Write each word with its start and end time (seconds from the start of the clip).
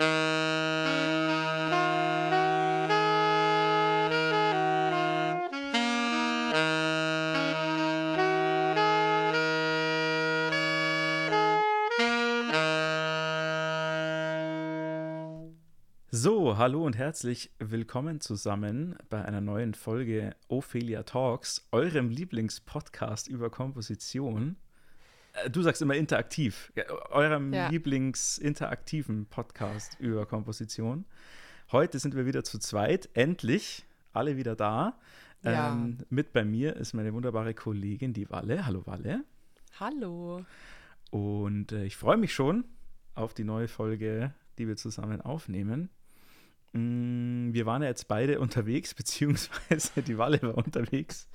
So, 0.00 0.06
hallo 16.56 16.86
und 16.86 16.96
herzlich 16.96 17.50
willkommen 17.58 18.22
zusammen 18.22 18.96
bei 19.10 19.22
einer 19.22 19.42
neuen 19.42 19.74
Folge 19.74 20.34
Ophelia 20.48 21.02
Talks, 21.02 21.68
eurem 21.72 22.08
Lieblingspodcast 22.08 23.28
über 23.28 23.50
Komposition. 23.50 24.56
Du 25.48 25.62
sagst 25.62 25.80
immer 25.80 25.94
interaktiv, 25.94 26.72
eurem 27.10 27.52
Ja. 27.52 27.68
Lieblingsinteraktiven 27.68 29.26
Podcast 29.26 29.96
über 29.98 30.26
Komposition. 30.26 31.04
Heute 31.72 31.98
sind 31.98 32.14
wir 32.14 32.26
wieder 32.26 32.44
zu 32.44 32.58
zweit, 32.58 33.08
endlich, 33.14 33.84
alle 34.12 34.36
wieder 34.36 34.56
da. 34.56 34.98
Ja. 35.42 35.72
Ähm, 35.72 35.98
mit 36.10 36.32
bei 36.32 36.44
mir 36.44 36.76
ist 36.76 36.92
meine 36.92 37.14
wunderbare 37.14 37.54
Kollegin, 37.54 38.12
die 38.12 38.28
Walle. 38.28 38.66
Hallo 38.66 38.86
Walle. 38.86 39.24
Hallo. 39.78 40.44
Und 41.10 41.72
äh, 41.72 41.84
ich 41.84 41.96
freue 41.96 42.16
mich 42.16 42.34
schon 42.34 42.64
auf 43.14 43.32
die 43.32 43.44
neue 43.44 43.68
Folge, 43.68 44.34
die 44.58 44.68
wir 44.68 44.76
zusammen 44.76 45.20
aufnehmen. 45.20 45.90
Mm, 46.72 47.52
Wir 47.52 47.66
waren 47.66 47.82
ja 47.82 47.88
jetzt 47.88 48.06
beide 48.06 48.38
unterwegs, 48.40 48.94
beziehungsweise 48.94 50.02
die 50.02 50.18
Walle 50.18 50.40
war 50.42 50.56
unterwegs 50.56 51.28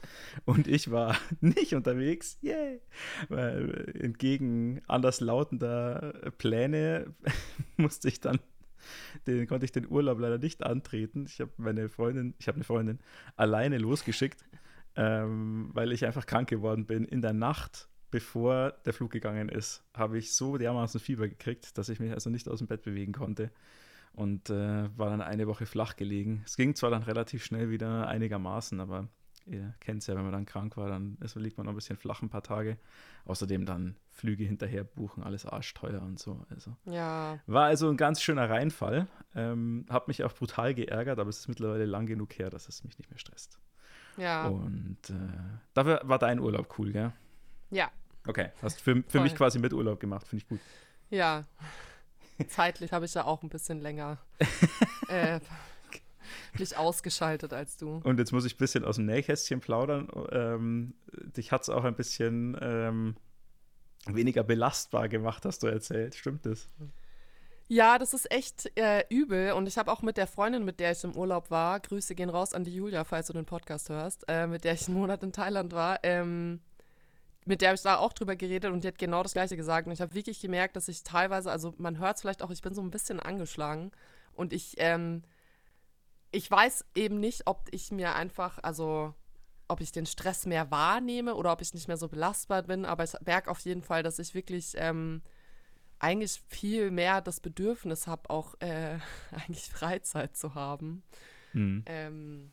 und 0.46 0.68
ich 0.68 0.92
war 0.92 1.18
nicht 1.42 1.74
unterwegs. 1.74 2.38
Yay! 2.42 2.82
Weil 3.30 3.94
äh, 3.96 4.00
entgegen 4.04 4.82
anders 4.88 5.20
lautender 5.20 6.32
Pläne 6.38 7.14
musste 7.78 8.08
ich 8.08 8.22
dann, 8.22 8.40
den, 9.28 9.48
konnte 9.48 9.66
ich 9.66 9.72
den 9.72 9.90
Urlaub 9.90 10.20
leider 10.20 10.38
nicht 10.38 10.64
antreten. 10.64 11.26
Ich 11.28 11.42
habe 11.42 11.52
meine 11.58 11.90
Freundin, 11.90 12.34
ich 12.40 12.48
habe 12.48 12.56
eine 12.56 12.64
Freundin 12.64 13.00
alleine 13.36 13.78
losgeschickt, 13.78 14.46
ähm, 14.96 15.70
weil 15.74 15.92
ich 15.92 16.06
einfach 16.06 16.26
krank 16.26 16.50
geworden 16.50 16.86
bin 16.86 17.04
in 17.06 17.22
der 17.22 17.34
Nacht 17.34 17.90
bevor 18.12 18.72
der 18.86 18.94
Flug 18.94 19.12
gegangen 19.12 19.50
ist, 19.50 19.84
habe 19.94 20.18
ich 20.18 20.32
so 20.34 20.58
dermaßen 20.58 21.02
Fieber 21.02 21.28
gekriegt, 21.28 21.78
dass 21.78 21.90
ich 21.90 22.00
mich 22.00 22.14
also 22.14 22.30
nicht 22.30 22.48
aus 22.48 22.60
dem 22.60 22.68
Bett 22.68 22.84
bewegen 22.84 23.12
konnte 23.12 23.52
und 24.16 24.50
äh, 24.50 24.90
war 24.98 25.10
dann 25.10 25.22
eine 25.22 25.48
Woche 25.48 25.66
flach 25.66 25.96
gelegen. 25.96 26.42
Es 26.46 26.58
ging 26.58 26.76
zwar 26.76 26.90
dann 26.90 27.04
relativ 27.04 27.44
schnell 27.44 27.70
wieder 27.70 28.08
einigermaßen, 28.08 28.80
aber 28.80 29.08
ihr 29.46 29.74
kennt 29.80 30.02
es 30.02 30.08
ja, 30.08 30.16
wenn 30.16 30.24
man 30.24 30.32
dann 30.32 30.46
krank 30.46 30.76
war, 30.78 30.90
dann 30.90 31.18
ist, 31.22 31.36
liegt 31.36 31.58
man 31.58 31.66
noch 31.66 31.74
ein 31.74 31.76
bisschen 31.76 31.98
flach 31.98 32.22
ein 32.22 32.30
paar 32.30 32.44
Tage. 32.44 32.78
Außerdem 33.26 33.66
dann 33.66 33.96
Flüge 34.10 34.44
hinterher 34.44 34.84
buchen, 34.84 35.24
alles 35.24 35.46
arschteuer 35.46 36.02
und 36.02 36.20
so. 36.20 36.46
Also 36.50 36.76
Ja, 36.86 37.40
war 37.46 37.66
also 37.66 37.90
ein 37.90 37.98
ganz 37.98 38.22
schöner 38.22 38.50
Reinfall. 38.50 39.08
Ähm, 39.36 39.86
hab 39.90 40.08
mich 40.08 40.24
auch 40.24 40.34
brutal 40.34 40.74
geärgert, 40.74 41.20
aber 41.20 41.30
es 41.30 41.40
ist 41.40 41.48
mittlerweile 41.48 41.86
lang 41.86 42.06
genug 42.06 42.38
her, 42.40 42.50
dass 42.50 42.68
es 42.70 42.84
mich 42.84 42.98
nicht 42.98 43.10
mehr 43.10 43.20
stresst. 43.20 43.60
ja, 44.18 44.48
Und 44.48 44.98
äh, 45.10 45.14
dafür 45.74 46.02
war 46.04 46.20
dein 46.20 46.40
Urlaub 46.40 46.74
cool, 46.80 46.92
gell? 46.92 47.12
ja, 47.72 47.92
Okay, 48.28 48.50
hast 48.62 48.82
für, 48.82 48.96
für 48.96 49.04
Voll. 49.10 49.22
mich 49.22 49.36
quasi 49.36 49.60
mit 49.60 49.74
Urlaub 49.74 50.00
gemacht, 50.00 50.28
finde 50.28 50.44
ich 50.44 50.48
gut. 50.50 50.60
ja. 51.10 51.44
Zeitlich 52.48 52.92
habe 52.92 53.06
ich 53.06 53.14
ja 53.14 53.26
auch 53.26 53.44
ein 53.44 53.50
bisschen 53.50 53.80
länger 53.80 54.18
äh, 55.08 55.40
mich 56.60 56.78
ausgeschaltet 56.78 57.54
als 57.54 57.78
du. 57.78 58.02
Und 58.04 58.20
jetzt 58.20 58.32
muss 58.32 58.46
ich 58.46 58.56
ein 58.56 58.58
bisschen 58.58 58.84
aus 58.84 58.98
dem 58.98 59.06
Nähkästchen 59.06 59.60
plaudern. 59.60 60.10
Ähm, 60.32 60.94
dich 61.36 61.52
hat 61.52 61.64
es 61.64 61.70
auch 61.70 61.84
ein 61.84 61.96
bisschen 61.96 62.58
ähm, 62.62 63.16
weniger 64.06 64.44
belastbar 64.44 65.10
gemacht, 65.10 65.46
hast 65.46 65.64
du 65.64 65.68
erzählt. 65.68 66.16
Stimmt 66.16 66.46
das? 66.46 66.68
Ja, 67.68 67.98
das 67.98 68.14
ist 68.14 68.32
echt 68.32 68.72
äh, 68.78 69.04
übel. 69.10 69.54
Und 69.54 69.68
ich 69.68 69.78
habe 69.78 69.92
auch 69.92 70.02
mit 70.02 70.18
der 70.18 70.28
Freundin, 70.28 70.66
mit 70.66 70.80
der 70.80 70.92
ich 70.92 71.04
im 71.04 71.16
Urlaub 71.16 71.50
war, 71.50 71.80
Grüße 71.80 72.14
gehen 72.14 72.30
raus 72.30 72.54
an 72.54 72.64
die 72.64 72.76
Julia, 72.76 73.04
falls 73.04 73.28
du 73.28 73.34
den 73.34 73.46
Podcast 73.46 73.90
hörst, 73.90 74.26
äh, 74.28 74.46
mit 74.46 74.64
der 74.64 74.74
ich 74.74 74.88
einen 74.88 74.98
Monat 74.98 75.24
in 75.24 75.32
Thailand 75.32 75.74
war, 75.74 76.00
ähm, 76.04 76.60
mit 77.46 77.62
der 77.62 77.70
habe 77.70 77.76
ich 77.76 77.82
da 77.84 77.98
auch 77.98 78.14
drüber 78.14 78.36
geredet 78.36 78.72
und 78.72 78.84
die 78.84 78.88
hat 78.88 78.98
genau 78.98 79.24
das 79.24 79.34
Gleiche 79.34 79.56
gesagt. 79.56 79.88
Und 79.88 79.94
ich 79.94 80.02
habe 80.02 80.16
wirklich 80.16 80.40
gemerkt, 80.40 80.76
dass 80.76 80.88
ich 80.88 81.04
teilweise, 81.04 81.52
also 81.52 81.74
man 81.78 82.00
hört 82.00 82.16
es 82.16 82.22
vielleicht 82.22 82.42
auch, 82.42 82.50
ich 82.50 82.62
bin 82.62 82.74
so 82.74 82.82
ein 82.82 82.92
bisschen 82.92 83.20
angeschlagen 83.20 83.92
und 84.34 84.52
ich, 84.52 84.76
ähm, 84.78 85.24
ich 86.32 86.50
weiß 86.50 86.86
eben 86.96 87.20
nicht, 87.20 87.44
ob 87.46 87.68
ich 87.72 87.92
mir 87.92 88.16
einfach, 88.16 88.60
also 88.64 89.14
ob 89.68 89.80
ich 89.80 89.92
den 89.92 90.06
Stress 90.06 90.46
mehr 90.46 90.72
wahrnehme 90.72 91.36
oder 91.36 91.52
ob 91.52 91.62
ich 91.62 91.74
nicht 91.74 91.88
mehr 91.88 91.98
so 91.98 92.08
belastbar 92.08 92.64
bin, 92.64 92.84
aber 92.84 93.04
ich 93.04 93.14
merke 93.26 93.50
auf 93.50 93.60
jeden 93.60 93.82
Fall, 93.82 94.04
dass 94.04 94.20
ich 94.20 94.34
wirklich 94.34 94.74
ähm, 94.76 95.22
eigentlich 96.00 96.42
viel 96.50 96.92
mehr 96.92 97.22
das 97.22 97.40
Bedürfnis 97.40 98.08
habe, 98.08 98.30
auch 98.30 98.56
äh, 98.60 98.98
eigentlich 99.32 99.70
Freizeit 99.70 100.36
zu 100.36 100.56
haben. 100.56 101.04
Mhm. 101.54 101.84
Ähm, 101.86 102.52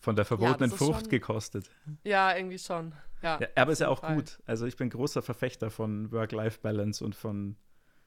Von 0.00 0.16
der 0.16 0.24
verbotenen 0.24 0.70
ist 0.70 0.78
Frucht 0.78 1.00
schon- 1.02 1.08
gekostet. 1.10 1.70
ja, 2.04 2.34
irgendwie 2.34 2.58
schon. 2.58 2.92
Ja, 3.22 3.38
Ja, 3.40 3.48
aber 3.56 3.72
ist 3.72 3.80
ja 3.80 3.88
auch 3.88 4.00
Fall. 4.00 4.16
gut. 4.16 4.40
Also 4.46 4.64
ich 4.66 4.76
bin 4.76 4.88
großer 4.90 5.20
Verfechter 5.22 5.70
von 5.70 6.10
Work-Life-Balance 6.10 7.04
und 7.04 7.14
von 7.14 7.56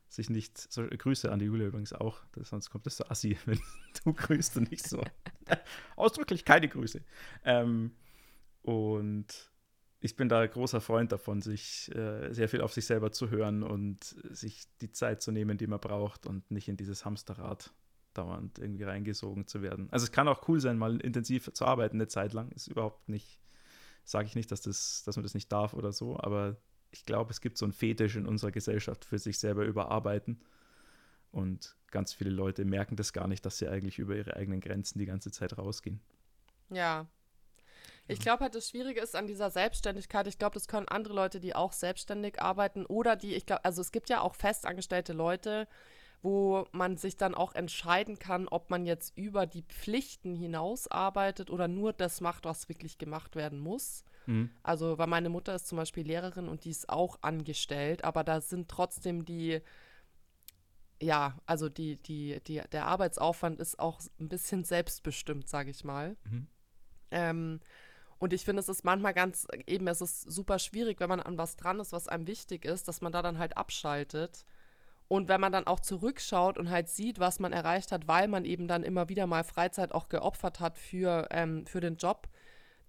sich 0.10 0.30
nicht, 0.30 0.58
so, 0.58 0.86
Grüße 0.88 1.32
an 1.32 1.40
die 1.40 1.46
Julia 1.46 1.68
übrigens 1.68 1.94
auch, 1.94 2.20
das, 2.34 2.50
sonst 2.50 2.70
kommt 2.72 2.86
das 2.88 2.98
so 2.98 3.06
assi, 3.06 3.38
wenn 3.46 3.60
du 4.04 4.14
grüßt 4.14 4.58
und 4.58 4.70
nicht 4.72 4.88
so. 4.88 5.04
Ausdrücklich 5.96 6.46
keine 6.46 6.68
Grüße. 6.68 7.02
Ähm, 7.46 7.96
und 8.64 9.52
ich 10.00 10.16
bin 10.16 10.30
da 10.30 10.46
großer 10.46 10.82
Freund 10.82 11.12
davon, 11.12 11.42
sich 11.42 11.94
äh, 11.96 12.32
sehr 12.34 12.50
viel 12.50 12.62
auf 12.62 12.74
sich 12.74 12.86
selber 12.86 13.12
zu 13.12 13.30
hören 13.30 13.64
und 13.64 14.04
sich 14.04 14.66
die 14.82 14.92
Zeit 14.92 15.22
zu 15.22 15.32
nehmen, 15.32 15.58
die 15.58 15.68
man 15.68 15.80
braucht 15.80 16.26
und 16.26 16.50
nicht 16.52 16.68
in 16.68 16.78
dieses 16.78 17.06
Hamsterrad 17.06 17.74
dauernd 18.14 18.60
irgendwie 18.60 18.84
reingesogen 18.84 19.48
zu 19.48 19.62
werden. 19.62 19.88
Also 19.92 20.06
es 20.06 20.12
kann 20.12 20.28
auch 20.28 20.48
cool 20.48 20.60
sein, 20.60 20.78
mal 20.78 21.00
intensiv 21.00 21.52
zu 21.54 21.66
arbeiten 21.66 21.98
eine 21.98 22.08
Zeit 22.08 22.34
lang, 22.34 22.52
ist 22.52 22.68
überhaupt 22.68 23.10
nicht 23.10 23.44
sage 24.04 24.28
ich 24.28 24.36
nicht, 24.36 24.52
dass, 24.52 24.62
das, 24.62 25.04
dass 25.06 25.16
man 25.16 25.24
das 25.24 25.34
nicht 25.34 25.52
darf 25.52 25.74
oder 25.74 25.92
so, 25.92 26.20
aber 26.20 26.58
ich 26.92 27.06
glaube, 27.06 27.32
es 27.32 27.42
gibt 27.42 27.58
so 27.58 27.66
einen 27.66 27.74
Fetisch 27.74 28.16
in 28.16 28.28
unserer 28.28 28.52
Gesellschaft 28.52 29.06
für 29.06 29.18
sich 29.18 29.40
selber 29.40 29.66
überarbeiten. 29.66 30.42
Und 31.32 31.76
ganz 31.90 32.14
viele 32.14 32.30
Leute 32.30 32.66
merken 32.66 32.96
das 32.96 33.14
gar 33.14 33.28
nicht, 33.28 33.44
dass 33.46 33.58
sie 33.58 33.68
eigentlich 33.68 33.98
über 33.98 34.16
ihre 34.16 34.36
eigenen 34.36 34.60
Grenzen 34.60 35.00
die 35.00 35.08
ganze 35.08 35.32
Zeit 35.32 35.58
rausgehen. 35.58 36.00
Ja. 36.70 37.08
Ich 38.08 38.20
glaube 38.20 38.44
halt, 38.44 38.54
das 38.54 38.70
Schwierige 38.70 39.00
ist 39.00 39.16
an 39.16 39.28
dieser 39.28 39.50
Selbstständigkeit, 39.50 40.28
ich 40.28 40.38
glaube, 40.38 40.56
das 40.56 40.68
können 40.68 40.88
andere 40.90 41.14
Leute, 41.14 41.40
die 41.40 41.56
auch 41.56 41.72
selbstständig 41.72 42.42
arbeiten 42.42 42.86
oder 42.86 43.16
die, 43.16 43.34
ich 43.34 43.46
glaube, 43.46 43.64
also 43.64 43.82
es 43.82 43.94
gibt 43.94 44.10
ja 44.10 44.20
auch 44.20 44.36
festangestellte 44.36 45.14
Leute, 45.14 45.68
wo 46.24 46.66
man 46.72 46.96
sich 46.96 47.18
dann 47.18 47.36
auch 47.36 47.54
entscheiden 47.54 48.18
kann, 48.18 48.48
ob 48.48 48.70
man 48.70 48.86
jetzt 48.86 49.16
über 49.18 49.46
die 49.46 49.64
Pflichten 49.64 50.36
hinaus 50.36 50.88
arbeitet 50.88 51.50
oder 51.52 51.68
nur 51.68 51.92
das 51.92 52.22
macht, 52.22 52.46
was 52.46 52.70
wirklich 52.70 52.98
gemacht 52.98 53.36
werden 53.36 53.60
muss. 53.60 54.06
Mhm. 54.26 54.50
Also, 54.64 54.98
weil 54.98 55.08
meine 55.08 55.28
Mutter 55.28 55.54
ist 55.54 55.68
zum 55.68 55.78
Beispiel 55.78 56.08
Lehrerin 56.08 56.48
und 56.48 56.64
die 56.64 56.70
ist 56.70 56.88
auch 56.88 57.20
angestellt, 57.22 58.06
aber 58.06 58.24
da 58.24 58.40
sind 58.40 58.70
trotzdem 58.70 59.26
die, 59.26 59.62
ja, 61.02 61.38
also 61.46 61.68
die, 61.68 61.98
die, 61.98 62.40
die, 62.48 62.62
der 62.72 62.88
Arbeitsaufwand 62.88 63.60
ist 63.60 63.78
auch 63.78 64.00
ein 64.18 64.30
bisschen 64.30 64.64
selbstbestimmt, 64.64 65.50
sage 65.50 65.72
ich 65.72 65.84
mal. 65.84 66.16
Mhm. 66.24 66.48
Ähm, 67.12 67.60
und 68.18 68.32
ich 68.32 68.46
finde, 68.46 68.62
es 68.62 68.70
ist 68.70 68.86
manchmal 68.86 69.14
ganz, 69.14 69.46
eben, 69.68 69.86
es 69.90 70.00
ist 70.00 70.22
super 70.22 70.58
schwierig, 70.58 71.02
wenn 71.02 71.10
man 71.10 71.20
an 71.20 71.38
was 71.38 71.58
dran 71.58 71.82
ist, 71.82 71.92
was 71.92 72.08
einem 72.08 72.28
wichtig 72.28 72.64
ist, 72.64 72.88
dass 72.88 73.02
man 73.02 73.12
da 73.12 73.22
dann 73.22 73.40
halt 73.40 73.58
abschaltet. 73.58 74.46
Und 75.08 75.28
wenn 75.28 75.42
man 75.42 75.52
dann 75.52 75.68
auch 75.68 75.80
zurückschaut 75.80 76.58
und 76.58 76.70
halt 76.70 76.90
sieht, 76.90 77.20
was 77.20 77.40
man 77.40 77.54
erreicht 77.54 77.92
hat, 77.92 78.08
weil 78.08 78.28
man 78.28 78.46
eben 78.46 78.68
dann 78.68 78.84
immer 78.84 79.10
wieder 79.10 79.28
mal 79.28 79.44
Freizeit 79.44 79.92
auch 79.94 80.10
geopfert 80.10 80.60
hat 80.60 80.78
für, 80.78 81.28
ähm, 81.32 81.66
für 81.66 81.82
den 81.82 81.98
Job, 81.98 82.28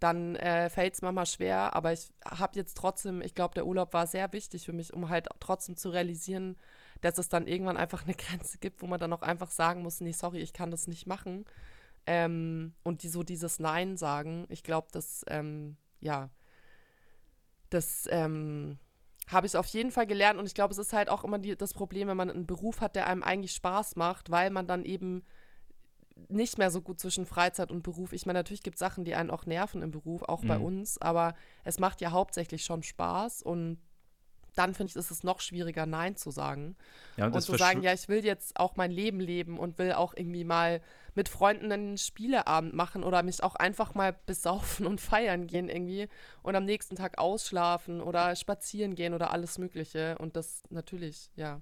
dann 0.01 0.37
äh, 0.37 0.71
fällt 0.71 0.95
es 0.95 1.03
manchmal 1.03 1.27
schwer. 1.27 1.75
Aber 1.75 1.93
ich 1.93 2.11
habe 2.25 2.57
jetzt 2.57 2.77
trotzdem, 2.77 3.23
ich 3.23 3.35
glaube, 3.35 3.55
der 3.55 3.67
Urlaub 3.67 3.93
war 3.93 4.07
sehr 4.07 4.33
wichtig 4.33 4.65
für 4.65 4.73
mich, 4.73 4.93
um 4.93 5.09
halt 5.09 5.29
trotzdem 5.41 5.77
zu 5.77 5.91
realisieren, 5.91 6.57
dass 7.01 7.19
es 7.19 7.29
dann 7.29 7.47
irgendwann 7.47 7.77
einfach 7.77 8.05
eine 8.05 8.15
Grenze 8.15 8.59
gibt, 8.59 8.83
wo 8.83 8.87
man 8.87 9.01
dann 9.01 9.13
auch 9.13 9.23
einfach 9.23 9.51
sagen 9.51 9.83
muss, 9.83 10.01
nee, 10.01 10.13
sorry, 10.13 10.41
ich 10.41 10.53
kann 10.53 10.71
das 10.71 10.87
nicht 10.87 11.07
machen. 11.07 11.45
Ähm, 12.07 12.75
und 12.83 13.03
die, 13.03 13.09
so 13.09 13.23
dieses 13.23 13.59
Nein 13.59 13.97
sagen, 13.97 14.47
ich 14.49 14.63
glaube, 14.63 14.89
das, 14.93 15.25
ähm, 15.29 15.77
ja, 16.01 16.31
das 17.71 18.07
ähm, 18.11 18.79
habe 19.27 19.47
ich 19.47 19.57
auf 19.57 19.67
jeden 19.67 19.91
Fall 19.91 20.07
gelernt 20.07 20.39
und 20.39 20.47
ich 20.47 20.55
glaube, 20.55 20.73
es 20.73 20.79
ist 20.79 20.93
halt 20.93 21.09
auch 21.09 21.25
immer 21.25 21.39
die, 21.39 21.57
das 21.57 21.73
Problem, 21.73 22.09
wenn 22.09 22.17
man 22.17 22.31
einen 22.31 22.47
Beruf 22.47 22.81
hat, 22.81 22.95
der 22.97 23.07
einem 23.07 23.23
eigentlich 23.23 23.53
Spaß 23.53 23.97
macht, 23.97 24.31
weil 24.31 24.51
man 24.51 24.67
dann 24.67 24.85
eben 24.85 25.25
nicht 26.29 26.59
mehr 26.59 26.71
so 26.71 26.81
gut 26.81 27.01
zwischen 27.01 27.27
Freizeit 27.27 27.71
und 27.71 27.83
Beruf. 27.83 28.13
Ich 28.13 28.27
meine, 28.27 28.39
natürlich 28.39 28.63
gibt 28.63 28.77
es 28.77 28.81
Sachen, 28.81 29.05
die 29.05 29.15
einen 29.15 29.31
auch 29.31 29.47
nerven 29.47 29.83
im 29.83 29.91
Beruf, 29.91 30.23
auch 30.23 30.45
bei 30.45 30.59
Mhm. 30.59 30.65
uns, 30.65 30.99
aber 31.01 31.35
es 31.65 31.79
macht 31.79 32.01
ja 32.01 32.13
hauptsächlich 32.13 32.65
schon 32.65 32.83
Spaß 32.83 33.43
und 33.43 33.79
dann 34.55 34.75
finde 34.75 34.91
ich, 34.91 34.97
ist 34.97 35.11
es 35.11 35.25
noch 35.25 35.41
schwieriger, 35.41 35.87
Nein 35.87 36.15
zu 36.17 36.31
sagen. 36.31 36.77
Ja, 37.17 37.27
Und, 37.27 37.35
das 37.35 37.47
zu 37.47 37.57
sagen, 37.57 37.83
ja, 37.83 37.93
ich 37.93 38.09
will 38.09 38.25
jetzt 38.25 38.59
auch 38.61 38.77
mein 38.77 38.93
Leben 38.93 39.19
leben 39.19 39.59
und 39.59 39.79
will 39.79 39.93
auch 39.93 40.15
irgendwie 40.17 40.45
mal 40.45 40.81
mit 41.15 41.29
Freunden 41.29 41.71
einen 41.73 41.99
Spieleabend 41.99 42.75
machen 42.75 43.05
oder 43.05 43.23
mich 43.23 43.43
auch 43.43 43.55
einfach 43.55 43.95
mal 43.95 44.17
besaufen 44.27 44.87
und 44.87 45.01
feiern 45.01 45.47
gehen 45.47 45.69
irgendwie 45.69 46.09
und 46.43 46.57
am 46.57 46.65
nächsten 46.65 46.97
Tag 46.97 47.19
ausschlafen 47.19 48.01
oder 48.01 48.35
spazieren 48.37 48.95
gehen 48.95 49.15
oder 49.15 49.31
alles 49.33 49.59
Mögliche. 49.59 50.17
Und 50.19 50.37
das 50.37 50.63
natürlich, 50.71 51.31
ja. 51.37 51.61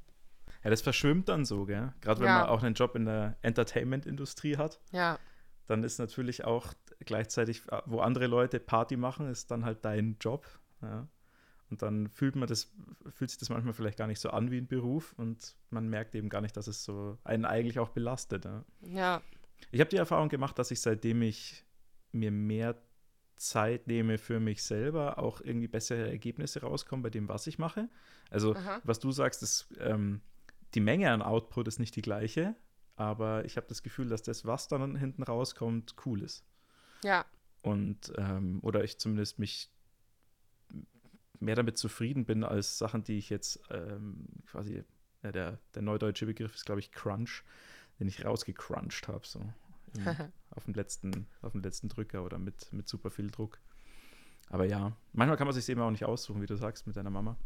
Ja, 0.65 0.71
das 0.71 0.83
verschwimmt 0.83 1.29
dann 1.29 1.45
so, 1.45 1.65
gell? 1.65 1.93
Gerade 2.01 2.21
wenn 2.21 2.29
Ja. 2.29 2.41
man 2.41 2.49
auch 2.49 2.63
einen 2.63 2.75
Job 2.75 2.95
in 2.95 3.05
der 3.05 3.37
Entertainment-Industrie 3.43 4.57
hat, 4.57 4.81
Ja, 4.93 5.19
dann 5.67 5.85
ist 5.85 5.99
natürlich 5.99 6.45
auch 6.45 6.75
gleichzeitig, 7.01 7.63
wo 7.87 8.01
andere 8.01 8.27
Leute 8.27 8.61
Party 8.61 8.97
machen, 8.97 9.31
ist 9.31 9.51
dann 9.51 9.65
halt 9.65 9.85
dein 9.85 10.17
Job. 10.21 10.47
Ja. 10.83 11.07
Und 11.71 11.81
dann 11.81 12.09
fühlt 12.09 12.37
man 12.37 12.47
das, 12.49 12.71
fühlt 13.09 13.31
sich 13.31 13.39
das 13.39 13.49
manchmal 13.49 13.73
vielleicht 13.73 13.97
gar 13.97 14.07
nicht 14.07 14.21
so 14.21 14.29
an 14.31 14.51
wie 14.51 14.59
ein 14.59 14.67
Beruf 14.67 15.15
und 15.17 15.57
man 15.71 15.89
merkt 15.89 16.15
eben 16.15 16.29
gar 16.29 16.43
nicht, 16.43 16.57
dass 16.57 16.67
es 16.67 16.85
so 16.85 17.17
einen 17.25 17.45
eigentlich 17.47 17.79
auch 17.79 17.89
belastet. 17.91 18.45
Ja. 18.45 18.65
ja, 18.83 19.23
Ich 19.71 19.81
habe 19.81 19.91
die 19.91 19.97
Erfahrung 19.97 20.29
gemacht, 20.29 20.59
dass 20.59 20.71
ich 20.71 20.81
seitdem 20.81 21.23
ich 21.23 21.65
mir 22.13 22.31
mehr 22.31 22.77
Zeit 23.37 23.87
nehme 23.87 24.19
für 24.19 24.39
mich 24.39 24.63
selber, 24.63 25.19
auch 25.19 25.41
irgendwie 25.41 25.69
bessere 25.69 26.09
Ergebnisse 26.09 26.61
rauskommen 26.61 27.03
bei 27.03 27.11
dem, 27.11 27.29
was 27.29 27.47
ich 27.47 27.59
mache. 27.59 27.89
Also, 28.31 28.55
Aha. 28.55 28.81
was 28.85 29.01
du 29.01 29.11
sagst, 29.11 29.43
ist, 29.43 29.69
ähm, 29.81 30.21
die 30.75 30.81
Menge 30.81 31.11
an 31.11 31.23
Output 31.23 31.69
ist 31.69 31.79
nicht 31.79 31.97
die 31.97 32.03
gleiche, 32.03 32.55
aber 32.95 33.45
ich 33.45 33.57
habe 33.57 33.67
das 33.67 33.83
Gefühl, 33.83 34.09
dass 34.09 34.23
das, 34.23 34.45
was 34.47 34.69
dann 34.69 34.97
hinten 34.97 35.23
rauskommt, 35.23 35.97
cool 36.07 36.23
ist. 36.23 36.45
ja, 37.03 37.25
Und, 37.63 38.13
ähm, 38.17 38.61
oder 38.63 38.85
ich 38.85 38.99
zumindest 38.99 39.39
mich 39.39 39.71
mehr 41.41 41.57
damit 41.57 41.79
zufrieden 41.79 42.25
bin, 42.25 42.45
als 42.45 42.79
Sachen, 42.79 43.03
die 43.03 43.19
ich 43.19 43.29
jetzt 43.29 43.61
ähm, 43.71 44.27
quasi, 44.47 44.85
ja, 45.23 45.33
der, 45.33 45.59
der 45.75 45.83
neudeutsche 45.83 46.27
Begriff 46.27 46.55
ist, 46.55 46.65
glaube 46.65 46.81
ich, 46.81 46.93
Crunch, 46.93 47.43
den 48.03 48.09
ich 48.09 48.25
rausgecrunched 48.25 49.07
habe, 49.07 49.25
so 49.25 49.39
im, 49.95 50.07
auf, 50.51 50.65
dem 50.65 50.75
letzten, 50.75 51.29
auf 51.41 51.53
dem 51.53 51.63
letzten 51.63 51.89
Drücker 51.89 52.25
oder 52.25 52.39
mit, 52.39 52.73
mit 52.73 52.89
super 52.89 53.11
viel 53.11 53.31
Druck. 53.31 53.59
Aber 54.51 54.65
ja, 54.65 54.93
manchmal 55.13 55.37
kann 55.37 55.47
man 55.47 55.55
sich 55.55 55.69
eben 55.69 55.81
auch 55.81 55.91
nicht 55.91 56.05
aussuchen, 56.05 56.43
wie 56.43 56.47
du 56.47 56.57
sagst, 56.57 56.87
mit 56.89 56.97
deiner 56.97 57.11
Mama. 57.11 57.37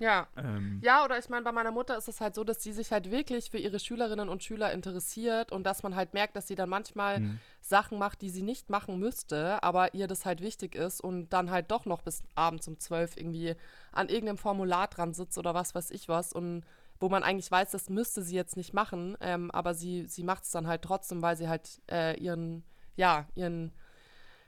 ja. 0.00 0.26
Ähm, 0.36 0.80
Ja, 0.82 1.04
oder 1.04 1.16
ich 1.16 1.28
meine, 1.28 1.44
bei 1.44 1.52
meiner 1.52 1.70
Mutter 1.70 1.96
ist 1.96 2.08
es 2.08 2.20
halt 2.20 2.34
so, 2.34 2.42
dass 2.42 2.60
sie 2.60 2.72
sich 2.72 2.90
halt 2.90 3.12
wirklich 3.12 3.52
für 3.52 3.58
ihre 3.58 3.78
Schülerinnen 3.78 4.28
und 4.28 4.42
Schüler 4.42 4.72
interessiert 4.72 5.52
und 5.52 5.62
dass 5.62 5.84
man 5.84 5.94
halt 5.94 6.12
merkt, 6.12 6.34
dass 6.34 6.48
sie 6.48 6.56
dann 6.56 6.68
manchmal 6.68 7.18
hm. 7.18 7.38
Sachen 7.60 8.00
macht, 8.00 8.20
die 8.20 8.30
sie 8.30 8.42
nicht 8.42 8.68
machen 8.68 8.98
müsste, 8.98 9.62
aber 9.62 9.94
ihr 9.94 10.08
das 10.08 10.26
halt 10.26 10.40
wichtig 10.40 10.74
ist 10.74 11.00
und 11.00 11.28
dann 11.32 11.52
halt 11.52 11.70
doch 11.70 11.84
noch 11.84 12.02
bis 12.02 12.24
abends 12.34 12.66
um 12.66 12.80
zwölf 12.80 13.16
irgendwie 13.16 13.54
an 13.92 14.08
irgendeinem 14.08 14.38
Formular 14.38 14.88
dran 14.88 15.14
sitzt 15.14 15.38
oder 15.38 15.54
was 15.54 15.76
weiß 15.76 15.92
ich 15.92 16.08
was 16.08 16.32
und 16.32 16.64
wo 17.00 17.08
man 17.08 17.22
eigentlich 17.22 17.50
weiß, 17.50 17.70
das 17.70 17.90
müsste 17.90 18.22
sie 18.22 18.34
jetzt 18.36 18.56
nicht 18.56 18.74
machen, 18.74 19.16
ähm, 19.20 19.50
aber 19.50 19.74
sie, 19.74 20.06
sie 20.06 20.24
macht 20.24 20.44
es 20.44 20.50
dann 20.50 20.66
halt 20.66 20.82
trotzdem, 20.82 21.22
weil 21.22 21.36
sie 21.36 21.48
halt 21.48 21.80
äh, 21.90 22.18
ihren, 22.18 22.64
ja, 22.96 23.28
ihren 23.34 23.72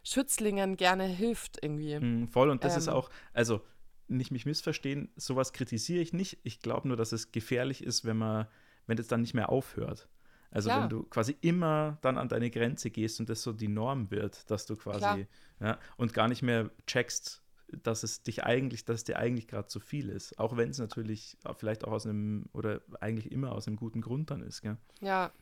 Schützlingen 0.03 0.77
gerne 0.77 1.05
hilft 1.05 1.59
irgendwie. 1.63 1.99
Mm, 1.99 2.29
Voll, 2.29 2.51
und 2.51 2.65
das 2.65 2.77
ist 2.77 2.87
Ähm. 2.89 2.95
auch, 2.95 3.11
also 3.33 3.61
nicht 4.09 4.33
mich 4.33 4.47
missverstehen, 4.47 5.11
sowas 5.17 5.53
kritisiere 5.53 6.03
ich 6.03 6.13
nicht. 6.13 6.39
Ich 6.43 6.61
glaube 6.61 6.89
nur, 6.89 6.97
dass 6.97 7.13
es 7.13 7.31
gefährlich 7.33 7.85
ist, 7.85 8.05
wenn 8.05 8.17
man, 8.17 8.47
wenn 8.87 8.97
das 8.97 9.07
dann 9.07 9.21
nicht 9.21 9.35
mehr 9.35 9.51
aufhört. 9.51 10.09
Also 10.51 10.69
Klar. 10.69 10.83
wenn 10.83 10.89
du 10.89 11.05
quasi 11.05 11.37
immer 11.43 11.99
dann 12.03 12.19
an 12.19 12.29
deine 12.29 12.51
Grenze 12.51 12.91
gehst 12.91 13.21
und 13.21 13.29
das 13.29 13.43
so 13.43 13.53
die 13.53 13.69
Norm 13.69 14.11
wird, 14.11 14.51
dass 14.51 14.67
du 14.67 14.75
quasi, 14.75 15.29
ja, 15.61 15.79
und 15.97 16.13
gar 16.13 16.27
nicht 16.27 16.43
mehr 16.43 16.71
checkst, 16.89 17.41
dass 17.83 18.03
es 18.03 18.23
dich 18.23 18.45
eigentlich, 18.45 18.85
dass 18.85 19.05
dir 19.05 19.19
eigentlich 19.19 19.49
gerade 19.49 19.69
zu 19.69 19.81
viel 19.81 20.09
ist. 20.09 20.39
Auch 20.39 20.57
wenn 20.57 20.71
es 20.71 20.79
natürlich 20.79 21.37
vielleicht 21.57 21.85
auch 21.85 21.93
aus 21.93 22.07
einem, 22.07 22.47
oder 22.53 22.81
eigentlich 23.01 23.31
immer 23.33 23.53
aus 23.53 23.67
einem 23.67 23.77
guten 23.77 24.01
Grund 24.01 24.31
dann 24.31 24.43
ist, 24.43 24.63
gell? 24.63 24.77
Ja. 25.01 25.33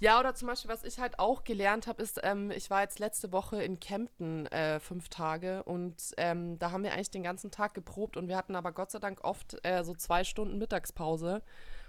Ja, 0.00 0.18
oder 0.18 0.34
zum 0.34 0.48
Beispiel, 0.48 0.68
was 0.68 0.82
ich 0.82 0.98
halt 0.98 1.20
auch 1.20 1.44
gelernt 1.44 1.86
habe, 1.86 2.02
ist, 2.02 2.18
ähm, 2.24 2.50
ich 2.50 2.70
war 2.70 2.82
jetzt 2.82 2.98
letzte 2.98 3.30
Woche 3.30 3.62
in 3.62 3.78
Kempten 3.78 4.46
äh, 4.46 4.80
fünf 4.80 5.08
Tage 5.08 5.62
und 5.62 5.94
ähm, 6.16 6.58
da 6.58 6.72
haben 6.72 6.82
wir 6.82 6.92
eigentlich 6.92 7.12
den 7.12 7.22
ganzen 7.22 7.52
Tag 7.52 7.72
geprobt 7.72 8.16
und 8.16 8.26
wir 8.26 8.36
hatten 8.36 8.56
aber 8.56 8.72
Gott 8.72 8.90
sei 8.90 8.98
Dank 8.98 9.22
oft 9.22 9.64
äh, 9.64 9.84
so 9.84 9.94
zwei 9.94 10.24
Stunden 10.24 10.58
Mittagspause. 10.58 11.42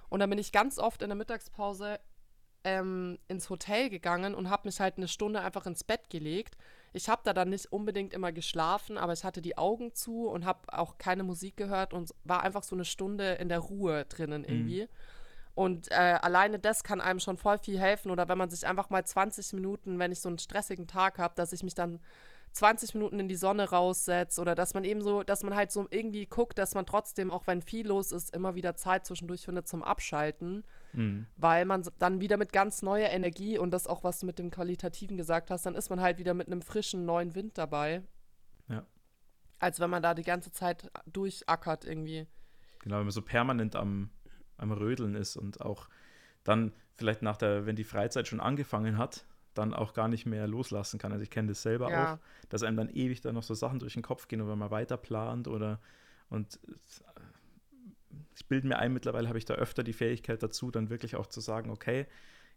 Und 0.09 0.19
dann 0.19 0.29
bin 0.29 0.37
ich 0.37 0.51
ganz 0.51 0.77
oft 0.77 1.01
in 1.01 1.09
der 1.09 1.15
Mittagspause 1.15 1.99
ähm, 2.63 3.17
ins 3.27 3.49
Hotel 3.49 3.89
gegangen 3.89 4.35
und 4.35 4.47
habe 4.49 4.67
mich 4.67 4.79
halt 4.79 4.97
eine 4.97 5.07
Stunde 5.07 5.41
einfach 5.41 5.65
ins 5.65 5.83
Bett 5.83 6.11
gelegt. 6.11 6.55
Ich 6.93 7.09
habe 7.09 7.21
da 7.25 7.33
dann 7.33 7.49
nicht 7.49 7.71
unbedingt 7.71 8.13
immer 8.13 8.31
geschlafen, 8.31 8.97
aber 8.97 9.13
ich 9.13 9.23
hatte 9.23 9.41
die 9.41 9.57
Augen 9.57 9.93
zu 9.93 10.27
und 10.27 10.45
habe 10.45 10.59
auch 10.71 10.97
keine 10.97 11.23
Musik 11.23 11.57
gehört 11.57 11.93
und 11.93 12.13
war 12.23 12.43
einfach 12.43 12.63
so 12.63 12.75
eine 12.75 12.85
Stunde 12.85 13.33
in 13.33 13.49
der 13.49 13.59
Ruhe 13.59 14.05
drinnen 14.05 14.43
irgendwie. 14.43 14.87
Und 15.55 15.91
äh, 15.91 16.17
alleine 16.21 16.59
das 16.59 16.83
kann 16.83 17.01
einem 17.01 17.19
schon 17.19 17.37
voll 17.37 17.57
viel 17.57 17.79
helfen. 17.79 18.11
Oder 18.11 18.27
wenn 18.27 18.37
man 18.37 18.49
sich 18.49 18.65
einfach 18.65 18.89
mal 18.89 19.05
20 19.05 19.53
Minuten, 19.53 19.99
wenn 19.99 20.11
ich 20.11 20.19
so 20.19 20.29
einen 20.29 20.39
stressigen 20.39 20.87
Tag 20.87 21.19
habe, 21.19 21.35
dass 21.35 21.53
ich 21.53 21.63
mich 21.63 21.75
dann 21.75 21.99
20 22.53 22.93
Minuten 22.93 23.19
in 23.19 23.27
die 23.27 23.35
Sonne 23.35 23.69
raussetze 23.69 24.39
oder 24.39 24.55
dass 24.55 24.73
man 24.73 24.83
eben 24.83 25.01
so, 25.01 25.23
dass 25.23 25.43
man 25.43 25.55
halt 25.55 25.71
so 25.71 25.87
irgendwie 25.89 26.25
guckt, 26.27 26.57
dass 26.57 26.75
man 26.75 26.85
trotzdem, 26.85 27.31
auch 27.31 27.47
wenn 27.47 27.61
viel 27.61 27.87
los 27.87 28.11
ist, 28.11 28.33
immer 28.33 28.55
wieder 28.55 28.75
Zeit 28.75 29.05
zwischendurch 29.05 29.45
findet 29.45 29.67
zum 29.67 29.83
Abschalten, 29.83 30.63
Mhm. 30.93 31.25
weil 31.37 31.65
man 31.65 31.83
dann 31.97 32.21
wieder 32.21 32.37
mit 32.37 32.53
ganz 32.53 32.83
neuer 32.83 33.09
Energie 33.09 33.57
und 33.57 33.71
das 33.71 33.87
auch, 33.87 34.03
was 34.03 34.19
du 34.19 34.27
mit 34.27 34.37
dem 34.37 34.51
Qualitativen 34.51 35.17
gesagt 35.17 35.49
hast, 35.49 35.65
dann 35.65 35.73
ist 35.73 35.89
man 35.89 35.99
halt 35.99 36.19
wieder 36.19 36.35
mit 36.35 36.45
einem 36.47 36.61
frischen 36.61 37.05
neuen 37.05 37.33
Wind 37.33 37.57
dabei. 37.57 38.03
Ja. 38.69 38.85
Als 39.57 39.79
wenn 39.79 39.89
man 39.89 40.03
da 40.03 40.13
die 40.13 40.21
ganze 40.23 40.51
Zeit 40.51 40.91
durchackert 41.07 41.85
irgendwie. 41.85 42.27
Genau, 42.83 42.97
wenn 42.97 43.05
man 43.05 43.11
so 43.11 43.23
permanent 43.23 43.75
am, 43.75 44.11
am 44.57 44.71
Rödeln 44.71 45.15
ist 45.15 45.35
und 45.35 45.61
auch 45.61 45.89
dann 46.43 46.73
vielleicht 46.93 47.23
nach 47.23 47.37
der, 47.37 47.65
wenn 47.65 47.75
die 47.75 47.83
Freizeit 47.85 48.27
schon 48.27 48.39
angefangen 48.39 48.99
hat, 48.99 49.25
dann 49.53 49.73
auch 49.73 49.93
gar 49.93 50.07
nicht 50.07 50.25
mehr 50.25 50.47
loslassen 50.47 50.99
kann. 50.99 51.11
Also 51.11 51.23
ich 51.23 51.29
kenne 51.29 51.49
das 51.49 51.61
selber 51.61 51.89
Ja. 51.89 52.15
auch, 52.15 52.19
dass 52.49 52.63
einem 52.63 52.77
dann 52.77 52.89
ewig 52.89 53.21
dann 53.21 53.35
noch 53.35 53.43
so 53.43 53.53
Sachen 53.53 53.79
durch 53.79 53.93
den 53.93 54.03
Kopf 54.03 54.27
gehen 54.27 54.41
und 54.41 54.49
wenn 54.49 54.57
man 54.57 54.71
weiter 54.71 54.97
plant 54.97 55.47
oder 55.47 55.79
und 56.29 56.59
äh, 56.67 56.73
ich 58.35 58.47
bilde 58.47 58.67
mir 58.67 58.79
ein, 58.79 58.93
mittlerweile 58.93 59.27
habe 59.27 59.37
ich 59.37 59.45
da 59.45 59.55
öfter 59.55 59.83
die 59.83 59.93
Fähigkeit 59.93 60.41
dazu, 60.41 60.71
dann 60.71 60.89
wirklich 60.89 61.15
auch 61.15 61.27
zu 61.27 61.39
sagen, 61.41 61.69
okay, 61.69 62.07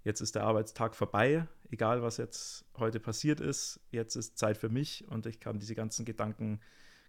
jetzt 0.05 0.21
ist 0.21 0.35
der 0.35 0.45
Arbeitstag 0.45 0.95
vorbei, 0.95 1.47
egal 1.71 2.03
was 2.03 2.17
jetzt 2.17 2.65
heute 2.77 3.01
passiert 3.01 3.41
ist, 3.41 3.81
jetzt 3.91 4.17
ist 4.17 4.39
Zeit 4.39 4.57
für 4.57 4.69
mich 4.69 5.07
und 5.09 5.27
ich 5.27 5.41
kann 5.41 5.59
diese 5.59 5.75
ganzen 5.75 6.05
Gedanken, 6.05 6.61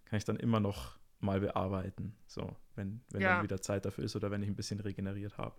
kann 0.04 0.18
ich 0.18 0.24
dann 0.24 0.36
immer 0.36 0.60
noch 0.60 0.98
mal 1.20 1.40
bearbeiten, 1.40 2.16
so, 2.26 2.54
wenn, 2.76 3.00
wenn 3.10 3.22
Ja. 3.22 3.34
dann 3.34 3.42
wieder 3.42 3.60
Zeit 3.60 3.84
dafür 3.84 4.04
ist 4.04 4.16
oder 4.16 4.30
wenn 4.30 4.42
ich 4.42 4.48
ein 4.48 4.56
bisschen 4.56 4.80
regeneriert 4.80 5.38
habe. 5.38 5.56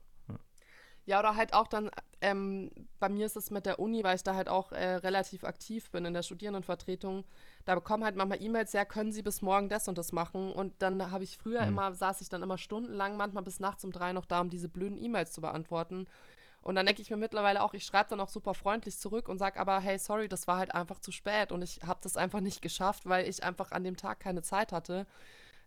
Ja, 1.09 1.17
oder 1.19 1.35
halt 1.35 1.53
auch 1.55 1.65
dann, 1.67 1.89
ähm, 2.21 2.69
bei 2.99 3.09
mir 3.09 3.25
ist 3.25 3.35
es 3.35 3.49
mit 3.49 3.65
der 3.65 3.79
Uni, 3.79 4.03
weil 4.03 4.15
ich 4.15 4.21
da 4.23 4.35
halt 4.35 4.47
auch 4.47 4.71
äh, 4.71 4.95
relativ 4.97 5.43
aktiv 5.43 5.89
bin 5.89 6.05
in 6.05 6.13
der 6.13 6.21
Studierendenvertretung. 6.21 7.23
Da 7.65 7.73
bekommen 7.73 8.03
halt 8.03 8.15
manchmal 8.15 8.39
E-Mails, 8.43 8.73
ja, 8.73 8.85
können 8.85 9.11
Sie 9.11 9.23
bis 9.23 9.41
morgen 9.41 9.69
das 9.69 9.87
und 9.87 9.97
das 9.97 10.11
machen? 10.11 10.51
Und 10.51 10.73
dann 10.83 11.09
habe 11.09 11.23
ich 11.23 11.39
früher 11.39 11.61
Mhm. 11.61 11.69
immer, 11.69 11.95
saß 11.95 12.21
ich 12.21 12.29
dann 12.29 12.43
immer 12.43 12.59
stundenlang, 12.59 13.17
manchmal 13.17 13.41
bis 13.43 13.59
nachts 13.59 13.83
um 13.83 13.91
drei 13.91 14.13
noch 14.13 14.25
da, 14.25 14.39
um 14.41 14.51
diese 14.51 14.69
blöden 14.69 15.03
E-Mails 15.03 15.31
zu 15.31 15.41
beantworten. 15.41 16.05
Und 16.61 16.75
dann 16.75 16.85
denke 16.85 17.01
ich 17.01 17.09
mir 17.09 17.17
mittlerweile 17.17 17.63
auch, 17.63 17.73
ich 17.73 17.85
schreibe 17.85 18.09
dann 18.11 18.19
auch 18.19 18.29
super 18.29 18.53
freundlich 18.53 18.99
zurück 18.99 19.29
und 19.29 19.39
sage 19.39 19.59
aber, 19.59 19.79
hey, 19.79 19.97
sorry, 19.97 20.29
das 20.29 20.47
war 20.47 20.57
halt 20.57 20.75
einfach 20.75 20.99
zu 20.99 21.11
spät 21.11 21.51
und 21.51 21.63
ich 21.63 21.81
habe 21.87 22.01
das 22.03 22.17
einfach 22.17 22.41
nicht 22.41 22.61
geschafft, 22.61 23.07
weil 23.07 23.27
ich 23.29 23.43
einfach 23.43 23.71
an 23.71 23.83
dem 23.83 23.97
Tag 23.97 24.19
keine 24.19 24.43
Zeit 24.43 24.73
hatte. 24.73 25.07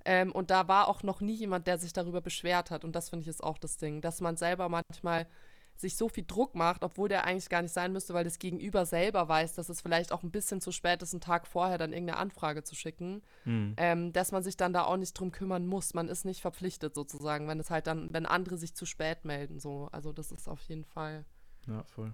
Ähm, 0.04 0.32
und 0.32 0.50
da 0.50 0.68
war 0.68 0.88
auch 0.88 1.02
noch 1.02 1.20
nie 1.20 1.34
jemand, 1.34 1.66
der 1.66 1.78
sich 1.78 1.92
darüber 1.92 2.20
beschwert 2.20 2.70
hat. 2.70 2.84
Und 2.84 2.94
das 2.96 3.10
finde 3.10 3.22
ich 3.22 3.28
ist 3.28 3.42
auch 3.42 3.58
das 3.58 3.76
Ding, 3.76 4.00
dass 4.00 4.20
man 4.20 4.36
selber 4.36 4.68
manchmal 4.68 5.26
sich 5.74 5.96
so 5.96 6.08
viel 6.08 6.24
Druck 6.26 6.54
macht, 6.54 6.84
obwohl 6.84 7.08
der 7.08 7.24
eigentlich 7.24 7.48
gar 7.48 7.62
nicht 7.62 7.72
sein 7.72 7.92
müsste, 7.92 8.14
weil 8.14 8.24
das 8.24 8.38
Gegenüber 8.38 8.84
selber 8.84 9.26
weiß, 9.28 9.54
dass 9.54 9.68
es 9.68 9.80
vielleicht 9.80 10.12
auch 10.12 10.22
ein 10.22 10.30
bisschen 10.30 10.60
zu 10.60 10.70
spät 10.70 11.02
ist, 11.02 11.14
einen 11.14 11.20
Tag 11.22 11.46
vorher 11.46 11.78
dann 11.78 11.92
irgendeine 11.92 12.18
Anfrage 12.18 12.62
zu 12.62 12.74
schicken, 12.74 13.22
Hm. 13.44 13.74
ähm, 13.78 14.12
dass 14.12 14.32
man 14.32 14.42
sich 14.42 14.56
dann 14.56 14.72
da 14.72 14.84
auch 14.84 14.96
nicht 14.98 15.14
drum 15.18 15.32
kümmern 15.32 15.66
muss. 15.66 15.94
Man 15.94 16.08
ist 16.08 16.24
nicht 16.24 16.40
verpflichtet 16.40 16.94
sozusagen, 16.94 17.48
wenn 17.48 17.58
es 17.58 17.70
halt 17.70 17.86
dann, 17.86 18.12
wenn 18.12 18.26
andere 18.26 18.58
sich 18.58 18.74
zu 18.74 18.86
spät 18.86 19.24
melden. 19.24 19.58
So, 19.58 19.88
also 19.92 20.12
das 20.12 20.30
ist 20.30 20.48
auf 20.48 20.60
jeden 20.64 20.84
Fall. 20.84 21.24
Ja, 21.66 21.82
voll. 21.84 22.12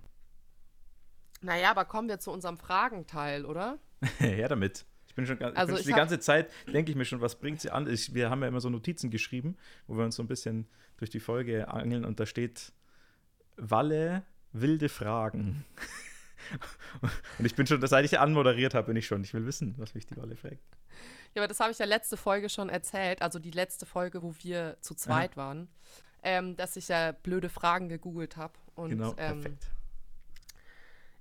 Naja, 1.40 1.71
aber 1.71 1.85
kommen 1.85 2.09
wir 2.09 2.21
zu 2.21 2.30
unserem 2.30 2.57
Fragenteil, 2.57 3.45
oder? 3.45 3.78
Her 4.18 4.49
damit. 4.49 4.87
Bin 5.18 5.26
schon, 5.26 5.42
Also 5.42 5.75
bin 5.75 5.82
die 5.82 5.90
ganze 5.90 6.20
Zeit, 6.20 6.48
denke 6.72 6.92
ich 6.92 6.96
mir 6.96 7.04
schon, 7.04 7.20
was 7.20 7.34
bringt 7.34 7.60
sie 7.60 7.70
an? 7.70 7.92
Ich, 7.92 8.14
wir 8.14 8.30
haben 8.30 8.40
ja 8.40 8.46
immer 8.46 8.60
so 8.60 8.70
Notizen 8.70 9.10
geschrieben, 9.10 9.56
wo 9.88 9.96
wir 9.96 10.04
uns 10.04 10.14
so 10.14 10.22
ein 10.22 10.28
bisschen 10.28 10.68
durch 10.96 11.10
die 11.10 11.18
Folge 11.18 11.66
angeln 11.66 12.04
und 12.04 12.20
da 12.20 12.25
steht 12.25 12.72
Walle, 13.56 14.22
wilde 14.52 14.88
Fragen. 14.88 15.64
und 17.40 17.44
ich 17.44 17.56
bin 17.56 17.66
schon, 17.66 17.84
seit 17.84 18.04
ich 18.04 18.20
anmoderiert 18.20 18.75
habe, 18.75 18.87
bin 18.87 18.96
ich 18.96 19.08
schon. 19.08 19.25
Ich 19.25 19.34
will 19.34 19.44
wissen, 19.44 19.75
was 19.76 19.96
mich 19.96 20.06
die 20.06 20.16
Walle 20.16 20.37
fragt. 20.37 20.62
Ja, 21.34 21.42
aber 21.42 21.48
das 21.48 21.58
habe 21.58 21.72
ich 21.72 21.78
ja 21.80 21.87
letzte 21.87 22.16
Folge 22.16 22.48
schon 22.48 22.68
erzählt, 22.68 23.20
also 23.20 23.40
die 23.40 23.50
letzte 23.50 23.87
Folge, 23.87 24.22
wo 24.22 24.37
wir 24.38 24.76
zu 24.82 24.94
zweit 24.94 25.37
waren, 25.37 25.66
ähm, 26.22 26.54
dass 26.54 26.76
ich 26.76 26.87
ja 26.87 27.10
blöde 27.10 27.48
Fragen 27.48 27.88
gegoogelt 27.88 28.37
habe. 28.37 28.54
Und 28.76 28.90
genau, 28.90 29.16
ähm, 29.18 29.40
perfekt. 29.40 29.66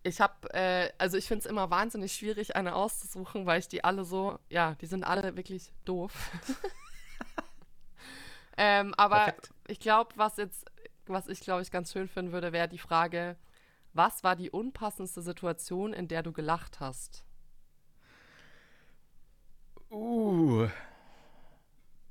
Ich 0.04 0.22
habe, 0.22 0.54
äh, 0.54 0.92
also 0.98 1.18
ich 1.18 1.28
finde 1.28 1.40
es 1.40 1.46
immer 1.46 1.70
wahnsinnig 1.70 2.14
schwierig, 2.14 2.56
eine 2.56 2.76
auszusuchen, 2.76 3.46
weil 3.46 3.60
ich 3.60 3.68
die 3.68 3.84
alle 3.84 4.06
so, 4.06 4.40
ja, 4.50 4.76
die 4.76 4.86
sind 4.86 5.04
alle 5.04 5.36
wirklich 5.36 5.72
doof. 5.86 6.14
ähm, 8.58 8.94
aber 8.96 9.18
Perfekt. 9.18 9.50
ich 9.68 9.80
glaube, 9.80 10.12
was 10.16 10.38
jetzt, 10.38 10.66
was 11.06 11.28
ich 11.28 11.42
glaube 11.42 11.62
ich 11.62 11.72
ganz 11.72 11.92
schön 11.92 12.08
finden 12.08 12.32
würde, 12.32 12.54
wäre 12.54 12.68
die 12.68 12.78
Frage, 12.78 13.36
was 13.94 14.24
war 14.24 14.36
die 14.36 14.52
unpassendste 14.52 15.22
Situation, 15.22 15.94
in 15.94 16.08
der 16.08 16.24
du 16.24 16.32
gelacht 16.32 16.80
hast? 16.80 17.26
Uh, 19.90 20.68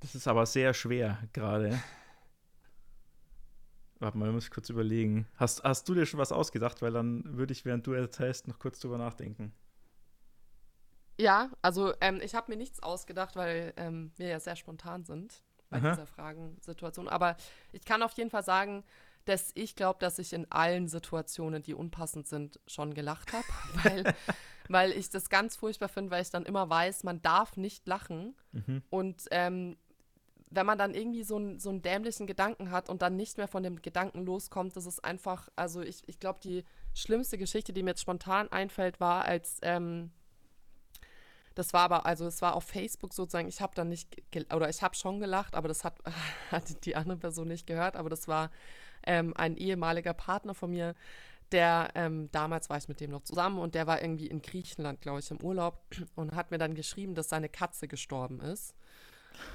das 0.00 0.14
ist 0.14 0.26
aber 0.26 0.46
sehr 0.46 0.74
schwer 0.74 1.18
gerade. 1.32 1.80
Warte 3.98 4.18
mal, 4.18 4.30
muss 4.30 4.44
ich 4.44 4.50
kurz 4.50 4.68
überlegen. 4.68 5.26
Hast, 5.36 5.64
hast 5.64 5.88
du 5.88 5.94
dir 5.94 6.06
schon 6.06 6.20
was 6.20 6.32
ausgedacht? 6.32 6.82
Weil 6.82 6.92
dann 6.92 7.36
würde 7.36 7.52
ich, 7.52 7.64
während 7.64 7.86
du 7.86 7.92
erzählst, 7.92 8.46
noch 8.46 8.58
kurz 8.58 8.78
drüber 8.80 8.98
nachdenken. 8.98 9.52
Ja, 11.18 11.50
also 11.62 11.94
ähm, 12.00 12.20
ich 12.22 12.34
habe 12.34 12.50
mir 12.50 12.58
nichts 12.58 12.82
ausgedacht, 12.82 13.36
weil 13.36 13.72
ähm, 13.76 14.12
wir 14.16 14.28
ja 14.28 14.40
sehr 14.40 14.56
spontan 14.56 15.04
sind 15.04 15.42
bei 15.70 15.78
Aha. 15.78 15.90
dieser 15.90 16.06
Fragensituation. 16.06 17.08
Aber 17.08 17.36
ich 17.72 17.84
kann 17.84 18.02
auf 18.02 18.12
jeden 18.12 18.30
Fall 18.30 18.44
sagen, 18.44 18.84
dass 19.24 19.50
ich 19.54 19.74
glaube, 19.74 19.98
dass 19.98 20.18
ich 20.18 20.32
in 20.32 20.50
allen 20.52 20.88
Situationen, 20.88 21.62
die 21.62 21.74
unpassend 21.74 22.26
sind, 22.26 22.60
schon 22.66 22.94
gelacht 22.94 23.32
habe, 23.32 23.46
weil, 23.82 24.14
weil 24.68 24.92
ich 24.92 25.08
das 25.08 25.30
ganz 25.30 25.56
furchtbar 25.56 25.88
finde, 25.88 26.10
weil 26.10 26.22
ich 26.22 26.30
dann 26.30 26.44
immer 26.44 26.68
weiß, 26.68 27.02
man 27.04 27.22
darf 27.22 27.56
nicht 27.56 27.86
lachen. 27.86 28.36
Mhm. 28.52 28.82
Und 28.90 29.24
ähm, 29.30 29.76
wenn 30.56 30.66
man 30.66 30.78
dann 30.78 30.94
irgendwie 30.94 31.22
so, 31.22 31.38
ein, 31.38 31.60
so 31.60 31.70
einen 31.70 31.82
dämlichen 31.82 32.26
Gedanken 32.26 32.70
hat 32.70 32.88
und 32.88 33.02
dann 33.02 33.14
nicht 33.14 33.36
mehr 33.36 33.46
von 33.46 33.62
dem 33.62 33.80
Gedanken 33.82 34.24
loskommt, 34.24 34.76
das 34.76 34.86
ist 34.86 35.04
einfach, 35.04 35.48
also 35.54 35.82
ich, 35.82 36.02
ich 36.08 36.18
glaube, 36.18 36.40
die 36.42 36.64
schlimmste 36.94 37.38
Geschichte, 37.38 37.72
die 37.72 37.82
mir 37.82 37.90
jetzt 37.90 38.00
spontan 38.00 38.50
einfällt, 38.50 38.98
war, 38.98 39.24
als 39.24 39.58
ähm, 39.62 40.10
das 41.54 41.72
war 41.72 41.82
aber, 41.82 42.04
also 42.04 42.26
es 42.26 42.42
war 42.42 42.54
auf 42.54 42.64
Facebook 42.64 43.14
sozusagen, 43.14 43.48
ich 43.48 43.60
habe 43.60 43.74
dann 43.74 43.88
nicht, 43.88 44.22
oder 44.54 44.68
ich 44.68 44.82
habe 44.82 44.94
schon 44.94 45.20
gelacht, 45.20 45.54
aber 45.54 45.68
das 45.68 45.84
hat, 45.84 45.98
hat 46.50 46.84
die 46.84 46.96
andere 46.96 47.18
Person 47.18 47.48
nicht 47.48 47.66
gehört, 47.66 47.96
aber 47.96 48.10
das 48.10 48.26
war 48.26 48.50
ähm, 49.06 49.32
ein 49.36 49.56
ehemaliger 49.56 50.14
Partner 50.14 50.54
von 50.54 50.70
mir, 50.70 50.94
der, 51.52 51.90
ähm, 51.94 52.30
damals 52.32 52.68
war 52.70 52.76
ich 52.76 52.88
mit 52.88 53.00
dem 53.00 53.10
noch 53.10 53.22
zusammen 53.22 53.58
und 53.58 53.74
der 53.74 53.86
war 53.86 54.02
irgendwie 54.02 54.26
in 54.26 54.42
Griechenland, 54.42 55.00
glaube 55.00 55.20
ich, 55.20 55.30
im 55.30 55.40
Urlaub 55.40 55.80
und 56.16 56.34
hat 56.34 56.50
mir 56.50 56.58
dann 56.58 56.74
geschrieben, 56.74 57.14
dass 57.14 57.28
seine 57.28 57.48
Katze 57.48 57.88
gestorben 57.88 58.40
ist. 58.40 58.74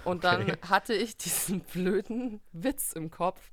Und 0.04 0.24
dann 0.24 0.44
Okay. 0.44 0.58
hatte 0.70 0.94
ich 0.94 1.18
diesen 1.18 1.62
blöden 1.62 2.42
Witz 2.52 2.94
im 2.94 3.12
Kopf, 3.12 3.52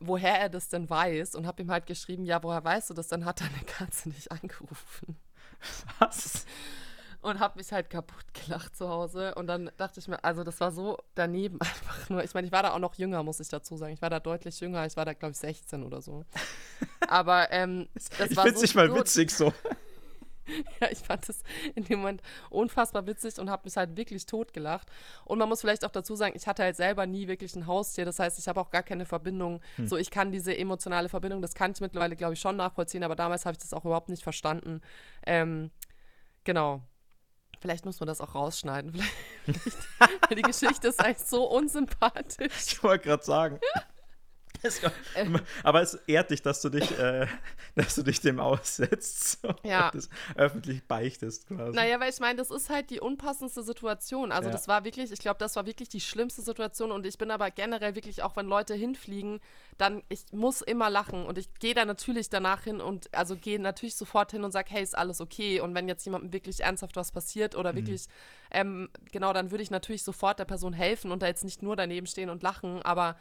woher 0.00 0.38
er 0.40 0.48
das 0.48 0.68
denn 0.68 0.88
weiß 0.88 1.34
und 1.34 1.46
habe 1.46 1.62
ihm 1.62 1.70
halt 1.70 1.86
geschrieben, 1.86 2.24
ja, 2.24 2.42
woher 2.42 2.64
weißt 2.64 2.90
du 2.90 2.94
das? 2.94 3.08
Dann 3.08 3.24
hat 3.24 3.40
deine 3.40 3.64
Katze 3.66 4.08
nicht 4.08 4.30
angerufen 4.32 5.16
Was? 5.98 6.46
und 7.22 7.38
habe 7.38 7.58
mich 7.58 7.70
halt 7.72 7.90
kaputt 7.90 8.24
gelacht 8.32 8.74
zu 8.76 8.88
Hause. 8.88 9.34
Und 9.34 9.46
dann 9.46 9.70
dachte 9.76 10.00
ich 10.00 10.08
mir, 10.08 10.22
also 10.24 10.42
das 10.42 10.58
war 10.60 10.72
so 10.72 10.96
daneben 11.14 11.60
einfach 11.60 12.08
nur. 12.08 12.24
Ich 12.24 12.32
meine, 12.34 12.46
ich 12.46 12.52
war 12.52 12.62
da 12.62 12.72
auch 12.72 12.78
noch 12.78 12.94
jünger, 12.94 13.22
muss 13.22 13.40
ich 13.40 13.48
dazu 13.48 13.76
sagen. 13.76 13.92
Ich 13.92 14.02
war 14.02 14.10
da 14.10 14.20
deutlich 14.20 14.58
jünger. 14.60 14.86
Ich 14.86 14.96
war 14.96 15.04
da, 15.04 15.12
glaube 15.12 15.32
ich, 15.32 15.38
16 15.38 15.82
oder 15.82 16.00
so. 16.00 16.24
Aber 17.08 17.50
ähm, 17.52 17.88
das 18.18 18.30
ich 18.30 18.36
war 18.36 18.50
so, 18.50 18.60
nicht 18.60 18.74
mal 18.74 18.94
witzig 18.94 19.30
so. 19.30 19.52
ja, 20.80 20.88
ich 20.90 20.98
fand 20.98 21.28
es 21.28 21.42
in 21.74 21.84
dem 21.84 22.00
Moment 22.00 22.22
unfassbar 22.50 23.06
witzig 23.06 23.38
und 23.38 23.50
habe 23.50 23.62
mich 23.64 23.76
halt 23.76 23.96
wirklich 23.96 24.26
totgelacht. 24.26 24.88
Und 25.24 25.38
man 25.38 25.48
muss 25.48 25.60
vielleicht 25.60 25.84
auch 25.84 25.90
dazu 25.90 26.16
sagen, 26.16 26.34
ich 26.36 26.46
hatte 26.46 26.62
halt 26.62 26.76
selber 26.76 27.06
nie 27.06 27.28
wirklich 27.28 27.54
ein 27.56 27.66
Haustier. 27.66 28.04
Das 28.04 28.18
heißt, 28.18 28.38
ich 28.38 28.48
habe 28.48 28.60
auch 28.60 28.70
gar 28.70 28.82
keine 28.82 29.06
Verbindung. 29.06 29.60
Hm. 29.76 29.86
So, 29.88 29.96
ich 29.96 30.10
kann 30.10 30.32
diese 30.32 30.56
emotionale 30.56 31.08
Verbindung, 31.08 31.42
das 31.42 31.54
kann 31.54 31.72
ich 31.72 31.80
mittlerweile, 31.80 32.16
glaube 32.16 32.34
ich, 32.34 32.40
schon 32.40 32.56
nachvollziehen, 32.56 33.02
aber 33.04 33.16
damals 33.16 33.46
habe 33.46 33.52
ich 33.52 33.58
das 33.58 33.72
auch 33.72 33.84
überhaupt 33.84 34.08
nicht 34.08 34.22
verstanden. 34.22 34.80
Ähm, 35.26 35.70
genau. 36.44 36.82
Vielleicht 37.60 37.84
muss 37.84 38.00
man 38.00 38.06
das 38.06 38.22
auch 38.22 38.34
rausschneiden. 38.34 38.94
Vielleicht, 39.44 39.76
weil 39.98 40.36
die 40.36 40.42
Geschichte 40.42 40.88
ist 40.88 40.98
eigentlich 41.04 41.18
so 41.26 41.44
unsympathisch. 41.44 42.48
Ich 42.66 42.82
wollte 42.82 43.04
gerade 43.08 43.22
sagen. 43.22 43.58
Es- 43.74 43.82
Aber 45.62 45.82
es 45.82 45.94
ehrt 46.06 46.30
dich, 46.30 46.42
dass 46.42 46.60
du 46.62 46.68
dich, 46.68 46.90
äh, 46.98 47.26
dass 47.74 47.94
du 47.94 48.02
dich 48.02 48.20
dem 48.20 48.40
aussetzt 48.40 49.42
so, 49.42 49.54
Ja. 49.64 49.86
und 49.86 49.94
das 49.94 50.08
öffentlich 50.36 50.84
beichtest 50.86 51.46
quasi. 51.48 51.74
Naja, 51.76 51.98
weil 52.00 52.10
ich 52.10 52.20
meine, 52.20 52.36
das 52.36 52.50
ist 52.50 52.70
halt 52.70 52.90
die 52.90 53.00
unpassendste 53.00 53.62
Situation. 53.62 54.32
Also 54.32 54.48
Ja. 54.48 54.52
das 54.52 54.68
war 54.68 54.84
wirklich, 54.84 55.10
ich 55.12 55.18
glaube, 55.18 55.38
das 55.38 55.56
war 55.56 55.66
wirklich 55.66 55.88
die 55.88 56.00
schlimmste 56.00 56.42
Situation 56.42 56.90
und 56.92 57.06
ich 57.06 57.18
bin 57.18 57.30
aber 57.30 57.50
generell 57.50 57.94
wirklich, 57.94 58.22
auch 58.22 58.36
wenn 58.36 58.46
Leute 58.46 58.74
hinfliegen, 58.74 59.40
dann, 59.78 60.02
ich 60.08 60.24
muss 60.32 60.60
immer 60.60 60.90
lachen 60.90 61.24
und 61.26 61.38
ich 61.38 61.52
gehe 61.58 61.74
da 61.74 61.84
natürlich 61.84 62.28
danach 62.28 62.64
hin 62.64 62.80
und 62.80 63.12
also 63.14 63.36
gehe 63.36 63.58
natürlich 63.60 63.96
sofort 63.96 64.30
hin 64.32 64.44
und 64.44 64.52
sage, 64.52 64.70
hey, 64.70 64.82
ist 64.82 64.96
alles 64.96 65.20
okay 65.20 65.60
und 65.60 65.74
wenn 65.74 65.88
jetzt 65.88 66.04
jemandem 66.04 66.32
wirklich 66.32 66.60
ernsthaft 66.60 66.96
was 66.96 67.12
passiert 67.12 67.54
oder 67.54 67.74
wirklich, 67.74 68.06
ähm, 68.50 68.90
genau, 69.12 69.32
dann 69.32 69.50
würde 69.50 69.62
ich 69.62 69.70
natürlich 69.70 70.02
sofort 70.02 70.38
der 70.38 70.44
Person 70.44 70.72
helfen 70.72 71.12
und 71.12 71.22
da 71.22 71.26
jetzt 71.26 71.44
nicht 71.44 71.62
nur 71.62 71.76
daneben 71.76 72.06
stehen 72.06 72.30
und 72.30 72.42
lachen, 72.42 72.82
aber 72.82 73.16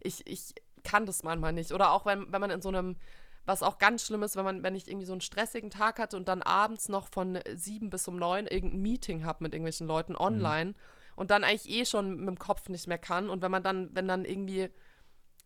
ich, 0.00 0.26
ich 0.26 0.54
kann 0.84 1.06
das 1.06 1.22
manchmal 1.22 1.52
nicht. 1.52 1.72
Oder 1.72 1.92
auch 1.92 2.06
wenn, 2.06 2.32
wenn 2.32 2.40
man 2.40 2.50
in 2.50 2.62
so 2.62 2.68
einem, 2.68 2.96
was 3.44 3.62
auch 3.62 3.78
ganz 3.78 4.06
schlimm 4.06 4.22
ist, 4.22 4.36
wenn 4.36 4.44
man, 4.44 4.62
wenn 4.62 4.74
ich 4.74 4.88
irgendwie 4.88 5.06
so 5.06 5.12
einen 5.12 5.20
stressigen 5.20 5.70
Tag 5.70 5.98
hatte 5.98 6.16
und 6.16 6.28
dann 6.28 6.42
abends 6.42 6.88
noch 6.88 7.08
von 7.08 7.38
sieben 7.54 7.90
bis 7.90 8.06
um 8.08 8.16
neun 8.16 8.46
irgendein 8.46 8.82
Meeting 8.82 9.24
habe 9.24 9.44
mit 9.44 9.52
irgendwelchen 9.52 9.86
Leuten 9.86 10.16
online 10.16 10.74
und 11.16 11.30
dann 11.30 11.44
eigentlich 11.44 11.68
eh 11.68 11.84
schon 11.84 12.16
mit 12.16 12.28
dem 12.28 12.38
Kopf 12.38 12.68
nicht 12.68 12.86
mehr 12.86 12.98
kann. 12.98 13.28
Und 13.28 13.42
wenn 13.42 13.50
man 13.50 13.62
dann, 13.62 13.90
wenn 13.94 14.08
dann 14.08 14.24
irgendwie, 14.24 14.70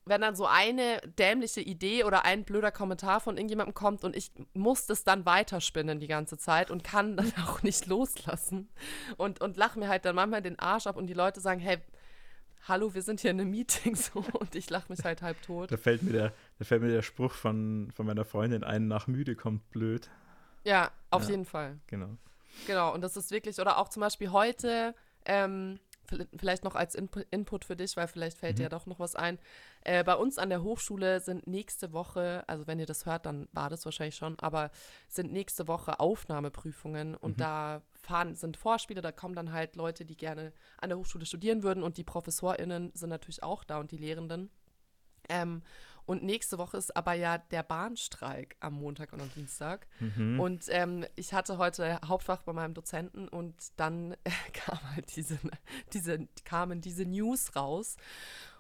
wenn 0.05 0.21
dann 0.21 0.37
so 0.37 0.47
eine 0.47 1.01
dämliche 1.19 1.61
Idee 1.61 2.05
oder 2.05 2.25
ein 2.25 2.45
blöder 2.45 2.71
Kommentar 2.71 3.21
von 3.21 3.37
irgendjemandem 3.37 3.75
kommt 3.75 4.05
und 4.05 4.15
ich 4.15 4.31
muss 4.55 4.87
das 4.87 5.03
dann 5.03 5.27
weiterspinnen 5.27 5.99
die 5.99 6.07
ganze 6.07 6.39
Zeit 6.39 6.71
und 6.71 6.85
kann 6.85 7.17
dann 7.17 7.33
auch 7.47 7.63
nicht 7.63 7.87
loslassen 7.87 8.69
und, 9.17 9.41
und 9.41 9.57
lache 9.57 9.79
mir 9.79 9.89
halt 9.89 10.05
dann 10.05 10.15
manchmal 10.15 10.43
den 10.43 10.59
Arsch 10.59 10.87
ab 10.87 10.97
und 10.97 11.07
die 11.09 11.15
Leute 11.15 11.41
sagen, 11.41 11.61
hey, 11.61 11.79
hallo, 12.69 12.95
wir 12.95 13.03
sind 13.03 13.21
hier 13.21 13.31
in 13.31 13.41
einem 13.41 13.51
Meeting 13.51 13.95
so 13.97 14.25
und 14.39 14.55
ich 14.55 14.71
lache 14.71 14.91
mich 14.93 15.05
halt 15.05 15.23
halb 15.23 15.41
tot. 15.43 15.71
Da 15.73 15.77
fällt 15.77 16.03
mir 16.03 16.13
der, 16.13 16.33
da 16.59 16.65
fällt 16.65 16.83
mir 16.83 16.89
der 16.89 17.03
Spruch 17.03 17.33
von, 17.33 17.91
von 17.95 18.07
meiner 18.07 18.25
Freundin 18.25 18.65
ein, 18.65 18.89
nach 18.89 19.07
müde 19.07 19.37
kommt 19.37 19.69
blöd. 19.71 20.09
Ja, 20.65 20.91
auf 21.11 21.25
Ja. 21.25 21.31
jeden 21.31 21.45
Fall. 21.45 21.79
Genau. 21.87 22.17
Genau, 22.67 22.95
und 22.95 23.03
das 23.03 23.17
ist 23.17 23.31
wirklich, 23.31 23.59
oder 23.61 23.79
auch 23.79 23.89
zum 23.89 24.01
Beispiel 24.01 24.31
heute, 24.33 24.95
ähm, 25.27 25.79
vielleicht 26.37 26.65
noch 26.65 26.75
als 26.75 26.95
Inpu 26.95 27.21
Input 27.31 27.65
für 27.65 27.77
dich, 27.77 27.97
weil 27.97 28.09
vielleicht 28.09 28.39
fällt 28.39 28.59
dir 28.59 28.65
ja 28.65 28.69
doch 28.69 28.87
noch 28.87 28.99
was 28.99 29.17
ein. 29.17 29.39
Äh, 29.83 30.05
bei 30.05 30.15
uns 30.15 30.39
an 30.39 30.49
der 30.49 30.63
Hochschule 30.63 31.21
sind 31.21 31.47
nächste 31.47 31.93
Woche, 31.93 32.45
also 32.47 32.67
wenn 32.67 32.79
ihr 32.79 32.87
das 32.87 33.07
hört, 33.07 33.27
dann 33.27 33.49
war 33.53 33.71
das 33.71 33.85
wahrscheinlich 33.85 34.17
schon, 34.17 34.39
aber 34.39 34.71
sind 35.09 35.33
nächste 35.33 35.69
Woche 35.69 36.01
Aufnahmeprüfungen 36.01 37.15
und 37.15 37.41
da 37.41 37.83
fahren, 37.95 38.35
sind 38.35 38.57
Vorspiele, 38.57 39.01
da 39.01 39.13
kommen 39.13 39.35
dann 39.35 39.53
halt 39.53 39.77
Leute, 39.77 40.05
die 40.05 40.17
gerne 40.17 40.53
an 40.79 40.89
der 40.89 40.99
Hochschule 40.99 41.27
studieren 41.27 41.63
würden 41.63 41.83
und 41.83 41.97
die 41.99 42.05
ProfessorInnen 42.05 42.93
sind 42.95 43.11
natürlich 43.11 43.43
auch 43.43 43.65
da 43.65 43.79
und 43.79 43.91
die 43.91 43.99
Lehrenden. 43.99 44.51
Ähm, 45.29 45.63
und 46.07 46.23
nächste 46.23 46.59
Woche 46.59 46.77
ist 46.77 46.97
aber 46.97 47.15
ja 47.15 47.39
der 47.39 47.63
Bahnstreik 47.63 48.57
am 48.61 48.75
Montag 48.75 49.13
und 49.13 49.21
am 49.21 49.31
Dienstag. 49.35 49.87
Mhm. 49.99 50.41
Und 50.41 50.65
ähm, 50.69 51.05
ich 51.17 51.35
hatte 51.35 51.59
heute 51.59 52.01
Hauptfach 52.07 52.43
bei 52.43 52.53
meinem 52.53 52.75
Dozenten 52.75 53.29
und 53.29 53.55
dann 53.77 54.13
äh, 54.25 54.31
kam 54.53 54.79
halt 54.95 55.15
diese, 55.17 55.39
diese, 55.93 56.29
kamen 56.45 56.81
diese 56.81 57.05
News 57.05 57.57
raus. 57.57 57.97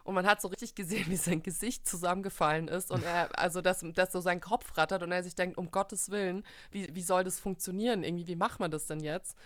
Und 0.02 0.14
man 0.14 0.26
hat 0.26 0.40
so 0.40 0.48
richtig 0.48 0.76
gesehen, 0.76 1.06
wie 1.08 1.16
sein 1.16 1.42
Gesicht 1.42 1.88
zusammengefallen 1.88 2.68
ist 2.68 2.92
und 2.92 3.02
er, 3.02 3.36
also 3.38 3.60
dass, 3.60 3.84
dass 3.94 4.12
so 4.12 4.20
sein 4.20 4.40
Kopf 4.40 4.76
rattert 4.76 5.02
und 5.02 5.10
er 5.10 5.24
sich 5.24 5.34
denkt, 5.34 5.58
um 5.58 5.72
Gottes 5.72 6.10
Willen, 6.10 6.44
wie, 6.70 6.94
wie 6.94 7.02
soll 7.02 7.24
das 7.24 7.40
funktionieren? 7.40 8.04
Irgendwie, 8.04 8.28
wie 8.28 8.36
macht 8.36 8.60
man 8.60 8.70
das 8.70 8.86
denn 8.86 9.00
jetzt? 9.00 9.36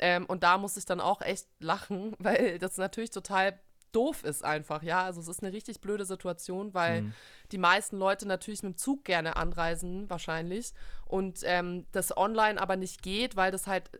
Ähm, 0.00 0.26
und 0.26 0.42
da 0.42 0.58
muss 0.58 0.76
ich 0.76 0.84
dann 0.84 1.00
auch 1.00 1.22
echt 1.22 1.46
lachen, 1.60 2.14
weil 2.18 2.58
das 2.58 2.76
natürlich 2.76 3.10
total 3.10 3.60
doof 3.92 4.24
ist 4.24 4.44
einfach, 4.44 4.82
ja. 4.82 5.02
Also 5.04 5.20
es 5.20 5.28
ist 5.28 5.42
eine 5.42 5.52
richtig 5.52 5.80
blöde 5.80 6.04
Situation, 6.04 6.74
weil 6.74 7.02
Mhm. 7.02 7.14
die 7.52 7.58
meisten 7.58 7.96
Leute 7.98 8.26
natürlich 8.26 8.62
mit 8.62 8.74
dem 8.74 8.76
Zug 8.76 9.04
gerne 9.04 9.36
anreisen, 9.36 10.08
wahrscheinlich. 10.10 10.72
Und 11.06 11.40
ähm, 11.44 11.86
das 11.92 12.16
online 12.16 12.60
aber 12.60 12.76
nicht 12.76 13.02
geht, 13.02 13.36
weil 13.36 13.50
das 13.50 13.66
halt 13.66 13.90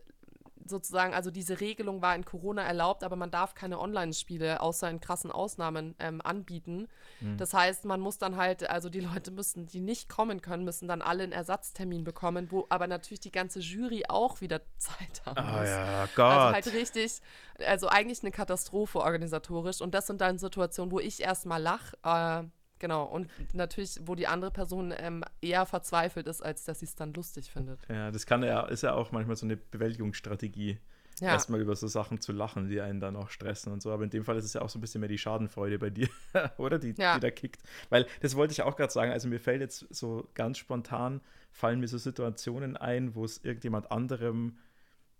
sozusagen, 0.69 1.13
also 1.13 1.31
diese 1.31 1.59
Regelung 1.59 2.01
war 2.01 2.15
in 2.15 2.23
Corona 2.23 2.61
erlaubt, 2.63 3.03
aber 3.03 3.15
man 3.15 3.31
darf 3.31 3.55
keine 3.55 3.79
Online-Spiele 3.79 4.61
außer 4.61 4.89
in 4.89 4.99
krassen 4.99 5.31
Ausnahmen 5.31 5.95
ähm, 5.99 6.21
anbieten. 6.21 6.87
Mhm. 7.19 7.37
Das 7.37 7.53
heißt, 7.53 7.85
man 7.85 7.99
muss 7.99 8.17
dann 8.17 8.37
halt, 8.37 8.69
also 8.69 8.89
die 8.89 8.99
Leute 9.01 9.31
müssen, 9.31 9.65
die 9.65 9.81
nicht 9.81 10.09
kommen 10.09 10.41
können, 10.41 10.63
müssen 10.63 10.87
dann 10.87 11.01
alle 11.01 11.23
einen 11.23 11.31
Ersatztermin 11.31 12.03
bekommen, 12.03 12.47
wo 12.51 12.65
aber 12.69 12.87
natürlich 12.87 13.19
die 13.19 13.31
ganze 13.31 13.59
Jury 13.59 14.03
auch 14.07 14.41
wieder 14.41 14.61
Zeit 14.77 15.21
haben 15.25 15.37
Ah 15.37 15.59
muss. 15.59 15.69
ja, 15.69 16.05
Gott. 16.15 16.25
Also 16.25 16.53
halt 16.53 16.73
richtig, 16.73 17.21
also 17.65 17.87
eigentlich 17.87 18.21
eine 18.23 18.31
Katastrophe 18.31 18.99
organisatorisch. 18.99 19.81
Und 19.81 19.93
das 19.93 20.07
sind 20.07 20.21
dann 20.21 20.37
Situationen, 20.37 20.91
wo 20.91 20.99
ich 20.99 21.21
erstmal 21.21 21.61
lach. 21.61 21.93
Äh, 22.03 22.47
genau. 22.79 23.03
Und 23.05 23.29
natürlich, 23.53 23.99
wo 24.05 24.15
die 24.15 24.27
andere 24.27 24.51
Person 24.51 24.93
ähm, 24.97 25.23
eher 25.41 25.65
verzweifelt 25.65 26.27
ist, 26.27 26.41
als 26.41 26.63
dass 26.65 26.79
sie 26.79 26.85
es 26.85 26.95
dann 26.95 27.13
lustig 27.13 27.51
findet. 27.51 27.79
ja, 27.89 28.11
das 28.11 28.25
kann 28.25 28.43
ja, 28.43 28.61
ist 28.65 28.83
ja 28.83 28.93
auch 28.93 29.11
manchmal 29.11 29.35
so 29.35 29.45
eine 29.45 29.57
Bewältigungsstrategie, 29.57 30.77
Ja, 31.19 31.29
erstmal 31.31 31.59
über 31.61 31.75
so 31.75 31.87
Sachen 31.87 32.21
zu 32.21 32.31
lachen, 32.31 32.69
die 32.69 32.79
einen 32.81 32.99
dann 32.99 33.15
auch 33.15 33.29
stressen 33.29 33.73
und 33.73 33.81
so. 33.81 33.91
Aber 33.91 34.03
in 34.03 34.09
dem 34.09 34.23
Fall 34.23 34.37
ist 34.37 34.45
es 34.45 34.53
ja 34.53 34.61
auch 34.61 34.69
so 34.69 34.77
ein 34.79 34.81
bisschen 34.81 35.01
mehr 35.01 35.09
die 35.09 35.17
Schadenfreude 35.17 35.77
bei 35.77 35.89
dir, 35.89 36.07
oder? 36.57 36.79
Die, 36.79 36.93
Ja. 36.97 37.15
die 37.15 37.19
da 37.19 37.29
kickt. 37.31 37.61
Weil, 37.89 38.05
das 38.21 38.35
wollte 38.35 38.53
ich 38.53 38.61
auch 38.61 38.75
gerade 38.77 38.91
sagen, 38.93 39.11
also 39.11 39.27
mir 39.27 39.39
fällt 39.39 39.61
jetzt 39.61 39.85
so 39.93 40.27
ganz 40.33 40.57
spontan, 40.57 41.21
fallen 41.51 41.79
mir 41.79 41.87
so 41.87 41.97
Situationen 41.97 42.77
ein, 42.77 43.15
wo 43.15 43.25
es 43.25 43.43
irgendjemand 43.43 43.91
anderem 43.91 44.57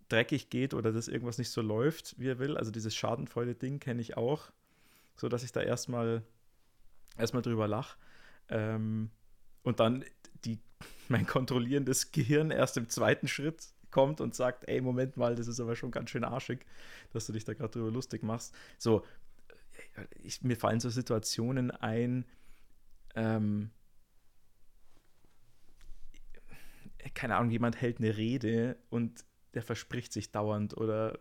dreckig 0.08 0.50
geht 0.50 0.74
oder 0.74 0.92
dass 0.92 1.08
irgendwas 1.08 1.38
nicht 1.38 1.52
so 1.52 1.62
läuft, 1.62 2.16
wie 2.18 2.30
er 2.30 2.40
will. 2.40 2.58
Also 2.58 2.72
dieses 2.72 2.96
Schadenfreude-Ding 2.96 3.80
kenne 3.80 4.02
ich 4.02 4.18
auch, 4.18 4.52
so 5.18 5.28
dass 5.30 5.44
ich 5.44 5.52
da 5.52 5.62
erstmal 5.62 6.24
erstmal 7.20 7.42
drüber 7.42 7.68
lach. 7.68 7.98
Ähm, 8.50 9.12
und 9.64 9.80
dann 9.80 10.06
die, 10.46 10.60
mein 11.10 11.26
kontrollierendes 11.26 12.12
Gehirn 12.12 12.52
erst 12.52 12.78
im 12.78 12.90
zweiten 12.90 13.28
Schritt 13.28 13.68
kommt 13.92 14.22
und 14.22 14.36
sagt, 14.36 14.68
ey, 14.68 14.82
Moment 14.82 15.18
mal, 15.18 15.36
das 15.36 15.48
ist 15.48 15.60
aber 15.60 15.76
schon 15.76 15.92
ganz 15.92 16.12
schön 16.12 16.24
arschig, 16.24 16.66
dass 17.12 17.26
du 17.26 17.34
dich 17.34 17.44
da 17.44 17.54
gerade 17.54 17.72
drüber 17.72 17.92
lustig 17.92 18.24
machst. 18.24 18.54
So, 18.78 19.04
ich, 20.22 20.42
mir 20.44 20.56
fallen 20.56 20.80
so 20.80 20.90
Situationen 20.90 21.72
ein, 21.72 22.26
ähm, 23.16 23.72
keine 27.14 27.36
Ahnung, 27.38 27.52
jemand 27.52 27.82
hält 27.82 28.00
eine 28.00 28.18
Rede 28.18 28.78
und 28.90 29.26
der 29.54 29.64
verspricht 29.64 30.14
sich 30.14 30.32
dauernd 30.32 30.78
oder, 30.78 31.18
oder, 31.18 31.20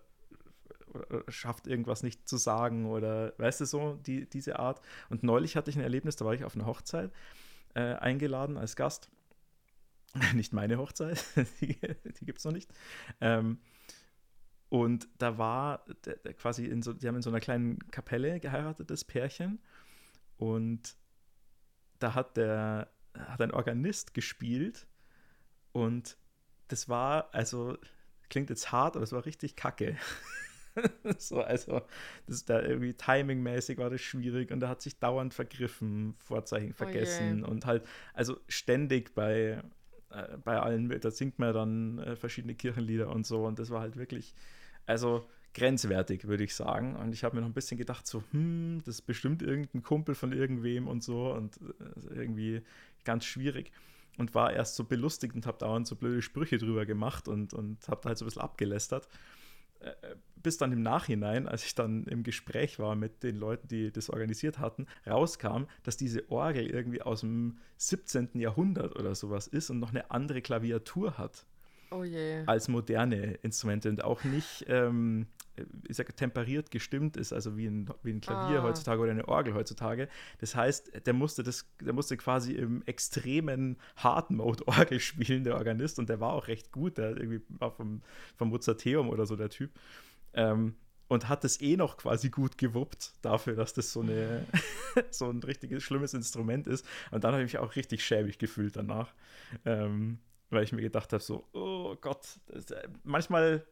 schafft 1.28 1.66
irgendwas 1.66 2.02
nicht 2.02 2.28
zu 2.28 2.37
sagen 2.37 2.87
oder 2.87 3.33
weißt 3.38 3.61
du 3.61 3.64
so, 3.64 3.95
die, 4.07 4.28
diese 4.28 4.59
Art. 4.59 4.80
Und 5.09 5.23
neulich 5.23 5.57
hatte 5.57 5.71
ich 5.71 5.76
ein 5.76 5.83
Erlebnis, 5.83 6.16
da 6.16 6.25
war 6.25 6.35
ich 6.35 6.45
auf 6.45 6.54
einer 6.54 6.66
Hochzeit 6.66 7.12
äh, 7.75 7.95
eingeladen 7.95 8.57
als 8.57 8.76
Gast. 8.76 9.11
nicht 10.35 10.52
meine 10.52 10.78
Hochzeit, 10.78 11.25
die, 11.61 11.78
die 12.21 12.25
gibt 12.25 12.38
es 12.38 12.45
noch 12.45 12.52
nicht. 12.52 12.71
Ähm, 13.21 13.59
und 14.68 15.09
da 15.18 15.38
war 15.38 15.85
quasi 16.37 16.66
in 16.66 16.83
so, 16.83 16.92
die 16.92 17.09
haben 17.09 17.16
in 17.16 17.23
so 17.23 17.30
einer 17.30 17.40
kleinen 17.40 17.78
Kapelle 17.90 18.38
geheiratet, 18.38 18.90
das 18.90 19.04
Pärchen. 19.04 19.61
Und 20.37 20.97
da 21.99 22.14
hat 22.14 22.37
der, 22.37 22.90
hat 23.14 23.40
ein 23.40 23.50
Organist 23.50 24.14
gespielt 24.14 24.87
und 25.73 26.18
das 26.68 26.88
war, 26.88 27.33
also, 27.35 27.78
klingt 28.28 28.50
jetzt 28.50 28.73
hart, 28.73 28.97
aber 28.97 29.02
es 29.02 29.12
war 29.12 29.25
richtig 29.25 29.57
kacke. 29.57 29.97
so, 31.18 31.40
also, 31.42 31.82
das 32.26 32.44
da 32.44 32.62
irgendwie 32.62 32.94
timingmäßig 32.94 33.78
war 33.78 33.90
das 33.90 34.00
schwierig 34.00 34.50
und 34.50 34.62
er 34.62 34.68
hat 34.68 34.82
sich 34.82 34.99
dauernd 34.99 35.35
vergriffen, 35.35 36.14
Vorzeichen 36.18 36.73
oh 36.73 36.76
vergessen 36.76 37.44
oh 37.44 37.50
und 37.50 37.66
halt, 37.66 37.87
also 38.14 38.38
ständig 38.49 39.14
bei, 39.14 39.62
äh, 40.11 40.38
bei 40.44 40.58
allen, 40.58 40.88
da 41.00 41.11
singt 41.11 41.38
man 41.38 41.54
dann 41.54 41.99
äh, 41.99 42.16
verschiedene 42.16 42.54
Kirchenlieder 42.54 43.08
und 43.08 43.26
so 43.26 43.47
und 43.47 43.58
das 43.58 43.70
war 43.70 43.80
halt 43.80 43.97
wirklich, 43.97 44.35
also 44.87 45.26
grenzwertig, 45.54 46.26
würde 46.26 46.44
ich 46.44 46.54
sagen. 46.54 46.94
Und 46.97 47.12
ich 47.12 47.25
habe 47.25 47.37
mir 47.37 47.40
noch 47.42 47.49
ein 47.49 47.54
bisschen 47.54 47.78
gedacht, 47.78 48.06
so, 48.06 48.23
hm, 48.30 48.80
das 48.85 48.97
ist 48.97 49.02
bestimmt 49.02 49.42
irgendein 49.42 49.82
Kumpel 49.82 50.14
von 50.14 50.32
irgendwem 50.32 50.87
und 50.87 51.02
so 51.02 51.32
und 51.32 51.56
äh, 51.56 52.14
irgendwie 52.14 52.62
ganz 53.04 53.25
schwierig 53.25 53.73
und 54.18 54.35
war 54.35 54.52
erst 54.52 54.76
so 54.76 54.85
belustigt 54.85 55.35
und 55.35 55.47
habe 55.47 55.58
dauernd 55.58 55.87
so 55.87 55.97
blöde 55.97 56.23
Sprüche 56.23 56.58
drüber 56.58 56.87
gemacht 56.87 57.28
und, 57.28 57.54
und 57.54 57.88
habe 57.88 58.00
da 58.02 58.08
halt 58.08 58.18
so 58.18 58.25
ein 58.25 58.26
bisschen 58.26 58.42
abgelästert. 58.42 59.08
Äh, 59.80 60.16
bis 60.42 60.56
dann 60.56 60.73
im 60.73 60.82
Nachhinein, 60.82 61.49
als 61.49 61.64
ich 61.64 61.75
dann 61.75 62.04
im 62.04 62.23
Gespräch 62.23 62.78
war 62.78 62.94
mit 62.94 63.23
den 63.23 63.37
Leuten, 63.37 63.66
die 63.68 63.90
das 63.90 64.08
organisiert 64.08 64.58
hatten, 64.58 64.87
rauskam, 65.06 65.64
dass 65.82 65.97
diese 65.97 66.30
Orgel 66.30 66.66
irgendwie 66.66 67.02
aus 67.02 67.20
dem 67.20 67.58
17. 67.78 68.30
Jahrhundert 68.35 68.97
oder 68.97 69.14
sowas 69.14 69.49
ist 69.49 69.68
und 69.70 69.80
noch 69.80 69.90
eine 69.90 70.11
andere 70.11 70.40
Klaviatur 70.40 71.18
hat. 71.18 71.44
Oh 71.90 72.04
als 72.47 72.68
moderne 72.68 73.35
Instrumente 73.42 73.88
und 73.88 74.04
auch 74.04 74.25
nicht 74.25 74.66
ähm, 74.68 75.26
ich 75.88 75.97
sag, 75.97 76.14
temperiert 76.16 76.71
gestimmt 76.71 77.16
ist, 77.16 77.33
also 77.33 77.57
wie 77.57 77.66
ein, 77.66 77.90
wie 78.02 78.12
ein 78.12 78.21
Klavier 78.21 78.61
ah. 78.61 78.62
heutzutage 78.62 79.00
oder 79.00 79.11
eine 79.11 79.28
Orgel 79.28 79.54
heutzutage. 79.54 80.09
Das 80.38 80.54
heißt, 80.54 81.07
der 81.07 81.12
musste 81.12 81.42
das, 81.42 81.66
der 81.80 81.92
musste 81.92 82.16
quasi 82.16 82.52
im 82.52 82.83
extremen 82.87 83.76
Hard 83.97 84.30
Mode 84.30 84.66
Orgel 84.66 85.00
spielen, 85.00 85.45
der 85.45 85.57
Organist, 85.57 85.99
und 85.99 86.09
der 86.09 86.21
war 86.21 86.33
auch 86.33 86.49
recht 86.49 86.73
gut, 86.73 86.99
der 86.99 87.16
irgendwie 87.16 87.40
war 87.49 87.71
vom, 87.71 88.02
vom 88.37 88.50
Mozarteum 88.50 89.09
oder 89.09 89.26
so 89.26 89.37
der 89.37 89.50
Typ. 89.50 89.71
Ähm, 90.35 90.75
und 91.09 91.28
hat 91.30 91.42
das 91.42 91.59
eh 91.62 91.76
noch 91.78 91.97
quasi 91.97 92.28
gut 92.28 92.59
gewuppt 92.59 93.14
dafür, 93.23 93.54
dass 93.54 93.73
das 93.73 93.92
so, 93.92 94.02
eine, 94.02 94.45
so 95.11 95.30
ein 95.30 95.42
richtiges 95.42 95.83
schlimmes 95.83 96.12
Instrument 96.12 96.66
ist. 96.66 96.87
Und 97.11 97.25
dann 97.25 97.33
habe 97.33 97.42
ich 97.42 97.54
mich 97.54 97.59
auch 97.59 97.76
richtig 97.76 98.04
schäbig 98.04 98.38
gefühlt 98.38 98.76
danach, 98.76 99.14
ähm, 99.64 100.18
weil 100.50 100.64
ich 100.64 100.73
mir 100.73 100.83
gedacht 100.83 101.12
habe, 101.12 101.23
so, 101.23 101.47
oh 101.52 101.97
Gott, 102.00 102.26
das, 102.47 102.71
äh, 102.71 102.88
manchmal 103.05 103.64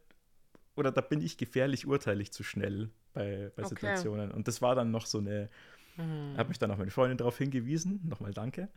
oder 0.77 0.91
da 0.91 1.01
bin 1.01 1.21
ich 1.21 1.37
gefährlich, 1.37 1.87
urteile 1.87 2.21
ich 2.21 2.31
zu 2.31 2.43
schnell 2.43 2.89
bei, 3.13 3.51
bei 3.55 3.63
okay. 3.63 3.69
Situationen. 3.69 4.31
Und 4.31 4.47
das 4.47 4.61
war 4.61 4.75
dann 4.75 4.91
noch 4.91 5.07
so 5.07 5.17
eine, 5.17 5.49
mhm. 5.97 6.37
habe 6.37 6.49
mich 6.49 6.59
dann 6.59 6.71
auch 6.71 6.77
meine 6.77 6.91
Freundin 6.91 7.17
darauf 7.17 7.37
hingewiesen, 7.37 7.99
nochmal 8.07 8.31
danke, 8.31 8.69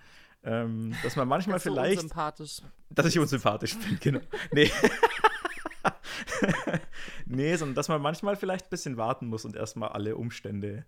ähm, 0.43 0.95
dass 1.03 1.17
man 1.17 1.29
manchmal 1.29 1.57
das 1.57 1.63
vielleicht. 1.63 2.01
Dass 2.89 3.07
ich 3.07 3.19
unsympathisch 3.19 3.79
bin, 3.79 3.99
genau. 4.01 4.21
Nee. 4.53 4.71
nee, 7.27 7.55
sondern 7.57 7.75
dass 7.75 7.89
man 7.89 8.01
manchmal 8.01 8.37
vielleicht 8.37 8.67
ein 8.67 8.71
bisschen 8.71 8.97
warten 8.97 9.27
muss 9.27 9.45
und 9.45 9.55
erstmal 9.55 9.91
alle 9.91 10.17
Umstände 10.17 10.87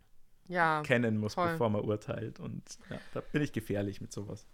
ja, 0.48 0.82
kennen 0.82 1.18
muss, 1.18 1.34
voll. 1.34 1.52
bevor 1.52 1.68
man 1.68 1.82
urteilt. 1.82 2.40
Und 2.40 2.62
ja, 2.88 2.98
da 3.12 3.20
bin 3.20 3.42
ich 3.42 3.52
gefährlich 3.52 4.00
mit 4.00 4.12
sowas. 4.12 4.46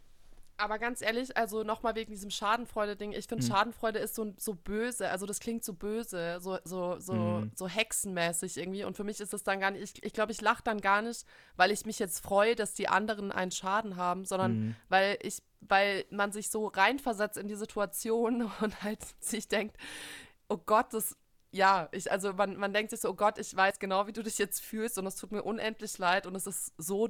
Aber 0.59 0.79
ganz 0.81 1.03
ehrlich, 1.03 1.37
also 1.37 1.63
nochmal 1.63 1.95
wegen 1.95 2.11
diesem 2.11 2.31
Schadenfreude-Ding, 2.31 3.13
ich 3.13 3.29
finde, 3.29 3.45
hm. 3.45 3.53
Schadenfreude 3.53 4.01
ist 4.01 4.17
so, 4.17 4.35
so 4.37 4.55
böse, 4.55 5.09
also 5.09 5.25
das 5.25 5.39
klingt 5.39 5.65
so 5.65 5.73
böse, 5.73 6.39
so, 6.41 6.59
so, 6.65 6.99
so, 6.99 7.13
hm. 7.13 7.53
so 7.55 7.69
hexenmäßig 7.69 8.57
irgendwie. 8.57 8.83
Und 8.85 8.97
für 8.97 9.05
mich 9.05 9.21
ist 9.21 9.33
das 9.33 9.45
dann 9.45 9.61
gar 9.61 9.71
nicht, 9.71 9.83
ich 9.83 9.91
glaube, 9.91 10.03
ich, 10.03 10.13
glaub, 10.13 10.31
ich 10.31 10.41
lache 10.41 10.65
dann 10.65 10.81
gar 10.81 11.01
nicht, 11.01 11.25
weil 11.57 11.71
ich 11.71 11.87
mich 11.87 12.01
jetzt 12.01 12.19
freue, 12.19 12.57
dass 12.57 12.75
die 12.75 12.89
anderen 12.89 13.31
einen 13.31 13.53
Schaden 13.53 13.97
haben, 13.97 14.25
sondern 14.25 14.51
hm. 14.51 14.77
weil 14.89 15.19
ich, 15.23 15.43
weil 15.61 16.05
man 16.11 16.33
sich 16.33 16.51
so 16.51 16.67
reinversetzt 16.67 17.39
in 17.39 17.47
die 17.47 17.55
Situation 17.55 18.51
und 18.61 18.83
halt 18.83 19.01
sich 19.21 19.47
denkt, 19.47 19.77
oh 20.49 20.59
Gott, 20.59 20.93
das 20.93 21.17
ja, 21.51 21.89
ich, 21.93 22.11
also 22.13 22.35
man, 22.35 22.57
man 22.57 22.75
denkt 22.75 22.91
sich 22.91 23.01
so, 23.01 23.09
oh 23.09 23.15
Gott, 23.15 23.39
ich 23.39 23.57
weiß 23.57 23.79
genau, 23.79 24.07
wie 24.07 24.13
du 24.13 24.23
dich 24.23 24.37
jetzt 24.39 24.61
fühlst 24.61 24.99
und 24.99 25.07
es 25.07 25.17
tut 25.17 25.33
mir 25.33 25.43
unendlich 25.43 25.97
leid 25.97 26.27
und 26.27 26.35
es 26.35 26.47
ist 26.47 26.75
so 26.77 27.09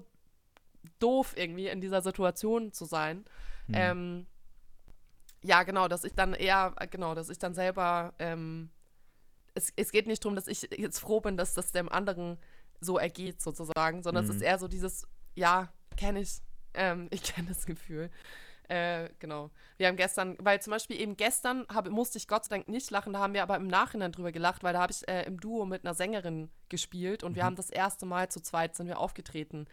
doof, 0.98 1.34
irgendwie 1.36 1.68
in 1.68 1.80
dieser 1.80 2.02
Situation 2.02 2.72
zu 2.72 2.84
sein. 2.84 3.24
Mhm. 3.66 3.74
Ähm, 3.74 4.26
ja, 5.42 5.62
genau, 5.62 5.88
dass 5.88 6.04
ich 6.04 6.14
dann 6.14 6.34
eher, 6.34 6.74
genau, 6.90 7.14
dass 7.14 7.28
ich 7.28 7.38
dann 7.38 7.54
selber, 7.54 8.14
ähm, 8.18 8.70
es, 9.54 9.72
es 9.76 9.92
geht 9.92 10.06
nicht 10.06 10.24
darum, 10.24 10.36
dass 10.36 10.48
ich 10.48 10.68
jetzt 10.76 10.98
froh 10.98 11.20
bin, 11.20 11.36
dass 11.36 11.54
das 11.54 11.72
dem 11.72 11.88
anderen 11.88 12.38
so 12.80 12.98
ergeht, 12.98 13.40
sozusagen, 13.40 14.02
sondern 14.02 14.24
mhm. 14.24 14.30
es 14.30 14.36
ist 14.36 14.42
eher 14.42 14.58
so 14.58 14.68
dieses, 14.68 15.06
ja, 15.34 15.72
kenne 15.96 16.20
ich, 16.22 16.40
ähm, 16.74 17.08
ich 17.10 17.22
kenne 17.22 17.48
das 17.48 17.66
Gefühl. 17.66 18.10
Äh, 18.68 19.08
genau. 19.18 19.50
Wir 19.78 19.86
haben 19.86 19.96
gestern, 19.96 20.36
weil 20.40 20.60
zum 20.60 20.72
Beispiel 20.72 21.00
eben 21.00 21.16
gestern 21.16 21.66
hab, 21.72 21.88
musste 21.88 22.18
ich 22.18 22.28
Gott 22.28 22.44
sei 22.44 22.56
Dank 22.56 22.68
nicht 22.68 22.90
lachen, 22.90 23.14
da 23.14 23.18
haben 23.18 23.32
wir 23.32 23.42
aber 23.42 23.56
im 23.56 23.66
Nachhinein 23.66 24.12
drüber 24.12 24.30
gelacht, 24.30 24.62
weil 24.62 24.74
da 24.74 24.80
habe 24.82 24.92
ich 24.92 25.08
äh, 25.08 25.22
im 25.22 25.40
Duo 25.40 25.64
mit 25.64 25.84
einer 25.84 25.94
Sängerin 25.94 26.50
gespielt 26.68 27.22
und 27.22 27.32
mhm. 27.32 27.36
wir 27.36 27.44
haben 27.44 27.56
das 27.56 27.70
erste 27.70 28.04
Mal 28.04 28.30
zu 28.30 28.40
zweit 28.40 28.76
sind 28.76 28.86
wir 28.86 28.98
aufgetreten. 28.98 29.66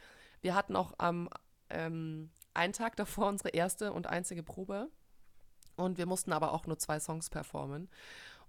Wir 0.46 0.54
hatten 0.54 0.76
auch 0.76 0.94
am 1.00 1.28
ähm, 1.72 2.30
einen 2.54 2.72
Tag 2.72 2.96
davor 2.98 3.30
unsere 3.30 3.50
erste 3.50 3.92
und 3.92 4.06
einzige 4.06 4.44
Probe. 4.44 4.92
Und 5.76 5.98
wir 5.98 6.06
mussten 6.06 6.32
aber 6.34 6.54
auch 6.54 6.68
nur 6.68 6.78
zwei 6.78 7.00
Songs 7.00 7.32
performen. 7.32 7.90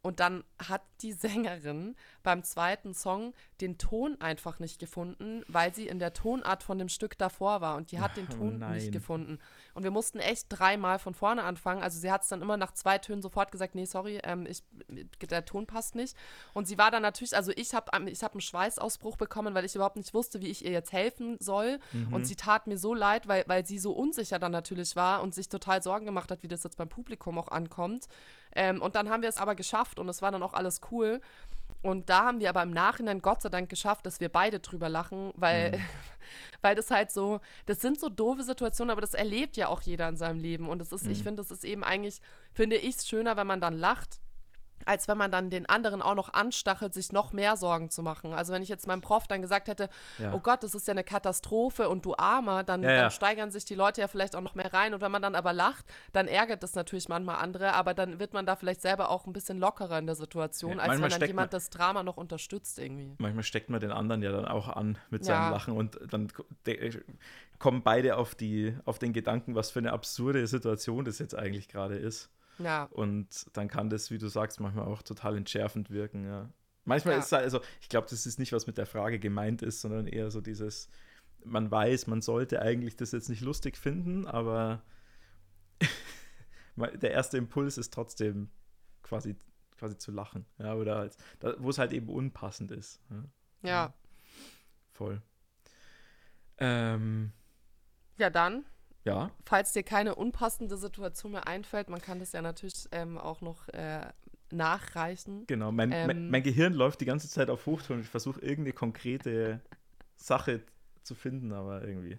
Und 0.06 0.20
dann 0.20 0.44
hat 0.64 0.82
die 1.00 1.12
Sängerin 1.12 1.96
beim 2.22 2.44
zweiten 2.44 2.94
Song 2.94 3.34
den 3.60 3.76
Ton 3.76 4.16
einfach 4.20 4.60
nicht 4.60 4.78
gefunden, 4.78 5.42
weil 5.48 5.74
sie 5.74 5.88
in 5.88 5.98
der 5.98 6.12
Tonart 6.12 6.62
von 6.62 6.78
dem 6.78 6.88
Stück 6.88 7.18
davor 7.18 7.60
war 7.60 7.76
und 7.76 7.90
die 7.90 7.98
hat 7.98 8.16
den 8.16 8.28
oh 8.30 8.36
Ton 8.36 8.62
oh 8.62 8.72
nicht 8.72 8.92
gefunden. 8.92 9.40
Und 9.74 9.82
wir 9.82 9.90
mussten 9.90 10.20
echt 10.20 10.46
dreimal 10.48 11.00
von 11.00 11.12
vorne 11.12 11.42
anfangen. 11.42 11.82
Also 11.82 11.98
sie 11.98 12.12
hat 12.12 12.22
es 12.22 12.28
dann 12.28 12.40
immer 12.40 12.56
nach 12.56 12.70
zwei 12.70 12.98
Tönen 12.98 13.20
sofort 13.20 13.50
gesagt, 13.50 13.74
nee, 13.74 13.84
sorry, 13.84 14.20
ähm, 14.22 14.46
ich, 14.46 14.62
der 15.28 15.44
Ton 15.44 15.66
passt 15.66 15.96
nicht. 15.96 16.16
Und 16.54 16.68
sie 16.68 16.78
war 16.78 16.92
dann 16.92 17.02
natürlich, 17.02 17.34
also 17.34 17.50
ich 17.56 17.74
habe 17.74 17.90
ich 18.08 18.22
hab 18.22 18.30
einen 18.30 18.42
Schweißausbruch 18.42 19.16
bekommen, 19.16 19.56
weil 19.56 19.64
ich 19.64 19.74
überhaupt 19.74 19.96
nicht 19.96 20.14
wusste, 20.14 20.40
wie 20.40 20.46
ich 20.52 20.64
ihr 20.64 20.70
jetzt 20.70 20.92
helfen 20.92 21.36
soll. 21.40 21.80
Mhm. 21.92 22.12
Und 22.12 22.28
sie 22.28 22.36
tat 22.36 22.68
mir 22.68 22.78
so 22.78 22.94
leid, 22.94 23.26
weil, 23.26 23.42
weil 23.48 23.66
sie 23.66 23.80
so 23.80 23.90
unsicher 23.90 24.38
dann 24.38 24.52
natürlich 24.52 24.94
war 24.94 25.20
und 25.24 25.34
sich 25.34 25.48
total 25.48 25.82
Sorgen 25.82 26.06
gemacht 26.06 26.30
hat, 26.30 26.44
wie 26.44 26.48
das 26.48 26.62
jetzt 26.62 26.76
beim 26.76 26.88
Publikum 26.88 27.40
auch 27.40 27.48
ankommt. 27.48 28.06
Ähm, 28.56 28.80
und 28.80 28.96
dann 28.96 29.10
haben 29.10 29.22
wir 29.22 29.28
es 29.28 29.36
aber 29.36 29.54
geschafft 29.54 29.98
und 29.98 30.08
es 30.08 30.22
war 30.22 30.32
dann 30.32 30.42
auch 30.42 30.54
alles 30.54 30.80
cool. 30.90 31.20
Und 31.82 32.08
da 32.08 32.24
haben 32.24 32.40
wir 32.40 32.48
aber 32.48 32.62
im 32.62 32.72
Nachhinein 32.72 33.20
Gott 33.22 33.42
sei 33.42 33.48
Dank 33.48 33.68
geschafft, 33.68 34.06
dass 34.06 34.18
wir 34.18 34.28
beide 34.28 34.58
drüber 34.58 34.88
lachen, 34.88 35.32
weil, 35.36 35.72
mhm. 35.72 35.82
weil 36.62 36.74
das 36.74 36.90
halt 36.90 37.12
so, 37.12 37.40
das 37.66 37.80
sind 37.80 38.00
so 38.00 38.08
doofe 38.08 38.42
Situationen, 38.42 38.90
aber 38.90 39.02
das 39.02 39.14
erlebt 39.14 39.56
ja 39.56 39.68
auch 39.68 39.82
jeder 39.82 40.08
in 40.08 40.16
seinem 40.16 40.40
Leben. 40.40 40.68
Und 40.68 40.80
das 40.80 40.90
ist, 40.90 41.04
mhm. 41.04 41.12
ich 41.12 41.22
finde, 41.22 41.42
das 41.42 41.50
ist 41.50 41.64
eben 41.64 41.84
eigentlich, 41.84 42.20
finde 42.54 42.76
ich 42.76 42.96
es 42.96 43.06
schöner, 43.06 43.36
wenn 43.36 43.46
man 43.46 43.60
dann 43.60 43.74
lacht, 43.78 44.20
als 44.84 45.08
wenn 45.08 45.18
man 45.18 45.30
dann 45.30 45.50
den 45.50 45.68
anderen 45.68 46.02
auch 46.02 46.14
noch 46.14 46.32
anstachelt, 46.32 46.94
sich 46.94 47.12
noch 47.12 47.32
mehr 47.32 47.56
Sorgen 47.56 47.90
zu 47.90 48.02
machen. 48.02 48.32
Also 48.32 48.52
wenn 48.52 48.62
ich 48.62 48.68
jetzt 48.68 48.86
meinem 48.86 49.00
Prof 49.00 49.26
dann 49.26 49.42
gesagt 49.42 49.68
hätte, 49.68 49.88
ja. 50.18 50.32
oh 50.32 50.38
Gott, 50.38 50.62
das 50.62 50.74
ist 50.74 50.86
ja 50.86 50.92
eine 50.92 51.04
Katastrophe 51.04 51.88
und 51.88 52.04
du 52.04 52.14
Armer, 52.16 52.62
dann, 52.64 52.82
ja, 52.82 52.90
ja. 52.90 53.00
dann, 53.02 53.10
steigern 53.10 53.50
sich 53.50 53.64
die 53.64 53.74
Leute 53.74 54.00
ja 54.00 54.08
vielleicht 54.08 54.36
auch 54.36 54.40
noch 54.40 54.54
mehr 54.54 54.72
rein. 54.72 54.94
Und 54.94 55.00
wenn 55.00 55.10
man 55.10 55.22
dann 55.22 55.34
aber 55.34 55.52
lacht, 55.52 55.84
dann 56.12 56.28
ärgert 56.28 56.62
das 56.62 56.74
natürlich 56.74 57.08
manchmal 57.08 57.36
andere, 57.36 57.72
aber 57.74 57.94
dann 57.94 58.18
wird 58.18 58.32
man 58.32 58.46
da 58.46 58.56
vielleicht 58.56 58.82
selber 58.82 59.10
auch 59.10 59.26
ein 59.26 59.32
bisschen 59.32 59.58
lockerer 59.58 59.98
in 59.98 60.06
der 60.06 60.16
Situation, 60.16 60.78
als 60.78 61.00
wenn 61.00 61.08
dann 61.08 61.20
jemand 61.20 61.34
man, 61.36 61.50
das 61.50 61.70
Drama 61.70 62.02
noch 62.02 62.16
unterstützt 62.16 62.78
irgendwie. 62.78 63.14
Manchmal 63.18 63.44
steckt 63.44 63.70
man 63.70 63.80
den 63.80 63.92
anderen 63.92 64.22
ja 64.22 64.32
dann 64.32 64.46
auch 64.46 64.68
an 64.68 64.98
mit 65.10 65.24
seinem 65.24 65.50
Lachen 65.50 65.74
und 65.74 65.98
dann 66.10 66.28
kommen 67.58 67.82
beide 67.82 68.16
auf, 68.16 68.34
die, 68.34 68.76
auf 68.84 68.98
den 68.98 69.12
Gedanken, 69.12 69.54
was 69.54 69.70
für 69.70 69.78
eine 69.78 69.92
absurde 69.92 70.46
Situation 70.46 71.04
das 71.04 71.18
jetzt 71.18 71.34
eigentlich 71.34 71.68
gerade 71.68 71.96
ist. 71.96 72.30
Ja. 72.58 72.84
Und 72.84 73.46
dann 73.56 73.68
kann 73.68 73.90
das, 73.90 74.10
wie 74.10 74.18
du 74.18 74.28
sagst, 74.28 74.60
manchmal 74.60 74.86
auch 74.86 75.02
total 75.02 75.36
entschärfend 75.36 75.90
wirken, 75.90 76.24
ja. 76.24 76.50
Manchmal 76.84 77.14
ja. 77.14 77.18
ist 77.18 77.26
es 77.26 77.32
halt, 77.32 77.44
also 77.44 77.60
ich 77.80 77.88
glaube, 77.88 78.06
das 78.08 78.26
ist 78.26 78.38
nicht, 78.38 78.52
was 78.52 78.66
mit 78.66 78.78
der 78.78 78.86
Frage 78.86 79.18
gemeint 79.18 79.62
ist, 79.62 79.80
sondern 79.80 80.06
eher 80.06 80.30
so 80.30 80.40
dieses, 80.40 80.88
man 81.44 81.70
weiß, 81.70 82.06
man 82.06 82.22
sollte 82.22 82.62
eigentlich 82.62 82.96
das 82.96 83.12
jetzt 83.12 83.28
nicht 83.28 83.40
lustig 83.40 83.76
finden, 83.76 84.26
aber 84.26 84.82
der 86.76 87.10
erste 87.10 87.38
Impuls 87.38 87.76
ist 87.76 87.92
trotzdem 87.92 88.50
quasi, 89.02 89.36
quasi 89.76 89.98
zu 89.98 90.12
lachen, 90.12 90.46
ja, 90.58 90.74
oder 90.74 90.96
halt, 90.98 91.16
wo 91.58 91.70
es 91.70 91.78
halt 91.78 91.92
eben 91.92 92.08
unpassend 92.08 92.70
ist. 92.70 93.00
Ja. 93.10 93.68
ja. 93.68 93.94
Voll. 94.92 95.20
Ähm, 96.58 97.32
Ja, 98.16 98.30
dann, 98.30 98.64
Ja, 99.06 99.30
falls 99.44 99.72
dir 99.72 99.84
keine 99.84 100.16
unpassende 100.16 100.76
Situation 100.76 101.32
mehr 101.32 101.46
einfällt, 101.46 101.88
man 101.88 102.02
kann 102.02 102.18
das 102.18 102.32
ja 102.32 102.42
natürlich 102.42 102.88
ähm, 102.90 103.18
auch 103.18 103.40
noch 103.40 103.68
äh, 103.68 104.06
nachreichen. 104.50 105.46
genau. 105.46 105.70
Mein, 105.70 105.90
mein, 105.90 106.10
Ähm. 106.10 106.30
mein 106.30 106.42
Gehirn 106.42 106.74
läuft 106.74 107.00
die 107.00 107.04
ganze 107.04 107.28
Zeit 107.28 107.48
auf 107.48 107.66
Hochtouren 107.66 108.00
und 108.00 108.04
ich 108.04 108.10
versuche 108.10 108.40
irgendeine 108.40 108.72
konkrete 108.72 109.60
Sache 110.16 110.62
zu 111.02 111.14
finden, 111.14 111.52
aber 111.52 111.86
irgendwie 111.86 112.18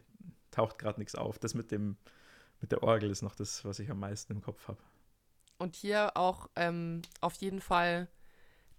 taucht 0.52 0.80
gerade 0.80 1.00
nichts 1.00 1.16
auf. 1.16 1.40
Das 1.40 1.54
mit 1.54 1.72
dem 1.72 1.98
mit 2.62 2.72
der 2.72 2.84
Orgel 2.84 3.12
ist 3.12 3.22
noch 3.22 3.36
das, 3.36 3.64
was 3.66 3.80
ich 3.80 3.92
am 3.92 4.00
meisten 4.00 4.34
im 4.34 4.42
Kopf 4.42 4.68
habe. 4.68 4.80
Und 5.58 5.76
hier 5.76 6.16
auch 6.16 6.50
ähm, 6.56 7.02
auf 7.22 7.36
jeden 7.36 7.62
Fall 7.62 8.08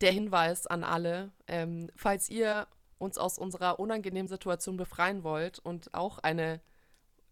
der 0.01 0.13
Hinweis 0.13 0.67
an 0.67 0.85
alle, 0.85 1.31
ähm, 1.47 1.91
falls 1.95 2.29
ihr 2.29 2.67
uns 2.99 3.19
aus 3.19 3.39
unserer 3.39 3.79
unangenehmen 3.79 4.29
Situation 4.29 4.77
befreien 4.77 5.23
wollt 5.23 5.59
und 5.59 5.95
auch 5.95 6.19
eine 6.19 6.61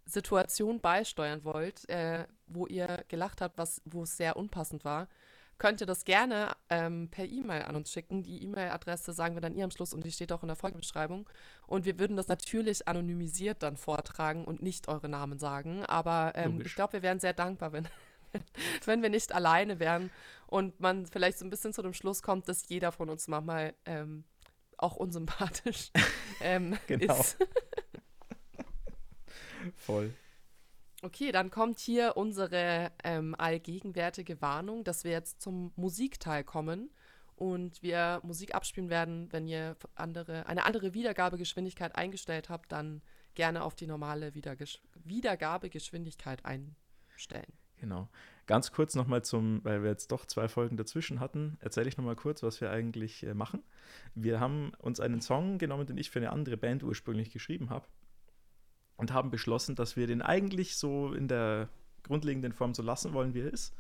Situation 0.07 0.81
beisteuern 0.81 1.45
wollt, 1.45 1.89
äh, 1.89 2.27
wo 2.47 2.67
ihr 2.67 3.05
gelacht 3.09 3.41
habt, 3.41 3.59
was, 3.59 3.83
wo 3.85 4.05
es 4.05 4.17
sehr 4.17 4.37
unpassend 4.37 4.85
war, 4.85 5.09
könnt 5.59 5.81
ihr 5.81 5.87
das 5.87 6.05
gerne 6.05 6.53
ähm, 6.69 7.09
per 7.11 7.25
E-Mail 7.25 7.63
an 7.63 7.77
uns 7.77 7.91
schicken. 7.91 8.23
Die 8.23 8.43
E-Mail-Adresse 8.45 9.13
sagen 9.13 9.35
wir 9.35 9.41
dann 9.41 9.55
ihr 9.55 9.65
am 9.65 9.71
Schluss 9.71 9.95
und 9.95 10.05
die 10.05 10.13
steht 10.13 10.31
auch 10.33 10.43
in 10.43 10.49
der 10.49 10.57
Folgenbeschreibung. 10.57 11.29
Und 11.67 11.85
wir 11.85 11.99
würden 11.99 12.17
das 12.17 12.29
natürlich 12.29 12.87
anonymisiert 12.87 13.63
dann 13.63 13.77
vortragen 13.77 14.45
und 14.45 14.63
nicht 14.63 14.89
eure 14.89 15.09
Namen 15.09 15.39
sagen. 15.39 15.85
Aber 15.87 16.33
ähm, 16.37 16.61
ich 16.65 16.75
glaube, 16.75 16.95
wir 16.95 17.03
wären 17.03 17.21
sehr 17.21 17.33
dankbar, 17.33 17.73
wenn, 17.73 17.89
wenn 18.85 19.03
wir 19.03 19.09
nicht 19.09 19.35
alleine 19.35 19.81
wären 19.81 20.11
und 20.47 20.79
man 20.79 21.07
vielleicht 21.07 21.39
so 21.39 21.45
ein 21.45 21.51
bisschen 21.51 21.73
zu 21.73 21.83
dem 21.83 21.95
Schluss 21.95 22.23
kommt, 22.23 22.49
dass 22.49 22.69
jeder 22.69 22.93
von 22.93 23.09
uns 23.09 23.27
manchmal 23.27 23.75
ähm, 23.87 24.25
auch 24.77 24.97
unsympathisch 24.97 25.91
ähm, 26.41 26.77
Genau. 26.87 27.19
ist. 27.19 27.39
Voll. 29.77 30.13
Okay, 31.03 31.31
dann 31.31 31.51
kommt 31.51 31.79
hier 31.79 32.17
unsere 32.17 32.91
ähm, 33.05 33.35
allgegenwärtige 33.37 34.41
Warnung, 34.41 34.83
dass 34.83 35.05
wir 35.05 35.11
jetzt 35.11 35.43
zum 35.43 35.73
Musikteil 35.77 36.43
kommen 36.43 36.91
und 37.35 37.83
wir 37.83 38.21
Musik 38.23 38.55
abspielen 38.55 38.89
werden. 38.89 39.31
Wenn 39.31 39.47
ihr 39.47 39.77
andere, 39.95 40.47
eine 40.47 40.65
andere 40.65 40.95
Wiedergabegeschwindigkeit 40.95 41.95
eingestellt 41.95 42.49
habt, 42.49 42.73
dann 42.73 43.03
gerne 43.35 43.63
auf 43.63 43.75
die 43.75 43.87
normale 43.87 44.35
Wiedergesch 44.35 44.81
Wiedergabegeschwindigkeit 45.05 46.45
einstellen. 46.47 47.53
Genau. 47.79 48.09
Ganz 48.47 48.73
kurz 48.73 48.95
nochmal 48.95 49.23
zum, 49.23 49.63
weil 49.65 49.83
wir 49.83 49.91
jetzt 49.91 50.13
doch 50.13 50.25
zwei 50.25 50.49
Folgen 50.49 50.79
dazwischen 50.79 51.21
hatten, 51.21 51.59
erzähle 51.61 51.89
ich 51.89 51.99
nochmal 51.99 52.17
kurz, 52.17 52.43
was 52.43 52.63
wir 52.63 52.71
eigentlich 52.71 53.23
äh, 53.23 53.35
machen. 53.35 53.63
Wir 54.15 54.41
haben 54.41 54.73
uns 54.79 54.99
einen 54.99 55.21
Song 55.21 55.59
genommen, 55.59 55.87
den 55.87 55.99
ich 55.99 56.11
für 56.11 56.21
eine 56.21 56.31
andere 56.31 56.57
Band 56.57 56.83
ursprünglich 56.83 57.31
geschrieben 57.31 57.69
habe 57.69 57.87
und 58.97 59.13
haben 59.13 59.31
beschlossen, 59.31 59.75
dass 59.75 59.97
wir 59.97 60.07
den 60.07 60.23
eigentlich 60.23 60.77
so 60.77 61.13
in 61.13 61.29
der 61.29 61.69
grundlegenden 62.03 62.53
Form 62.53 62.75
so 62.75 62.83
lassen 62.83 63.13
wollen, 63.13 63.35
wie 63.35 63.41
er 63.41 63.53
ist. 63.53 63.75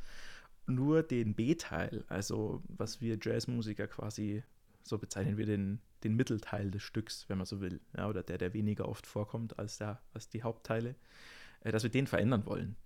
Nur 0.67 1.03
den 1.03 1.35
B-Teil, 1.35 2.05
also 2.09 2.63
was 2.69 3.01
wir 3.01 3.19
Jazzmusiker 3.21 3.87
quasi, 3.87 4.43
so 4.83 4.99
bezeichnen 4.99 5.37
wir 5.37 5.47
den, 5.47 5.81
den 6.03 6.17
Mittelteil 6.17 6.71
des 6.71 6.83
Stücks, 6.83 7.29
wenn 7.29 7.39
man 7.39 7.47
so 7.47 7.61
will, 7.61 7.81
ja, 7.97 8.09
oder 8.09 8.23
der, 8.23 8.39
der 8.39 8.53
weniger 8.53 8.89
oft 8.89 9.07
vorkommt 9.07 9.59
als, 9.59 9.79
der, 9.79 10.01
als 10.13 10.29
die 10.29 10.43
Hauptteile, 10.43 10.97
äh, 11.61 11.71
dass 11.71 11.83
wir 11.83 11.91
den 11.91 12.07
verändern 12.07 12.47
wollen. 12.47 12.77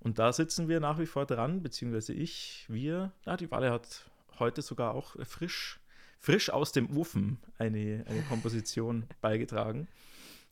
Und 0.00 0.18
da 0.18 0.32
sitzen 0.32 0.68
wir 0.68 0.80
nach 0.80 0.98
wie 0.98 1.06
vor 1.06 1.26
dran, 1.26 1.62
beziehungsweise 1.62 2.12
ich, 2.12 2.66
wir. 2.68 3.12
Ja, 3.24 3.36
die 3.36 3.50
Wale 3.50 3.70
hat 3.70 4.10
heute 4.38 4.62
sogar 4.62 4.94
auch 4.94 5.16
frisch, 5.24 5.80
frisch 6.20 6.50
aus 6.50 6.72
dem 6.72 6.94
Ofen 6.96 7.38
eine, 7.58 8.04
eine 8.06 8.22
Komposition 8.28 9.04
beigetragen. 9.20 9.88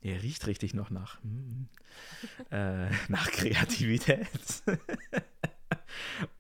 Er 0.02 0.22
riecht 0.22 0.46
richtig 0.48 0.74
noch 0.74 0.90
nach, 0.90 1.22
hm, 1.22 1.68
äh, 2.50 2.90
nach 3.08 3.30
Kreativität. 3.30 4.28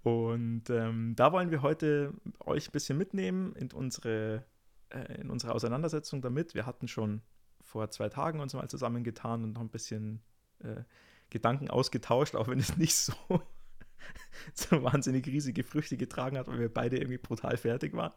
Und 0.02 0.68
ähm, 0.70 1.14
da 1.16 1.32
wollen 1.32 1.50
wir 1.50 1.62
heute 1.62 2.12
euch 2.40 2.68
ein 2.68 2.72
bisschen 2.72 2.98
mitnehmen 2.98 3.54
in 3.54 3.70
unsere, 3.72 4.44
äh, 4.90 5.20
in 5.20 5.30
unsere 5.30 5.54
Auseinandersetzung 5.54 6.22
damit. 6.22 6.54
Wir 6.54 6.66
hatten 6.66 6.88
schon 6.88 7.22
vor 7.62 7.90
zwei 7.90 8.08
Tagen 8.08 8.40
uns 8.40 8.54
mal 8.54 8.68
zusammengetan 8.68 9.44
und 9.44 9.52
noch 9.52 9.60
ein 9.60 9.68
bisschen 9.68 10.20
äh, 10.60 10.82
Gedanken 11.30 11.70
ausgetauscht, 11.70 12.34
auch 12.34 12.48
wenn 12.48 12.58
es 12.58 12.76
nicht 12.76 12.94
so, 12.96 13.14
so 14.54 14.82
wahnsinnig 14.82 15.26
riesige 15.26 15.62
Früchte 15.62 15.96
getragen 15.96 16.36
hat, 16.36 16.48
weil 16.48 16.58
wir 16.58 16.72
beide 16.72 16.96
irgendwie 16.96 17.18
brutal 17.18 17.56
fertig 17.56 17.94
waren. 17.94 18.12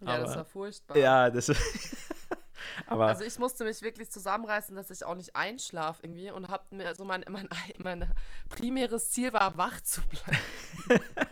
Ja, 0.00 0.18
das 0.18 0.30
Aber- 0.30 0.36
war 0.38 0.44
furchtbar. 0.46 0.96
Ja, 0.96 1.30
das 1.30 1.48
Aber 2.86 3.06
Also 3.06 3.24
ich 3.24 3.38
musste 3.38 3.64
mich 3.64 3.82
wirklich 3.82 4.10
zusammenreißen, 4.10 4.74
dass 4.76 4.90
ich 4.90 5.04
auch 5.04 5.14
nicht 5.14 5.36
einschlafe 5.36 6.02
irgendwie 6.04 6.30
und 6.30 6.48
hab 6.48 6.70
mir 6.72 6.94
so 6.94 7.04
mein, 7.04 7.24
mein, 7.28 7.48
mein 7.78 8.10
primäres 8.48 9.10
Ziel 9.10 9.32
war, 9.32 9.56
wach 9.56 9.80
zu 9.80 10.00
bleiben. 10.02 11.02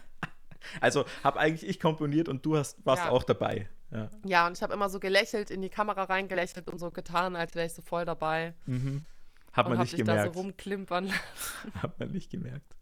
also 0.81 1.05
habe 1.25 1.39
eigentlich 1.39 1.69
ich 1.69 1.81
komponiert 1.81 2.29
und 2.29 2.45
du 2.45 2.57
hast, 2.57 2.85
warst 2.85 3.05
Ja. 3.05 3.11
auch 3.11 3.25
dabei. 3.25 3.69
Ja. 3.91 4.11
Ja, 4.25 4.47
und 4.47 4.57
ich 4.57 4.63
habe 4.63 4.75
immer 4.75 4.91
so 4.91 5.01
gelächelt, 5.01 5.51
in 5.51 5.63
die 5.63 5.71
Kamera 5.71 6.05
reingelächelt 6.05 6.69
und 6.69 6.79
so 6.79 6.91
getan, 6.91 7.37
als 7.37 7.55
wäre 7.55 7.67
ich 7.67 7.73
so 7.75 7.83
voll 7.83 8.05
dabei. 8.05 8.55
Mhm. 8.67 9.05
Hat 9.53 9.65
und 9.67 9.71
man 9.71 9.79
hab 9.79 9.85
nicht 9.87 9.95
dich 9.97 10.05
da 10.05 10.13
so 10.13 10.19
gemerkt. 10.19 10.37
rumklimpern 10.37 11.05
lassen. 11.07 11.75
Hat 11.83 11.99
man 11.99 12.11
nicht 12.13 12.31
gemerkt. 12.31 12.77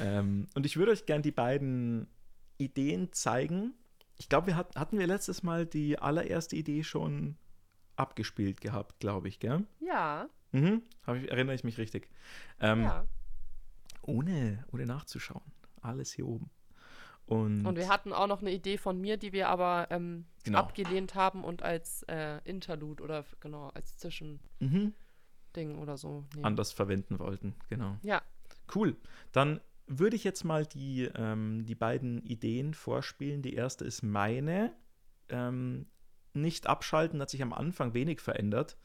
Ähm, 0.00 0.48
und 0.56 0.66
ich 0.66 0.76
würde 0.76 0.90
euch 0.90 1.06
gerne 1.06 1.22
die 1.22 1.30
beiden 1.30 2.08
Ideen 2.58 3.12
zeigen. 3.12 3.74
Ich 4.18 4.28
glaube, 4.28 4.48
wir 4.48 4.56
hat, 4.56 4.74
hatten 4.76 4.98
wir 4.98 5.06
letztes 5.06 5.42
Mal 5.42 5.64
die 5.64 5.98
allererste 5.98 6.56
Idee 6.56 6.82
schon 6.82 7.36
abgespielt 7.96 8.60
gehabt, 8.60 8.98
glaube 9.00 9.28
ich, 9.28 9.38
gell? 9.40 9.64
Ja, 9.80 10.28
Mhm. 10.54 10.82
Ich, 11.06 11.30
erinnere 11.30 11.54
ich 11.54 11.64
mich 11.64 11.78
richtig. 11.78 12.10
Ähm, 12.60 12.82
ja. 12.82 13.06
ohne, 14.02 14.64
ohne 14.70 14.84
nachzuschauen. 14.84 15.40
Alles 15.80 16.12
hier 16.12 16.26
oben. 16.26 16.50
Und, 17.24 17.64
Und 17.64 17.76
wir 17.76 17.88
hatten 17.88 18.12
auch 18.12 18.26
noch 18.26 18.42
eine 18.42 18.50
Idee 18.52 18.76
von 18.76 19.00
mir, 19.00 19.16
die 19.16 19.32
wir 19.32 19.48
aber 19.48 19.86
ähm, 19.90 20.26
Genau. 20.44 20.58
abgelehnt 20.58 21.14
haben 21.14 21.44
und 21.44 21.62
als 21.62 22.02
äh, 22.08 22.40
Interlude 22.44 23.02
oder 23.02 23.24
genau, 23.40 23.68
als 23.70 23.96
Zwischending 23.96 24.40
mhm, 24.60 24.92
oder 25.78 25.96
so. 25.96 26.24
nehmen. 26.34 26.44
anders 26.44 26.72
verwenden 26.72 27.18
wollten. 27.18 27.54
Genau. 27.70 27.96
Ja, 28.02 28.20
Cool. 28.74 28.96
Dann 29.32 29.60
würde 29.86 30.16
ich 30.16 30.24
jetzt 30.24 30.44
mal 30.44 30.66
die, 30.66 31.04
ähm, 31.14 31.64
die 31.66 31.74
beiden 31.74 32.22
Ideen 32.24 32.74
vorspielen. 32.74 33.42
Die 33.42 33.54
erste 33.54 33.84
ist 33.84 34.02
meine. 34.02 34.72
Ähm, 35.28 35.86
nicht 36.34 36.66
abschalten 36.66 37.20
hat 37.20 37.30
sich 37.30 37.42
am 37.42 37.52
Anfang 37.52 37.94
wenig 37.94 38.20
verändert. 38.20 38.76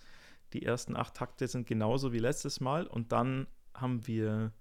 Die 0.53 0.63
ersten 0.63 0.95
acht 0.95 1.15
Takte 1.15 1.47
sind 1.47 1.67
genauso 1.67 2.13
wie 2.13 2.19
letztes 2.19 2.60
Mal. 2.60 2.88
Und 2.88 3.12
dann 3.12 3.47
haben 3.73 4.07
wir 4.07 4.53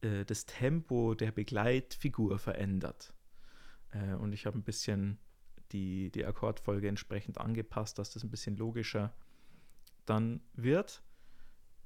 äh, 0.00 0.24
das 0.24 0.46
Tempo 0.46 1.14
der 1.14 1.32
Begleitfigur 1.32 2.38
verändert. 2.38 3.12
Äh, 3.90 4.14
und 4.14 4.32
ich 4.32 4.46
habe 4.46 4.58
ein 4.58 4.64
bisschen 4.64 5.18
die, 5.72 6.10
die 6.12 6.24
Akkordfolge 6.24 6.88
entsprechend 6.88 7.38
angepasst, 7.38 7.98
dass 7.98 8.10
das 8.10 8.22
ein 8.22 8.30
bisschen 8.30 8.56
logischer 8.56 9.12
dann 10.04 10.40
wird. 10.54 11.02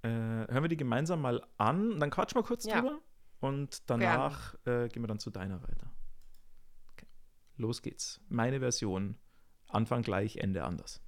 Äh, 0.03 0.09
hören 0.09 0.63
wir 0.65 0.69
die 0.69 0.77
gemeinsam 0.77 1.21
mal 1.21 1.47
an, 1.57 1.99
dann 2.01 2.11
quatschen 2.11 2.39
wir 2.39 2.43
kurz 2.43 2.65
Ja. 2.65 2.81
drüber 2.81 3.01
und 3.41 3.89
danach 3.91 4.55
äh, 4.67 4.89
gehen 4.89 5.03
wir 5.03 5.09
dann 5.09 5.19
zu 5.19 5.31
deiner 5.31 5.63
weiter. 5.63 5.91
Okay. 6.93 7.07
Los 7.57 7.83
geht's. 7.83 8.21
Meine 8.29 8.61
Version. 8.61 9.17
Anfang 9.73 10.03
gleich, 10.03 10.37
Ende 10.37 10.65
anders. 10.65 11.01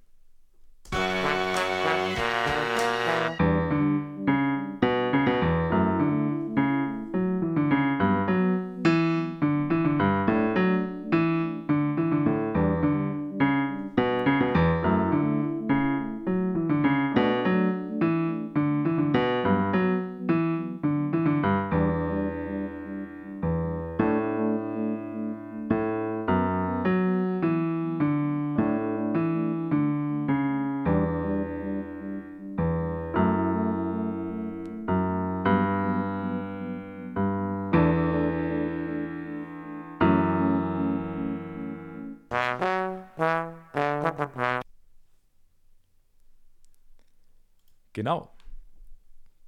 Genau. 47.93 48.35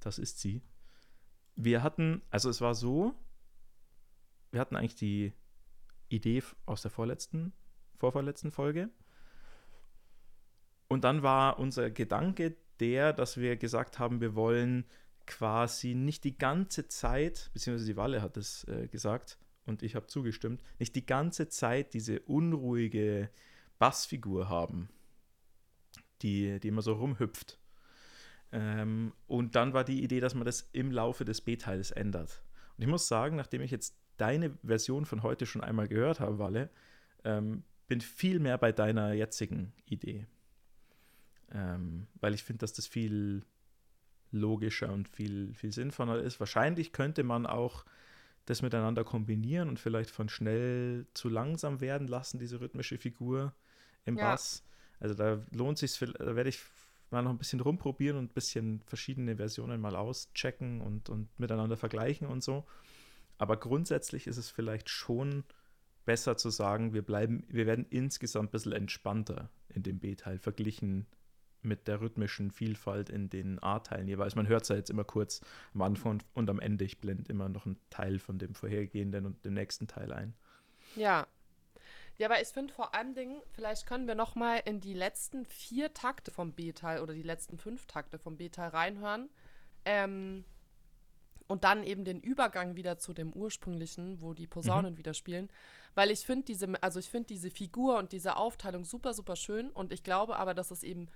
Das 0.00 0.18
ist 0.18 0.40
sie. 0.40 0.62
Wir 1.56 1.82
hatten, 1.82 2.22
also 2.30 2.48
es 2.48 2.60
war 2.60 2.74
so, 2.74 3.14
wir 4.52 4.60
hatten 4.60 4.76
eigentlich 4.76 4.94
die 4.94 5.32
Idee 6.08 6.42
aus 6.64 6.82
der 6.82 6.90
vorletzten, 6.90 7.52
vorvorletzten 7.96 8.52
Folge. 8.52 8.90
Und 10.88 11.04
dann 11.04 11.22
war 11.22 11.58
unser 11.58 11.90
Gedanke 11.90 12.56
der, 12.78 13.12
dass 13.12 13.38
wir 13.38 13.56
gesagt 13.56 13.98
haben, 13.98 14.20
wir 14.20 14.34
wollen 14.34 14.84
quasi 15.26 15.94
nicht 15.94 16.24
die 16.24 16.38
ganze 16.38 16.86
Zeit, 16.88 17.50
beziehungsweise 17.52 17.86
die 17.86 17.96
Walle 17.96 18.22
hat 18.22 18.36
es 18.36 18.64
äh, 18.68 18.86
gesagt 18.86 19.38
und 19.64 19.82
ich 19.82 19.96
habe 19.96 20.06
zugestimmt, 20.06 20.62
nicht 20.78 20.94
die 20.94 21.04
ganze 21.04 21.48
Zeit 21.48 21.94
diese 21.94 22.20
unruhige 22.20 23.28
Bassfigur 23.78 24.48
haben, 24.48 24.88
die, 26.22 26.60
die 26.60 26.68
immer 26.68 26.82
so 26.82 26.94
rumhüpft. 26.94 27.58
Ähm, 28.56 29.12
und 29.26 29.54
dann 29.54 29.74
war 29.74 29.84
die 29.84 30.02
Idee, 30.02 30.18
dass 30.18 30.34
man 30.34 30.46
das 30.46 30.70
im 30.72 30.90
Laufe 30.90 31.26
des 31.26 31.42
B-Teils 31.42 31.90
ändert. 31.90 32.42
Und 32.76 32.84
ich 32.84 32.88
muss 32.88 33.06
sagen, 33.06 33.36
nachdem 33.36 33.60
ich 33.60 33.70
jetzt 33.70 33.94
deine 34.16 34.56
Version 34.64 35.04
von 35.04 35.22
heute 35.22 35.44
schon 35.44 35.62
einmal 35.62 35.88
gehört 35.88 36.20
habe, 36.20 36.38
Walle, 36.38 36.70
ähm, 37.24 37.64
bin 37.86 38.00
viel 38.00 38.38
mehr 38.40 38.56
bei 38.56 38.72
deiner 38.72 39.12
jetzigen 39.12 39.74
Idee. 39.84 40.26
Ähm, 41.52 42.06
weil 42.20 42.32
ich 42.32 42.44
finde, 42.44 42.60
dass 42.60 42.72
das 42.72 42.86
viel 42.86 43.44
logischer 44.32 44.90
und 44.90 45.06
viel, 45.10 45.52
viel 45.52 45.72
sinnvoller 45.72 46.18
ist. 46.22 46.40
Wahrscheinlich 46.40 46.92
könnte 46.92 47.24
man 47.24 47.44
auch 47.44 47.84
das 48.46 48.62
miteinander 48.62 49.04
kombinieren 49.04 49.68
und 49.68 49.78
vielleicht 49.78 50.10
von 50.10 50.30
schnell 50.30 51.06
zu 51.12 51.28
langsam 51.28 51.82
werden 51.82 52.08
lassen, 52.08 52.38
diese 52.38 52.60
rhythmische 52.60 52.96
Figur 52.96 53.52
im 54.06 54.16
ja. 54.16 54.30
Bass. 54.30 54.64
Also 54.98 55.14
da 55.14 55.44
lohnt 55.52 55.76
sich, 55.76 55.98
da 55.98 56.34
werde 56.36 56.48
ich 56.48 56.58
mal 57.10 57.22
noch 57.22 57.30
ein 57.30 57.38
bisschen 57.38 57.60
rumprobieren 57.60 58.18
und 58.18 58.30
ein 58.30 58.34
bisschen 58.34 58.82
verschiedene 58.86 59.36
Versionen 59.36 59.80
mal 59.80 59.96
auschecken 59.96 60.80
und, 60.80 61.08
und 61.08 61.28
miteinander 61.38 61.76
vergleichen 61.76 62.26
und 62.26 62.42
so. 62.42 62.64
Aber 63.38 63.56
grundsätzlich 63.58 64.26
ist 64.26 64.38
es 64.38 64.50
vielleicht 64.50 64.88
schon 64.88 65.44
besser 66.04 66.36
zu 66.36 66.50
sagen, 66.50 66.94
wir 66.94 67.02
bleiben, 67.02 67.44
wir 67.48 67.66
werden 67.66 67.86
insgesamt 67.90 68.48
ein 68.48 68.52
bisschen 68.52 68.72
entspannter 68.72 69.50
in 69.68 69.82
dem 69.82 69.98
B-Teil 69.98 70.38
verglichen 70.38 71.06
mit 71.62 71.88
der 71.88 72.00
rhythmischen 72.00 72.50
Vielfalt 72.50 73.10
in 73.10 73.28
den 73.28 73.62
A-Teilen 73.62 74.08
jeweils. 74.08 74.36
Man 74.36 74.46
hört 74.46 74.62
es 74.62 74.68
ja 74.68 74.76
jetzt 74.76 74.90
immer 74.90 75.04
kurz 75.04 75.40
am 75.74 75.82
Anfang 75.82 76.22
und 76.32 76.48
am 76.48 76.60
Ende. 76.60 76.84
Ich 76.84 76.98
blende 76.98 77.30
immer 77.30 77.48
noch 77.48 77.66
einen 77.66 77.78
Teil 77.90 78.18
von 78.18 78.38
dem 78.38 78.54
vorhergehenden 78.54 79.26
und 79.26 79.44
dem 79.44 79.54
nächsten 79.54 79.88
Teil 79.88 80.12
ein. 80.12 80.34
Ja. 80.94 81.26
Ja, 82.18 82.28
aber 82.28 82.40
ich 82.40 82.48
finde 82.48 82.72
vor 82.72 82.94
allem 82.94 83.14
Dingen, 83.14 83.42
vielleicht 83.52 83.86
können 83.86 84.06
wir 84.06 84.14
noch 84.14 84.34
mal 84.34 84.62
in 84.64 84.80
die 84.80 84.94
letzten 84.94 85.44
vier 85.44 85.92
Takte 85.92 86.30
vom 86.30 86.52
B-Teil 86.52 87.00
oder 87.00 87.12
die 87.12 87.22
letzten 87.22 87.58
fünf 87.58 87.86
Takte 87.86 88.18
vom 88.18 88.36
B-Teil 88.36 88.70
reinhören. 88.70 89.28
Ähm, 89.84 90.44
und 91.48 91.64
dann 91.64 91.84
eben 91.84 92.04
den 92.04 92.20
Übergang 92.20 92.74
wieder 92.74 92.98
zu 92.98 93.12
dem 93.12 93.32
ursprünglichen, 93.32 94.20
wo 94.20 94.34
die 94.34 94.46
Posaunen 94.46 94.94
mhm. 94.94 94.98
wieder 94.98 95.14
spielen. 95.14 95.48
Weil 95.94 96.10
ich 96.10 96.20
finde 96.20 96.46
diese, 96.46 96.82
also 96.82 96.98
ich 96.98 97.08
finde 97.08 97.28
diese 97.28 97.50
Figur 97.50 97.98
und 97.98 98.12
diese 98.12 98.36
Aufteilung 98.36 98.84
super, 98.84 99.14
super 99.14 99.36
schön. 99.36 99.70
Und 99.70 99.92
ich 99.92 100.02
glaube 100.02 100.36
aber, 100.36 100.54
dass 100.54 100.70
es 100.70 100.82
eben 100.82 101.08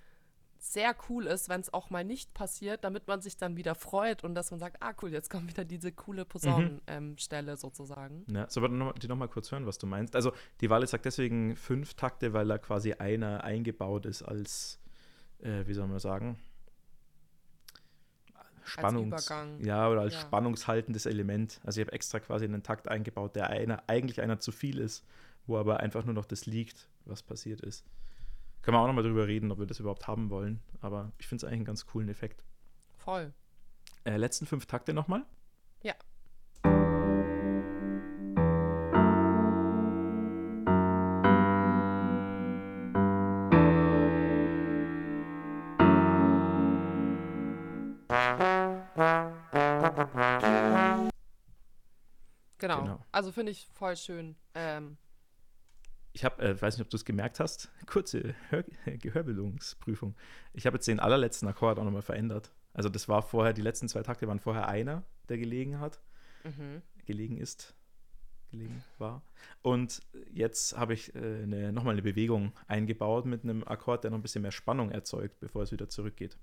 sehr 0.60 0.94
cool 1.08 1.26
ist, 1.26 1.48
wenn 1.48 1.62
es 1.62 1.72
auch 1.72 1.88
mal 1.88 2.04
nicht 2.04 2.34
passiert, 2.34 2.84
damit 2.84 3.08
man 3.08 3.22
sich 3.22 3.38
dann 3.38 3.56
wieder 3.56 3.74
freut 3.74 4.22
und 4.24 4.34
dass 4.34 4.50
man 4.50 4.60
sagt, 4.60 4.76
ah 4.80 4.92
cool, 5.00 5.10
jetzt 5.10 5.30
kommt 5.30 5.48
wieder 5.48 5.64
diese 5.64 5.90
coole 5.90 6.26
Posaunenstelle 6.26 7.42
mhm. 7.42 7.48
ähm, 7.48 7.56
sozusagen. 7.56 8.24
Ja, 8.30 8.48
so 8.48 8.62
aber 8.62 8.92
die 8.92 9.08
nochmal 9.08 9.28
kurz 9.28 9.50
hören, 9.50 9.66
was 9.66 9.78
du 9.78 9.86
meinst. 9.86 10.14
Also 10.14 10.32
die 10.60 10.68
Walle 10.68 10.86
sagt 10.86 11.06
deswegen 11.06 11.56
fünf 11.56 11.94
Takte, 11.94 12.34
weil 12.34 12.46
da 12.46 12.58
quasi 12.58 12.92
einer 12.92 13.42
eingebaut 13.42 14.04
ist 14.04 14.22
als, 14.22 14.78
äh, 15.40 15.66
wie 15.66 15.72
soll 15.72 15.86
man 15.86 15.98
sagen, 15.98 16.38
Spannungs 18.62 19.28
ja 19.62 19.88
oder 19.88 20.02
als 20.02 20.14
ja. 20.14 20.20
spannungshaltendes 20.20 21.06
Element. 21.06 21.58
Also 21.64 21.80
ich 21.80 21.86
habe 21.86 21.94
extra 21.94 22.20
quasi 22.20 22.44
einen 22.44 22.62
Takt 22.62 22.86
eingebaut, 22.86 23.34
der 23.34 23.48
einer, 23.48 23.82
eigentlich 23.88 24.20
einer 24.20 24.38
zu 24.38 24.52
viel 24.52 24.78
ist, 24.78 25.04
wo 25.46 25.56
aber 25.56 25.80
einfach 25.80 26.04
nur 26.04 26.14
noch 26.14 26.26
das 26.26 26.44
liegt, 26.44 26.88
was 27.06 27.22
passiert 27.22 27.62
ist. 27.62 27.84
Können 28.62 28.76
wir 28.76 28.80
auch 28.80 28.86
nochmal 28.86 29.04
drüber 29.04 29.26
reden, 29.26 29.50
ob 29.50 29.58
wir 29.58 29.66
das 29.66 29.80
überhaupt 29.80 30.06
haben 30.06 30.28
wollen. 30.28 30.60
Aber 30.80 31.12
ich 31.18 31.26
finde 31.26 31.40
es 31.40 31.44
eigentlich 31.44 31.58
einen 31.58 31.64
ganz 31.64 31.86
coolen 31.86 32.08
Effekt. 32.08 32.44
Voll. 32.98 33.32
Äh, 34.04 34.16
letzten 34.18 34.46
fünf 34.46 34.66
Takte 34.66 34.92
nochmal. 34.92 35.24
Ja. 35.82 35.94
Genau. 52.58 52.82
genau. 52.82 53.06
Also 53.10 53.32
finde 53.32 53.52
ich 53.52 53.66
voll 53.72 53.96
schön. 53.96 54.36
Ich 56.20 56.24
habe, 56.26 56.42
äh, 56.42 56.60
weiß 56.60 56.76
nicht, 56.76 56.84
ob 56.84 56.90
du 56.90 56.98
es 56.98 57.06
gemerkt 57.06 57.40
hast, 57.40 57.70
kurze 57.86 58.34
Hör 58.50 58.62
Gehörbildungsprüfung. 58.84 60.14
Ich 60.52 60.66
habe 60.66 60.76
jetzt 60.76 60.86
den 60.86 61.00
allerletzten 61.00 61.48
Akkord 61.48 61.78
auch 61.78 61.84
nochmal 61.84 62.02
verändert. 62.02 62.52
Also 62.74 62.90
das 62.90 63.08
war 63.08 63.22
vorher, 63.22 63.54
die 63.54 63.62
letzten 63.62 63.88
zwei 63.88 64.02
Takte 64.02 64.28
waren 64.28 64.38
vorher 64.38 64.68
einer, 64.68 65.02
der 65.30 65.38
gelegen 65.38 65.80
hat, 65.80 65.98
mhm. 66.44 66.82
gelegen 67.06 67.38
ist, 67.38 67.74
gelegen 68.50 68.84
war. 68.98 69.22
Und 69.62 70.02
jetzt 70.30 70.76
habe 70.76 70.92
ich 70.92 71.14
äh, 71.14 71.44
eine, 71.44 71.72
nochmal 71.72 71.94
eine 71.94 72.02
Bewegung 72.02 72.52
eingebaut 72.66 73.24
mit 73.24 73.42
einem 73.42 73.64
Akkord, 73.64 74.04
der 74.04 74.10
noch 74.10 74.18
ein 74.18 74.22
bisschen 74.22 74.42
mehr 74.42 74.52
Spannung 74.52 74.90
erzeugt, 74.90 75.40
bevor 75.40 75.62
es 75.62 75.72
wieder 75.72 75.88
zurückgeht. 75.88 76.36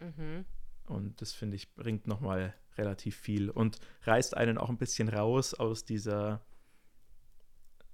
Mhm. 0.00 0.44
Und 0.84 1.22
das 1.22 1.32
finde 1.32 1.56
ich 1.56 1.74
bringt 1.74 2.06
nochmal 2.06 2.52
relativ 2.76 3.16
viel 3.16 3.48
und 3.48 3.78
reißt 4.02 4.36
einen 4.36 4.58
auch 4.58 4.68
ein 4.68 4.76
bisschen 4.76 5.08
raus 5.08 5.54
aus 5.54 5.86
dieser 5.86 6.42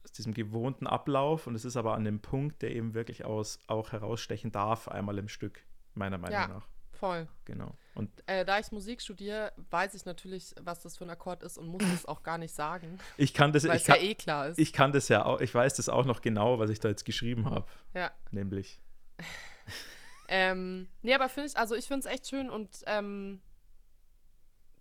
aus 0.07 0.13
diesem 0.13 0.35
gewohnten 0.35 0.87
Ablauf 0.87 1.49
und 1.49 1.57
es 1.57 1.65
ist 1.65 1.77
aber 1.77 1.95
an 1.95 2.05
dem 2.05 2.21
Punkt, 2.21 2.63
der 2.63 2.71
eben 2.71 2.95
wirklich 2.95 3.25
aus, 3.25 3.59
auch 3.67 3.91
herausstechen 3.91 4.53
darf, 4.53 4.87
einmal 4.87 5.19
im 5.19 5.29
Stück, 5.29 5.65
meiner 5.95 6.17
Meinung 6.17 6.39
ja, 6.39 6.47
nach. 6.47 6.69
Voll. 6.93 7.27
Genau. 7.45 7.77
Und 7.97 8.11
äh, 8.27 8.45
da 8.45 8.61
ich 8.61 8.71
Musik 8.71 9.03
studiere, 9.03 9.53
weiß 9.71 9.95
ich 9.95 10.05
natürlich, 10.05 10.55
was 10.61 10.81
das 10.81 10.97
für 10.97 11.05
ein 11.05 11.11
Akkord 11.11 11.43
ist 11.43 11.59
und 11.59 11.67
muss 11.67 11.83
es 11.95 12.07
auch 12.07 12.23
gar 12.23 12.39
nicht 12.39 12.55
sagen. 12.55 12.99
Ich 13.17 13.35
kann 13.35 13.53
das, 13.53 13.67
weil 13.67 13.79
ich 13.79 13.85
kann, 13.85 13.97
ja 13.97 14.03
eh 14.03 14.15
klar 14.15 14.49
ist. 14.49 14.59
Ich 14.61 14.73
kann 14.73 14.93
das 14.93 15.09
ja 15.09 15.25
auch, 15.25 15.41
ich 15.41 15.53
weiß 15.53 15.75
das 15.75 15.89
auch 15.89 16.05
noch 16.05 16.21
genau, 16.21 16.61
was 16.61 16.71
ich 16.71 16.79
da 16.79 16.89
jetzt 16.89 17.05
geschrieben 17.05 17.51
habe. 17.51 17.67
Ja. 17.93 18.13
Nämlich. 18.31 18.81
ähm, 20.29 20.89
nee, 21.03 21.15
aber 21.15 21.29
finde 21.29 21.49
ich, 21.49 21.57
also 21.57 21.75
ich 21.75 21.87
finde 21.87 22.07
es 22.07 22.15
echt 22.15 22.29
schön 22.29 22.49
und 22.49 22.85
ähm, 22.87 23.41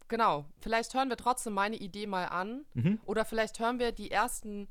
genau, 0.08 0.46
vielleicht 0.60 0.94
hören 0.94 1.10
wir 1.10 1.18
trotzdem 1.18 1.54
meine 1.54 1.78
Idee 1.78 2.06
mal 2.06 2.26
an. 2.26 2.66
Mhm. 2.76 3.00
Oder 3.06 3.26
vielleicht 3.26 3.60
hören 3.60 3.80
wir 3.80 3.92
die 3.92 4.12
ersten 4.12 4.68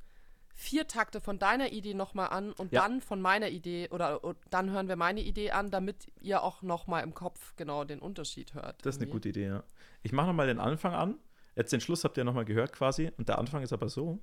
vier 0.55 0.87
Takte 0.87 1.21
von 1.21 1.39
deiner 1.39 1.73
Idee 1.73 1.95
nochmal 1.95 2.29
an 2.29 2.53
und 2.53 2.73
ja. 2.73 2.83
dann 2.83 3.01
von 3.01 3.21
meiner 3.21 3.49
Idee 3.49 3.89
oder, 3.91 4.25
oder, 4.25 4.39
dann 4.51 4.71
hören 4.71 4.89
wir 4.89 4.97
meine 4.97 5.21
Idee 5.21 5.51
an, 5.51 5.71
damit 5.71 6.11
ihr 6.21 6.43
auch 6.43 6.63
nochmal 6.63 7.03
im 7.03 7.13
Kopf 7.13 7.55
genau 7.57 7.85
den 7.85 7.99
Unterschied 7.99 8.55
hört. 8.55 8.85
Das 8.87 8.97
ist 8.97 9.03
eine 9.03 9.11
gute 9.11 9.29
Idee, 9.31 9.47
ja. 9.47 9.65
Ich 10.03 10.13
mache 10.13 10.29
nochmal 10.29 10.47
den 10.47 10.61
Anfang 10.61 10.95
an. 10.95 11.19
Jetzt 11.57 11.73
den 11.73 11.81
Schluss 11.81 12.05
habt 12.05 12.17
ihr 12.17 12.25
nochmal 12.25 12.45
gehört 12.45 12.73
quasi 12.73 13.11
und 13.17 13.29
der 13.29 13.39
Anfang 13.39 13.63
ist 13.63 13.73
aber 13.73 13.89
so. 13.89 14.21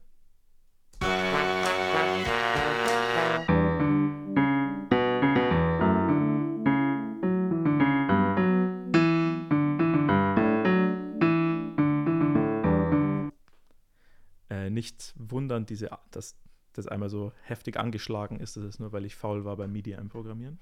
Nicht 14.81 15.13
wundern, 15.15 15.67
diese, 15.67 15.91
dass 16.09 16.35
das 16.73 16.87
einmal 16.87 17.09
so 17.09 17.33
heftig 17.43 17.77
angeschlagen 17.77 18.39
ist. 18.39 18.57
Das 18.57 18.63
ist 18.63 18.79
nur, 18.79 18.91
weil 18.91 19.05
ich 19.05 19.15
faul 19.15 19.45
war 19.45 19.55
beim 19.57 19.71
Media 19.71 19.99
im 19.99 20.09
Programmieren. 20.09 20.59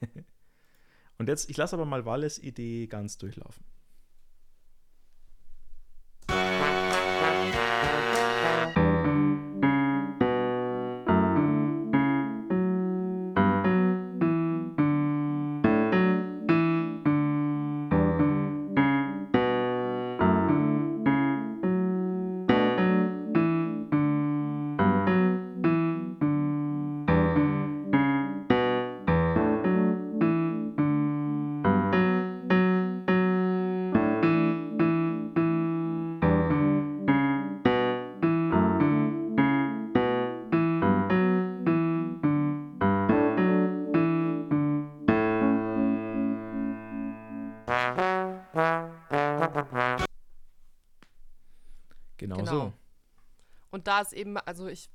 Und 1.18 1.28
jetzt, 1.28 1.50
ich 1.50 1.58
lasse 1.58 1.76
aber 1.76 1.84
mal 1.84 2.06
Walles 2.06 2.38
Idee 2.38 2.86
ganz 2.86 3.18
durchlaufen. 3.18 3.64
Da 53.86 54.00
ist 54.00 54.12
eben, 54.12 54.36
also 54.38 54.66
ich 54.66 54.90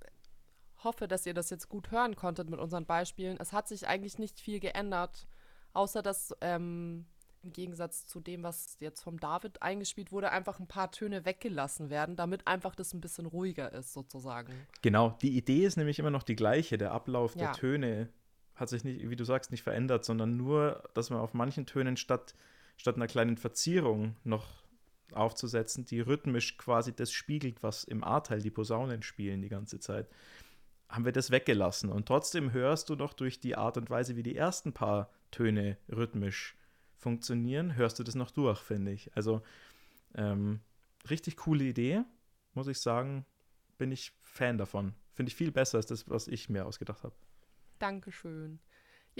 hoffe, 0.84 1.08
dass 1.08 1.26
ihr 1.26 1.34
das 1.34 1.50
jetzt 1.50 1.70
gut 1.70 1.92
hören 1.92 2.16
konntet 2.16 2.50
mit 2.50 2.60
unseren 2.60 2.86
Beispielen. 2.86 3.38
Es 3.40 3.54
hat 3.54 3.68
sich 3.68 3.88
eigentlich 3.88 4.18
nicht 4.18 4.40
viel 4.40 4.60
geändert, 4.60 5.28
außer 5.74 6.02
dass 6.02 6.34
ähm, 6.42 7.06
im 7.44 7.54
Gegensatz 7.54 8.06
zu 8.06 8.20
dem, 8.20 8.44
was 8.44 8.78
jetzt 8.80 9.02
vom 9.02 9.20
David 9.20 9.62
eingespielt 9.62 10.12
wurde, 10.12 10.32
einfach 10.32 10.60
ein 10.60 10.68
paar 10.68 10.92
Töne 10.92 11.26
weggelassen 11.26 11.90
werden, 11.90 12.16
damit 12.16 12.48
einfach 12.48 12.76
das 12.76 12.94
ein 12.94 13.02
bisschen 13.02 13.26
ruhiger 13.26 13.72
ist, 13.74 13.94
sozusagen. 13.94 14.54
Genau, 14.82 15.12
die 15.22 15.38
Idee 15.38 15.66
ist 15.66 15.78
nämlich 15.78 16.00
immer 16.00 16.12
noch 16.12 16.24
die 16.24 16.36
gleiche. 16.36 16.78
Der 16.78 16.92
Ablauf 16.92 17.36
Ja. 17.36 17.46
der 17.46 17.52
Töne 17.54 18.10
hat 18.56 18.70
sich 18.70 18.84
nicht, 18.84 19.10
wie 19.10 19.16
du 19.16 19.24
sagst, 19.24 19.52
nicht 19.52 19.64
verändert, 19.64 20.04
sondern 20.04 20.36
nur, 20.36 20.84
dass 20.94 21.10
man 21.10 21.20
auf 21.20 21.34
manchen 21.34 21.66
Tönen 21.66 21.96
statt, 21.96 22.36
statt 22.80 22.96
einer 22.96 23.08
kleinen 23.08 23.36
Verzierung 23.36 24.16
noch 24.24 24.64
aufzusetzen, 25.12 25.84
die 25.84 26.00
rhythmisch 26.00 26.58
quasi 26.58 26.96
das 26.96 27.12
spiegelt, 27.12 27.62
was 27.62 27.84
im 27.84 28.06
A-Teil 28.06 28.42
die 28.42 28.52
Posaunen 28.52 29.02
spielen 29.02 29.42
die 29.42 29.50
ganze 29.50 29.80
Zeit, 29.80 30.08
haben 30.88 31.04
wir 31.04 31.12
das 31.12 31.30
weggelassen. 31.30 31.90
Und 31.90 32.08
trotzdem 32.08 32.54
hörst 32.54 32.90
du 32.90 32.96
noch 32.96 33.14
durch 33.14 33.42
die 33.42 33.58
Art 33.58 33.78
und 33.78 33.90
Weise, 33.90 34.16
wie 34.16 34.24
die 34.24 34.38
ersten 34.38 34.72
paar 34.72 35.12
Töne 35.30 35.78
rhythmisch 35.90 36.56
funktionieren, 36.96 37.76
hörst 37.76 38.00
du 38.00 38.04
das 38.04 38.16
noch 38.16 38.32
durch, 38.32 38.60
finde 38.60 38.94
ich. 38.94 39.14
Also 39.14 39.42
ähm, 40.16 40.62
richtig 41.10 41.36
coole 41.36 41.66
Idee, 41.66 42.04
muss 42.54 42.68
ich 42.68 42.80
sagen, 42.80 43.26
bin 43.78 43.92
ich 43.92 44.14
Fan 44.22 44.58
davon. 44.58 44.94
Finde 45.14 45.32
ich 45.32 45.36
viel 45.36 45.52
besser 45.52 45.80
als 45.80 45.88
das, 45.88 46.10
was 46.10 46.30
ich 46.30 46.48
mir 46.48 46.66
ausgedacht 46.66 47.04
habe. 47.04 47.16
Dankeschön. 47.78 48.60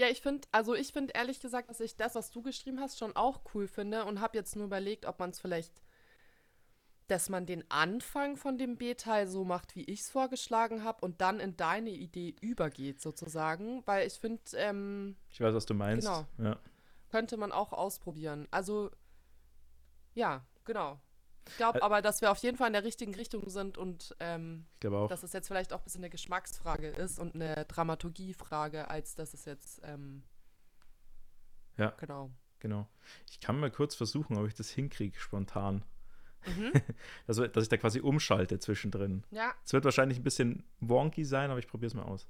Ja, 0.00 0.08
ich 0.08 0.22
finde, 0.22 0.48
also 0.50 0.74
ich 0.74 0.94
finde 0.94 1.12
ehrlich 1.14 1.40
gesagt, 1.40 1.68
dass 1.68 1.78
ich 1.78 1.94
das, 1.94 2.14
was 2.14 2.30
du 2.30 2.40
geschrieben 2.40 2.80
hast, 2.80 2.98
schon 2.98 3.14
auch 3.16 3.42
cool 3.52 3.68
finde 3.68 4.06
und 4.06 4.22
habe 4.22 4.38
jetzt 4.38 4.56
nur 4.56 4.64
überlegt, 4.64 5.04
ob 5.04 5.18
man 5.18 5.28
es 5.28 5.38
vielleicht, 5.40 5.82
dass 7.08 7.28
man 7.28 7.44
den 7.44 7.70
Anfang 7.70 8.38
von 8.38 8.56
dem 8.56 8.78
B-Teil 8.78 9.26
so 9.26 9.44
macht, 9.44 9.76
wie 9.76 9.84
ich 9.84 10.00
es 10.00 10.08
vorgeschlagen 10.08 10.84
habe 10.84 11.04
und 11.04 11.20
dann 11.20 11.38
in 11.38 11.54
deine 11.58 11.90
Idee 11.90 12.34
übergeht 12.40 13.02
sozusagen, 13.02 13.82
weil 13.86 14.06
ich 14.06 14.14
finde, 14.14 14.40
ähm, 14.54 15.16
Ich 15.28 15.38
weiß, 15.38 15.54
was 15.54 15.66
du 15.66 15.74
meinst. 15.74 16.06
Genau. 16.06 16.24
Ja. 16.38 16.58
könnte 17.10 17.36
man 17.36 17.52
auch 17.52 17.74
ausprobieren. 17.74 18.48
Also, 18.50 18.90
ja, 20.14 20.46
genau. 20.64 20.98
Ich 21.48 21.56
glaube 21.56 21.78
Ä- 21.80 21.82
aber, 21.82 22.02
dass 22.02 22.20
wir 22.20 22.30
auf 22.30 22.38
jeden 22.38 22.56
Fall 22.56 22.68
in 22.68 22.72
der 22.74 22.84
richtigen 22.84 23.14
Richtung 23.14 23.48
sind 23.48 23.78
und 23.78 24.14
ähm, 24.20 24.66
dass 24.80 25.22
es 25.22 25.32
jetzt 25.32 25.48
vielleicht 25.48 25.72
auch 25.72 25.78
ein 25.80 25.84
bisschen 25.84 26.00
eine 26.02 26.10
Geschmacksfrage 26.10 26.88
ist 26.88 27.18
und 27.18 27.34
eine 27.34 27.64
Dramaturgiefrage, 27.66 28.88
als 28.88 29.14
dass 29.14 29.34
es 29.34 29.44
jetzt, 29.46 29.80
ähm, 29.84 30.22
Ja. 31.76 31.90
genau. 31.98 32.30
Genau. 32.60 32.86
Ich 33.30 33.40
kann 33.40 33.58
mal 33.58 33.70
kurz 33.70 33.94
versuchen, 33.94 34.36
ob 34.36 34.46
ich 34.46 34.54
das 34.54 34.68
hinkriege, 34.70 35.18
spontan. 35.18 35.84
Mhm. 36.46 36.72
Also, 37.26 37.46
dass 37.46 37.62
ich 37.64 37.68
da 37.70 37.76
quasi 37.78 38.00
umschalte 38.00 38.58
zwischendrin. 38.58 39.24
Ja, 39.30 39.54
Es 39.64 39.72
wird 39.72 39.84
wahrscheinlich 39.84 40.18
ein 40.18 40.22
bisschen 40.24 40.64
wonky 40.80 41.24
sein, 41.24 41.50
aber 41.50 41.58
ich 41.58 41.66
probiere 41.68 41.88
es 41.88 41.94
mal 41.94 42.02
aus. 42.04 42.28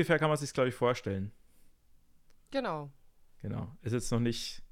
Ungefähr 0.00 0.18
kann 0.18 0.30
man 0.30 0.38
sich 0.38 0.54
glaube 0.54 0.70
ich, 0.70 0.74
vorstellen. 0.74 1.30
genau. 2.50 2.90
Genau. 3.42 3.74
Ist 3.82 3.92
jetzt 3.92 4.10
noch 4.10 4.20
nicht. 4.20 4.62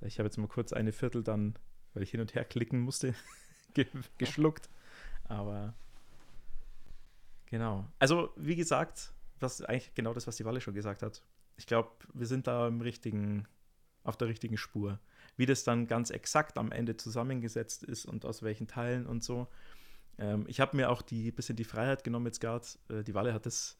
Ich 0.00 0.18
habe 0.18 0.26
jetzt 0.26 0.36
mal 0.36 0.46
kurz 0.48 0.72
eine 0.72 0.92
Viertel 0.92 1.22
dann, 1.24 1.56
weil 1.94 2.02
ich 2.04 2.10
hin 2.10 2.20
und 2.20 2.34
her 2.34 2.44
klicken 2.44 2.80
musste, 2.80 3.14
ge 3.74 3.86
geschluckt. 4.18 4.70
Aber 5.24 5.74
genau. 7.46 7.88
Also, 7.98 8.30
wie 8.36 8.56
gesagt, 8.56 9.12
das 9.40 9.60
ist 9.60 9.68
eigentlich 9.68 9.94
genau 9.94 10.14
das, 10.14 10.26
was 10.28 10.36
die 10.36 10.44
Walle 10.44 10.60
schon 10.60 10.74
gesagt 10.74 11.02
hat. 11.02 11.22
Ich 11.56 11.66
glaube, 11.66 11.90
wir 12.12 12.26
sind 12.26 12.46
da 12.46 12.68
im 12.68 12.80
richtigen, 12.80 13.46
auf 14.04 14.16
der 14.16 14.28
richtigen 14.28 14.56
Spur. 14.56 15.00
Wie 15.36 15.46
das 15.46 15.64
dann 15.64 15.88
ganz 15.88 16.10
exakt 16.10 16.56
am 16.56 16.70
Ende 16.70 16.96
zusammengesetzt 16.96 17.82
ist 17.82 18.04
und 18.04 18.24
aus 18.24 18.42
welchen 18.42 18.68
Teilen 18.68 19.06
und 19.06 19.24
so. 19.24 19.48
Ähm, 20.18 20.44
ich 20.46 20.60
habe 20.60 20.76
mir 20.76 20.90
auch 20.90 21.02
die 21.02 21.32
bisschen 21.32 21.56
die 21.56 21.64
Freiheit 21.64 22.04
genommen 22.04 22.26
jetzt 22.26 22.40
gerade. 22.40 22.66
Äh, 22.88 23.02
die 23.02 23.14
Walle 23.14 23.32
hat 23.32 23.46
das 23.46 23.76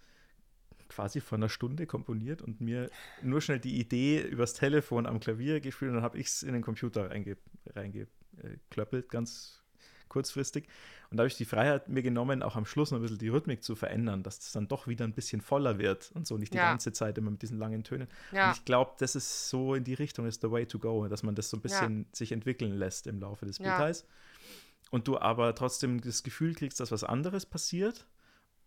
quasi 0.94 1.20
vor 1.20 1.38
einer 1.38 1.48
Stunde 1.48 1.86
komponiert 1.86 2.42
und 2.42 2.60
mir 2.60 2.90
nur 3.22 3.40
schnell 3.40 3.60
die 3.60 3.78
Idee 3.80 4.20
übers 4.20 4.54
Telefon 4.54 5.06
am 5.06 5.20
Klavier 5.20 5.60
gespielt 5.60 5.90
und 5.90 5.96
dann 5.96 6.04
habe 6.04 6.18
ich 6.18 6.26
es 6.28 6.42
in 6.42 6.52
den 6.52 6.62
Computer 6.62 7.10
reinge 7.10 7.36
reingeklöppelt, 7.74 9.08
ganz 9.08 9.62
kurzfristig. 10.08 10.66
Und 11.10 11.16
da 11.16 11.22
habe 11.22 11.28
ich 11.28 11.36
die 11.36 11.44
Freiheit 11.44 11.88
mir 11.88 12.02
genommen, 12.02 12.42
auch 12.42 12.56
am 12.56 12.66
Schluss 12.66 12.90
noch 12.90 12.98
ein 12.98 13.02
bisschen 13.02 13.18
die 13.18 13.28
Rhythmik 13.28 13.62
zu 13.62 13.74
verändern, 13.74 14.22
dass 14.22 14.38
das 14.38 14.52
dann 14.52 14.68
doch 14.68 14.86
wieder 14.86 15.04
ein 15.04 15.12
bisschen 15.14 15.40
voller 15.40 15.78
wird 15.78 16.10
und 16.14 16.26
so 16.26 16.36
nicht 16.38 16.52
die 16.52 16.58
Ja. 16.58 16.68
ganze 16.70 16.92
Zeit 16.92 17.16
immer 17.18 17.30
mit 17.30 17.40
diesen 17.42 17.58
langen 17.58 17.82
Tönen. 17.84 18.08
Ja, 18.30 18.46
Und 18.50 18.56
ich 18.56 18.64
glaube, 18.64 18.92
das 18.98 19.14
ist 19.16 19.48
so 19.48 19.74
in 19.74 19.84
die 19.84 19.94
Richtung, 19.94 20.26
ist 20.26 20.40
the 20.42 20.50
way 20.50 20.66
to 20.66 20.78
go, 20.78 21.08
dass 21.08 21.22
man 21.22 21.34
das 21.34 21.48
so 21.50 21.56
ein 21.56 21.60
bisschen 21.60 22.06
sich 22.12 22.32
entwickeln 22.32 22.72
lässt 22.72 23.06
im 23.06 23.20
Laufe 23.20 23.46
des 23.46 23.58
Ja. 23.58 23.64
Details. 23.76 24.06
Und 24.90 25.08
du 25.08 25.18
aber 25.18 25.54
trotzdem 25.54 26.00
das 26.02 26.22
Gefühl 26.22 26.54
kriegst, 26.54 26.78
dass 26.80 26.90
was 26.92 27.04
anderes 27.04 27.46
passiert 27.46 28.06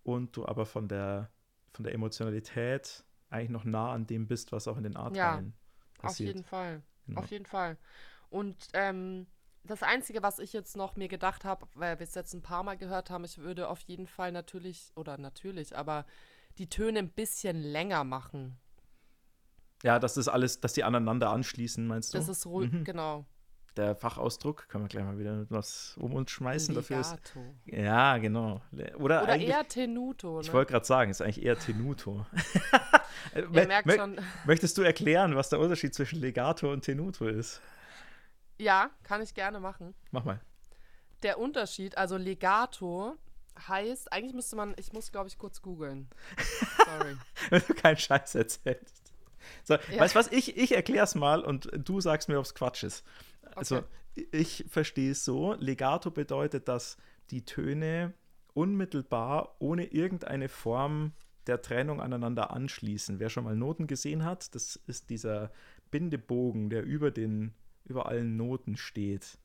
und 0.03 0.35
du 0.35 0.45
aber 0.47 0.65
von 0.65 0.87
der, 0.87 1.29
von 1.75 1.83
der 1.83 1.93
Emotionalität 1.93 3.03
eigentlich 3.29 3.49
noch 3.49 3.65
nah 3.65 3.91
an 3.91 4.07
dem 4.07 4.27
bist, 4.27 4.51
was 4.51 4.67
auch 4.67 4.77
in 4.77 4.83
den 4.83 4.95
A-Teilen 4.95 5.53
auf 5.97 6.03
passiert. 6.03 6.27
jeden 6.35 6.43
Fall. 6.43 6.81
Genau. 7.05 7.19
Auf 7.19 7.29
jeden 7.31 7.45
Fall. 7.45 7.77
Und 8.29 8.67
ähm, 8.73 9.27
das 9.63 9.83
Einzige, 9.83 10.23
was 10.23 10.39
ich 10.39 10.53
jetzt 10.53 10.77
noch 10.77 10.95
mir 10.95 11.07
gedacht 11.07 11.43
habe, 11.45 11.67
weil 11.75 11.99
wir 11.99 12.03
es 12.03 12.15
jetzt 12.15 12.33
ein 12.33 12.41
paar 12.41 12.63
Mal 12.63 12.77
gehört 12.77 13.09
haben, 13.09 13.23
ich 13.25 13.37
würde 13.37 13.67
auf 13.69 13.81
jeden 13.81 14.07
Fall 14.07 14.31
natürlich, 14.31 14.91
oder 14.95 15.17
natürlich, 15.17 15.75
aber 15.75 16.05
die 16.57 16.69
Töne 16.69 16.99
ein 16.99 17.09
bisschen 17.09 17.61
länger 17.61 18.03
machen. 18.03 18.57
Ja, 19.83 19.99
dass 19.99 20.15
das 20.15 20.27
alles, 20.27 20.61
dass 20.61 20.73
die 20.73 20.83
aneinander 20.83 21.29
anschließen, 21.29 21.85
meinst 21.85 22.13
du? 22.13 22.17
Das 22.17 22.29
ist 22.29 22.45
ruhig, 22.45 22.71
Mhm. 22.71 22.83
genau. 22.83 23.25
Der 23.77 23.95
Fachausdruck, 23.95 24.69
können 24.69 24.85
wir 24.85 24.87
gleich 24.87 25.03
mal 25.03 25.19
wieder 25.19 25.45
was 25.49 25.95
um 25.99 26.13
uns 26.13 26.31
schmeißen 26.31 26.73
dafür 26.73 27.01
ist. 27.01 27.11
Legato. 27.11 27.55
Ja, 27.65 28.17
genau. 28.17 28.61
Oder, 28.97 29.23
Oder 29.23 29.35
eher 29.37 29.67
Tenuto, 29.67 30.39
ich 30.39 30.47
ne? 30.47 30.53
wollte 30.53 30.71
gerade 30.71 30.85
sagen, 30.85 31.11
ist 31.11 31.21
eigentlich 31.21 31.43
eher 31.43 31.59
Tenuto. 31.59 32.25
Ihr 33.35 33.49
merkt 33.49 33.91
schon, 33.91 34.17
Möchtest 34.45 34.77
du 34.77 34.81
erklären, 34.81 35.35
was 35.35 35.49
der 35.49 35.59
Unterschied 35.59 35.93
zwischen 35.93 36.19
Legato 36.21 36.71
und 36.71 36.83
Tenuto 36.83 37.27
ist? 37.27 37.61
ja, 38.57 38.89
kann 39.03 39.21
ich 39.21 39.33
gerne 39.33 39.59
machen. 39.59 39.93
Mach 40.11 40.23
mal. 40.23 40.39
Der 41.23 41.37
Unterschied, 41.39 41.97
also 41.97 42.15
Legato 42.17 43.15
heißt, 43.67 44.13
eigentlich 44.13 44.33
müsste 44.33 44.55
man, 44.55 44.73
ich 44.77 44.93
muss 44.93 45.11
glaube 45.11 45.27
ich 45.27 45.37
kurz 45.37 45.61
googeln. 45.61 46.07
Sorry. 46.85 47.17
Wenn 47.49 47.61
du 47.67 47.73
keinen 47.73 47.97
Scheiß 47.97 48.35
erzählst. 48.35 49.01
So, 49.63 49.75
Ja. 49.91 49.99
Weißt 50.01 50.15
du 50.15 50.19
was? 50.19 50.31
Ich, 50.31 50.57
ich 50.57 50.73
erkläre 50.75 51.03
es 51.03 51.15
mal 51.15 51.41
und 51.43 51.69
du 51.75 52.01
sagst 52.01 52.29
mir, 52.29 52.39
ob 52.39 52.45
es 52.45 52.55
Quatsch 52.55 52.83
ist. 52.83 53.03
Also, 53.55 53.77
Okay. 53.77 54.27
ich 54.31 54.65
verstehe 54.69 55.11
es 55.11 55.25
so: 55.25 55.53
Legato 55.55 56.11
bedeutet, 56.11 56.67
dass 56.67 56.97
die 57.31 57.45
Töne 57.45 58.13
unmittelbar 58.53 59.55
ohne 59.59 59.85
irgendeine 59.85 60.47
Form 60.49 61.13
der 61.47 61.61
Trennung 61.61 62.01
aneinander 62.01 62.51
anschließen. 62.51 63.19
Wer 63.19 63.29
schon 63.29 63.43
mal 63.43 63.55
Noten 63.55 63.87
gesehen 63.87 64.23
hat, 64.23 64.55
das 64.55 64.77
ist 64.87 65.09
dieser 65.09 65.51
Bindebogen, 65.91 66.69
der 66.69 66.83
über, 66.83 67.11
den, 67.11 67.53
über 67.83 68.07
allen 68.07 68.35
Noten 68.37 68.77
steht. 68.77 69.37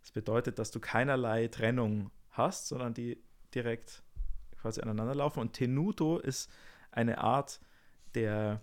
Das 0.00 0.12
bedeutet, 0.12 0.58
dass 0.58 0.70
du 0.70 0.80
keinerlei 0.80 1.48
Trennung 1.48 2.10
hast, 2.30 2.68
sondern 2.68 2.94
die 2.94 3.22
direkt 3.54 4.02
quasi 4.60 4.80
aneinander 4.80 5.14
laufen. 5.14 5.40
Und 5.40 5.54
Tenuto 5.54 6.18
ist 6.18 6.50
eine 6.90 7.18
Art 7.18 7.60
der, 8.14 8.62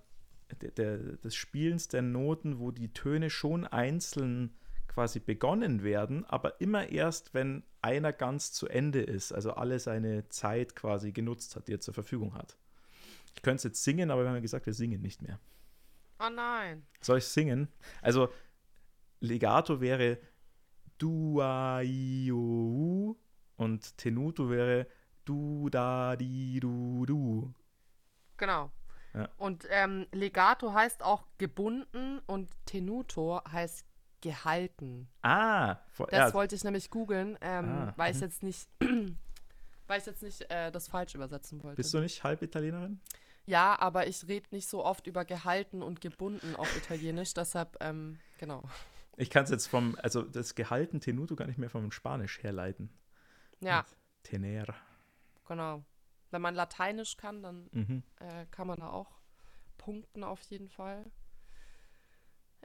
der, 0.61 0.71
der, 0.71 0.97
des 0.97 1.35
Spielens 1.35 1.87
der 1.87 2.01
Noten, 2.01 2.59
wo 2.59 2.71
die 2.71 2.93
Töne 2.93 3.29
schon 3.29 3.65
einzeln 3.65 4.55
quasi 4.95 5.19
begonnen 5.19 5.83
werden, 5.83 6.23
aber 6.25 6.61
immer 6.61 6.87
erst, 6.87 7.33
wenn 7.33 7.63
einer 7.81 8.13
ganz 8.13 8.53
zu 8.53 8.65
Ende 8.69 9.01
ist, 9.01 9.33
also 9.33 9.51
alle 9.51 9.77
seine 9.77 10.29
Zeit 10.29 10.73
quasi 10.73 11.11
genutzt 11.11 11.57
hat, 11.57 11.67
die 11.67 11.73
er 11.73 11.81
zur 11.81 11.93
Verfügung 11.93 12.33
hat. 12.33 12.57
Ich 13.35 13.41
könnte 13.41 13.57
es 13.57 13.63
jetzt 13.63 13.83
singen, 13.83 14.09
aber 14.09 14.21
wir 14.23 14.29
haben 14.29 14.35
ja 14.35 14.41
gesagt, 14.41 14.65
wir 14.65 14.73
singen 14.73 15.01
nicht 15.01 15.21
mehr. 15.21 15.37
Oh 16.17 16.29
nein. 16.33 16.87
Soll 17.01 17.17
ich 17.17 17.25
singen? 17.25 17.67
Also 18.01 18.29
Legato 19.19 19.81
wäre 19.81 20.17
du 20.97 21.41
a 21.41 21.81
i 21.81 22.31
o 22.31 22.37
u 22.37 23.15
und 23.57 23.97
Tenuto 23.97 24.49
wäre 24.49 24.87
du 25.25 25.69
da 25.69 26.15
di 26.15 26.57
du 26.61 27.05
du. 27.05 27.53
Genau. 28.37 28.71
Ja. 29.13 29.27
Und 29.35 29.67
ähm, 29.69 30.07
Legato 30.13 30.73
heißt 30.73 31.03
auch 31.03 31.25
gebunden 31.37 32.19
und 32.27 32.49
Tenuto 32.65 33.41
heißt 33.45 33.85
gehalten. 34.25 35.07
Ah, 35.21 35.77
vor, 35.91 36.07
Das 36.07 36.17
ja, 36.29 36.33
wollte 36.33 36.55
ich 36.55 36.63
nämlich 36.63 36.89
googeln, 36.89 37.37
ähm, 37.41 37.65
Ah, 37.65 37.93
weil 37.95 38.11
ich 38.11 38.17
mhm. 38.17 38.23
jetzt 38.23 38.41
nicht, 38.43 38.67
weil 39.87 39.99
ich 39.99 40.05
jetzt 40.07 40.23
nicht 40.23 40.49
äh, 40.49 40.71
das 40.71 40.87
falsch 40.87 41.13
übersetzen 41.13 41.61
wollte. 41.63 41.75
bist 41.77 41.93
du 41.93 41.99
nicht 41.99 42.23
halb 42.23 42.41
Italienerin? 42.41 42.99
Ja, 43.45 43.77
aber 43.79 44.07
ich 44.07 44.27
rede 44.27 44.47
nicht 44.49 44.67
so 44.67 44.83
oft 44.83 45.05
über 45.05 45.23
gehalten 45.25 45.83
und 45.83 46.01
gebunden 46.01 46.55
auf 46.55 46.75
Italienisch, 46.75 47.33
deshalb, 47.35 47.77
ähm, 47.81 48.17
genau. 48.39 48.63
Ich 49.17 49.29
kann 49.29 49.43
es 49.43 49.51
jetzt 49.51 49.67
vom, 49.67 49.95
also 50.01 50.23
das 50.23 50.55
gehalten 50.55 50.99
Tenuto 50.99 51.35
gar 51.35 51.45
nicht 51.45 51.59
mehr 51.59 51.69
vom 51.69 51.91
Spanisch 51.91 52.41
herleiten. 52.41 52.89
Ja, 53.61 53.85
Tener. 54.23 54.73
genau. 55.47 55.83
Wenn 56.31 56.41
man 56.41 56.55
Lateinisch 56.55 57.15
kann, 57.15 57.43
dann 57.43 57.69
Mhm. 57.71 58.03
äh, 58.19 58.45
kann 58.49 58.67
man 58.67 58.79
da 58.79 58.89
auch 58.89 59.11
punkten 59.77 60.23
auf 60.23 60.41
jeden 60.49 60.67
Fall. 60.69 61.05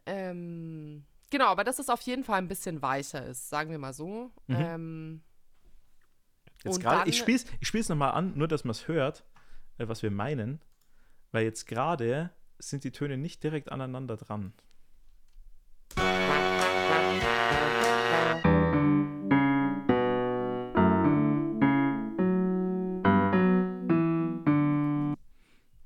Ähm, 0.06 1.04
genau, 1.30 1.46
aber 1.46 1.64
dass 1.64 1.78
es 1.78 1.88
auf 1.88 2.00
jeden 2.02 2.24
Fall 2.24 2.38
ein 2.38 2.48
bisschen 2.48 2.82
weicher 2.82 3.24
ist, 3.24 3.48
sagen 3.48 3.70
wir 3.70 3.78
mal 3.78 3.92
so. 3.92 4.30
Mhm. 4.46 4.56
Ähm, 4.56 5.22
Jetzt 6.64 6.84
dann- 6.84 7.08
ich 7.08 7.16
spiele 7.18 7.36
es 7.38 7.46
ich 7.60 7.68
spiel's 7.68 7.88
nochmal 7.88 8.12
an, 8.12 8.36
nur 8.36 8.46
dass 8.48 8.64
man 8.64 8.72
es 8.72 8.86
hört, 8.86 9.24
äh, 9.78 9.88
was 9.88 10.02
wir 10.02 10.10
meinen. 10.10 10.60
Weil 11.32 11.44
jetzt 11.44 11.66
gerade 11.66 12.30
sind 12.58 12.84
die 12.84 12.90
Töne 12.92 13.16
nicht 13.16 13.42
direkt 13.42 13.72
aneinander 13.72 14.16
dran. 14.16 14.52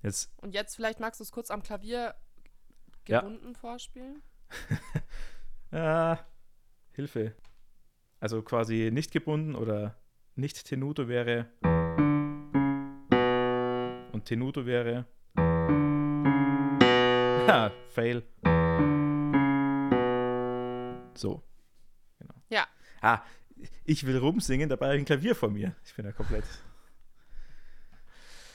Jetzt, 0.03 0.31
und 0.43 0.53
jetzt 0.55 0.77
vielleicht 0.77 1.01
magst 1.01 1.21
du 1.21 1.25
es 1.25 1.33
kurz 1.33 1.51
am 1.51 1.63
Klavier 1.63 2.15
Ja. 3.09 3.21
gebunden 3.21 3.55
vorspielen. 3.55 4.23
äh, 5.75 6.17
Hilfe. 6.93 7.35
Also 8.21 8.43
quasi 8.43 8.91
nicht 8.93 9.11
gebunden 9.13 9.55
oder 9.55 9.97
nicht 10.37 10.65
Tenuto 10.65 11.09
wäre. 11.09 11.47
Und 14.13 14.25
Tenuto 14.25 14.65
wäre. 14.67 15.07
Ha, 17.47 17.71
fail. 17.89 18.23
So. 21.15 21.43
Genau. 22.19 22.35
Ja. 22.49 22.67
Ah, 23.03 23.21
ich 23.85 24.07
will 24.07 24.17
rumsingen, 24.17 24.71
dabei 24.71 24.87
habe 24.87 24.97
ich 24.97 25.03
ein 25.03 25.05
Klavier 25.05 25.35
vor 25.35 25.51
mir. 25.51 25.77
Ich 25.85 25.95
bin 25.95 26.07
ja 26.07 26.13
komplett. 26.13 26.45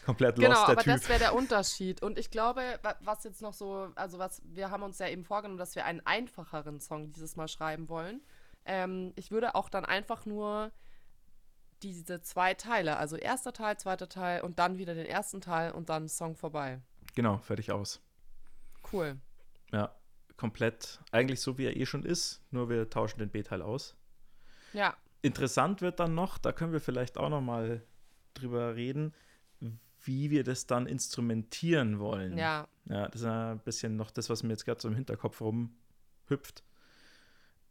Komplett 0.09 0.37
lost, 0.37 0.47
Genau, 0.47 0.59
der 0.65 0.69
aber 0.69 0.81
Typ. 0.83 0.93
das 0.93 1.07
wäre 1.07 1.19
der 1.19 1.35
Unterschied. 1.35 2.01
Und 2.01 2.17
ich 2.17 2.31
glaube, 2.31 2.61
wa- 2.81 2.95
was 3.01 3.23
jetzt 3.25 3.43
noch 3.43 3.53
so, 3.53 3.91
also 3.93 4.17
was, 4.17 4.41
wir 4.43 4.71
haben 4.71 4.81
uns 4.81 4.97
ja 4.97 5.07
eben 5.07 5.23
vorgenommen, 5.23 5.59
dass 5.59 5.75
wir 5.75 5.85
einen 5.85 6.01
einfacheren 6.03 6.79
Song 6.79 7.11
dieses 7.13 7.35
Mal 7.35 7.47
schreiben 7.47 7.89
wollen. 7.89 8.21
Ähm, 8.65 9.13
ich 9.15 9.29
würde 9.29 9.53
auch 9.53 9.69
dann 9.69 9.85
einfach 9.85 10.25
nur 10.25 10.71
diese 11.83 12.21
zwei 12.23 12.55
Teile, 12.55 12.97
also 12.97 13.17
erster 13.17 13.53
Teil, 13.53 13.77
zweiter 13.77 14.09
Teil 14.09 14.41
und 14.41 14.57
dann 14.57 14.79
wieder 14.79 14.95
den 14.95 15.05
ersten 15.05 15.41
Teil 15.41 15.71
und 15.73 15.89
dann 15.89 16.09
Song 16.09 16.35
vorbei. 16.35 16.81
Genau, 17.13 17.37
fertig 17.37 17.71
aus. 17.71 18.01
Cool. 18.91 19.17
Ja, 19.71 19.95
komplett. 20.37 20.99
Eigentlich 21.11 21.39
so, 21.39 21.59
wie 21.59 21.65
er 21.65 21.77
eh 21.77 21.85
schon 21.85 22.03
ist, 22.03 22.41
nur 22.49 22.67
wir 22.67 22.89
tauschen 22.89 23.19
den 23.19 23.29
B-Teil 23.29 23.61
aus. 23.61 23.95
Ja, 24.73 24.95
Interessant 25.21 25.81
wird 25.81 25.99
dann 25.99 26.15
noch, 26.15 26.37
da 26.37 26.51
können 26.53 26.71
wir 26.71 26.79
vielleicht 26.79 27.17
auch 27.17 27.27
noch 27.29 27.41
mal 27.41 27.83
drüber 28.33 28.75
reden, 28.75 29.13
wie 30.03 30.29
wir 30.29 30.43
das 30.43 30.65
dann 30.65 30.87
instrumentieren 30.87 31.99
wollen. 31.99 32.37
ja, 32.37 32.67
Ja, 32.85 33.07
das 33.07 33.21
ist 33.21 33.27
ein 33.27 33.59
bisschen 33.59 33.95
noch 33.95 34.11
das, 34.11 34.29
was 34.29 34.43
mir 34.43 34.49
jetzt 34.49 34.65
gerade 34.65 34.81
so 34.81 34.87
im 34.87 34.95
Hinterkopf 34.95 35.41
rumhüpft. 35.41 36.63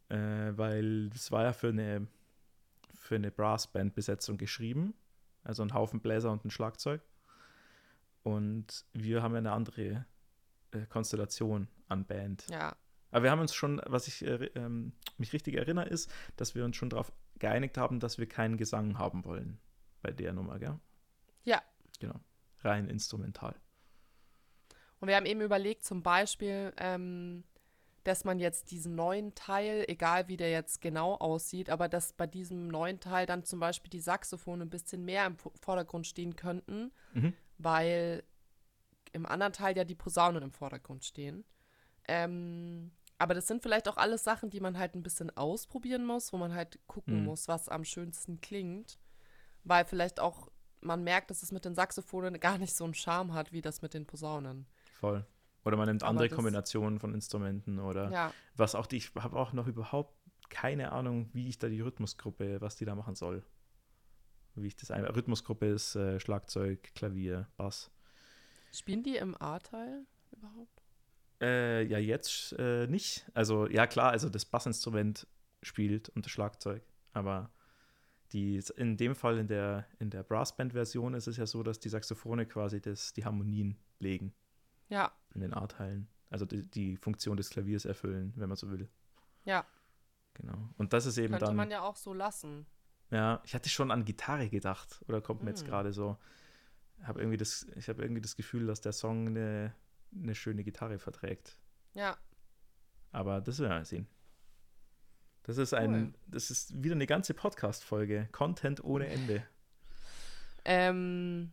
Äh, 0.09 0.57
weil 0.57 1.11
das 1.11 1.31
war 1.31 1.45
ja 1.45 1.53
für 1.53 1.69
eine, 1.69 2.07
für 2.95 3.17
eine 3.17 3.31
Brassband-Besetzung 3.31 4.39
geschrieben. 4.39 4.95
Also 5.45 5.63
ein 5.63 5.75
Haufen 5.75 6.01
Bläser 6.01 6.31
und 6.31 6.45
ein 6.45 6.51
Schlagzeug. 6.51 7.03
Und 8.23 8.85
wir 8.93 9.23
haben 9.23 9.33
ja 9.33 9.39
eine 9.39 9.53
andere 9.53 10.07
äh, 10.73 10.87
Konstellation 10.89 11.69
an 11.89 12.05
Band. 12.05 12.47
ja. 12.51 12.77
Aber 13.11 13.23
wir 13.23 13.31
haben 13.31 13.41
uns 13.41 13.55
schon, 13.55 13.81
was 13.87 14.07
ich 14.07 14.23
äh, 14.23 14.51
ähm, 14.55 14.93
mich 15.17 15.33
richtig 15.33 15.55
erinnere, 15.57 15.89
ist, 15.89 16.13
dass 16.37 16.55
wir 16.55 16.65
uns 16.65 16.77
schon 16.77 16.91
darauf 16.91 17.11
geeinigt 17.39 17.79
haben, 17.79 18.01
dass 18.01 18.19
wir 18.19 18.29
keinen 18.29 18.57
Gesang 18.57 18.99
haben 18.99 19.25
wollen 19.25 19.59
bei 20.03 20.11
der 20.11 20.33
Nummer, 20.33 20.59
gell? 20.59 20.79
Genau. 21.99 22.21
Rein 22.63 22.89
instrumental. 22.89 23.55
Und 25.01 25.09
wir 25.09 25.17
haben 25.17 25.27
eben 25.27 25.41
überlegt, 25.41 25.85
zum 25.85 26.03
Beispiel, 26.03 26.73
ähm, 26.77 27.45
dass 28.05 28.25
man 28.25 28.39
jetzt 28.39 28.71
diesen 28.71 28.95
neuen 28.95 29.35
Teil, 29.35 29.85
egal 29.87 30.29
wie 30.29 30.37
der 30.37 30.51
jetzt 30.51 30.81
genau 30.81 31.15
aussieht, 31.15 31.71
aber 31.71 31.89
dass 31.89 32.13
bei 32.15 32.27
diesem 32.27 32.69
neuen 32.69 33.01
Teil 33.01 33.27
dann 33.27 33.45
zum 33.45 33.61
Beispiel 33.61 33.91
die 33.91 34.01
Saxophone 34.01 34.63
ein 34.63 34.71
bisschen 34.71 35.05
mehr 35.05 35.27
im 35.27 35.37
Vo- 35.37 35.53
Vordergrund 35.61 36.07
stehen 36.07 36.35
könnten, 36.37 36.91
Mhm. 37.13 37.35
weil 37.59 38.25
im 39.13 39.27
anderen 39.27 39.53
Teil 39.53 39.77
ja 39.77 39.85
die 39.85 39.95
Posaunen 39.95 40.43
im 40.43 40.53
Vordergrund 40.53 41.05
stehen. 41.05 41.45
Ähm, 42.07 42.93
aber 43.19 43.35
das 43.35 43.47
sind 43.47 43.63
vielleicht 43.63 43.89
auch 43.89 43.97
alles 43.97 44.25
Sachen, 44.25 44.49
die 44.51 44.61
man 44.61 44.79
halt 44.79 44.95
ein 44.95 45.03
bisschen 45.03 45.37
ausprobieren 45.37 46.05
muss, 46.07 46.33
wo 46.33 46.39
man 46.39 46.55
halt 46.55 46.79
gucken 46.87 47.21
Mhm. 47.21 47.25
muss, 47.27 47.49
was 47.49 47.69
am 47.69 47.85
schönsten 47.85 48.41
klingt. 48.41 48.99
Weil 49.65 49.85
vielleicht 49.85 50.21
auch 50.21 50.49
man 50.81 51.05
merkt, 51.05 51.31
dass 51.31 51.43
es 51.43 51.53
mit 51.53 51.65
den 51.65 51.75
Saxophonen 51.75 52.39
gar 52.41 52.59
nicht 52.59 52.75
so 52.75 52.85
einen 52.85 52.95
Charme 52.95 53.35
hat, 53.35 53.53
wie 53.53 53.61
das 53.61 53.83
mit 53.83 53.95
den 53.95 54.07
Posaunen. 54.07 54.67
Voll. 54.93 55.25
Oder 55.65 55.77
man 55.77 55.89
nimmt 55.89 56.03
andere 56.03 56.29
Kombinationen 56.29 56.99
von 56.99 57.15
Instrumenten 57.15 57.79
oder 57.79 58.11
Ja, 58.11 58.33
was 58.57 58.75
auch 58.75 58.87
die, 58.87 58.97
ich 58.97 59.15
habe 59.17 59.37
auch 59.37 59.53
noch 59.53 59.67
überhaupt 59.67 60.15
keine 60.49 60.93
Ahnung, 60.93 61.29
wie 61.33 61.49
ich 61.49 61.59
da 61.59 61.69
die 61.69 61.81
Rhythmusgruppe, 61.81 62.61
was 62.61 62.77
die 62.77 62.85
da 62.85 62.95
machen 62.95 63.15
soll. 63.15 63.43
Wie 64.55 64.67
ich 64.67 64.77
das 64.77 64.91
ein. 64.91 65.05
Rhythmusgruppe 65.05 65.67
ist 65.67 65.95
äh, 65.95 66.19
Schlagzeug, 66.19 66.95
Klavier, 66.95 67.49
Bass. 67.57 67.91
spielen 68.73 69.03
die 69.03 69.17
im 69.17 69.41
A-Teil 69.41 70.07
überhaupt? 70.33 70.83
Äh, 71.41 71.85
ja, 71.85 71.99
jetzt 71.99 72.55
äh, 72.59 72.87
nicht. 72.87 73.31
Also, 73.35 73.69
ja, 73.69 73.87
klar, 73.87 74.11
also 74.11 74.29
das 74.29 74.45
Bassinstrument 74.45 75.27
spielt 75.63 76.09
und 76.09 76.25
das 76.25 76.33
Schlagzeug. 76.33 76.83
Aber 77.13 77.51
die, 78.33 78.63
in 78.77 78.97
dem 78.97 79.15
Fall, 79.15 79.39
in 79.39 79.47
der, 79.49 79.87
in 79.99 80.11
der 80.11 80.23
Brassband-Version, 80.23 81.15
ist 81.15 81.27
es 81.29 81.37
ja 81.37 81.47
so, 81.47 81.63
dass 81.63 81.81
die 81.81 81.89
Saxophone 81.89 82.47
quasi 82.49 82.81
das, 82.81 83.13
die 83.15 83.25
Harmonien 83.25 83.77
legen 83.99 84.35
Ja, 84.89 85.13
in 85.35 85.41
den 85.41 85.55
A-Teilen. 85.55 86.09
Also 86.31 86.45
die, 86.45 86.63
die 86.65 86.97
Funktion 86.97 87.37
des 87.37 87.49
Klaviers 87.51 87.85
erfüllen, 87.87 88.33
wenn 88.37 88.49
man 88.49 88.57
so 88.57 88.71
will. 88.71 88.89
ja. 89.45 89.65
Genau. 90.35 90.69
Und 90.77 90.93
das 90.93 91.05
ist 91.07 91.19
eben 91.19 91.31
Könnte 91.33 91.47
dann. 91.47 91.57
man 91.57 91.69
ja 91.71 91.81
auch 91.81 91.97
so 91.97 92.15
lassen. 92.15 92.65
Ja, 93.11 93.41
ich 93.45 93.57
hatte 93.57 93.69
schon 93.69 93.91
an 93.91 94.05
Gitarre 94.05 94.49
gedacht. 94.49 95.03
Oder 95.09 95.21
kommt 95.21 95.43
mir 95.43 95.51
jetzt 95.51 95.65
Mm. 95.65 95.67
gerade 95.67 95.93
so. 95.93 96.17
Hab 97.03 97.17
irgendwie 97.17 97.37
das, 97.39 97.67
ich 97.75 97.89
habe 97.89 98.03
irgendwie 98.03 98.21
das 98.21 98.37
Gefühl, 98.37 98.67
dass 98.69 98.81
der 98.81 98.93
Song 98.93 99.27
eine, 99.29 99.75
eine 100.15 100.37
schöne 100.37 100.63
Gitarre 100.63 101.01
verträgt. 101.01 101.59
Ja, 101.95 102.17
Aber 103.11 103.41
das 103.41 103.59
werden 103.59 103.79
wir 103.81 103.85
sehen. 103.85 104.07
Das 105.49 105.57
ist 105.57 105.73
ein, 105.73 105.95
Cool. 105.95 106.13
das 106.27 106.51
ist 106.51 106.83
wieder 106.83 106.95
eine 106.95 107.07
ganze 107.07 107.33
Podcast-Folge. 107.33 108.29
Content 108.33 108.85
ohne 108.85 109.07
Ende. 109.07 109.43
ähm, 110.67 111.53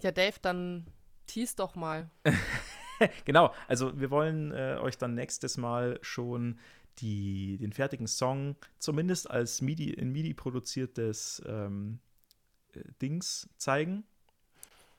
ja, 0.00 0.12
Dave, 0.12 0.36
dann 0.40 0.86
tease 1.26 1.56
doch 1.56 1.74
mal. 1.74 2.08
genau, 3.24 3.52
also 3.66 3.98
wir 3.98 4.12
wollen 4.12 4.52
äh, 4.52 4.78
euch 4.80 4.98
dann 4.98 5.16
nächstes 5.16 5.56
Mal 5.56 5.98
schon 6.02 6.60
die, 6.98 7.58
den 7.58 7.72
fertigen 7.72 8.06
Song, 8.06 8.54
zumindest 8.78 9.28
als 9.28 9.62
MIDI, 9.62 9.90
in 9.90 10.12
MIDI 10.12 10.32
produziertes 10.32 11.42
ähm, 11.44 11.98
äh, 12.72 12.82
Dings 13.02 13.48
zeigen. 13.56 14.04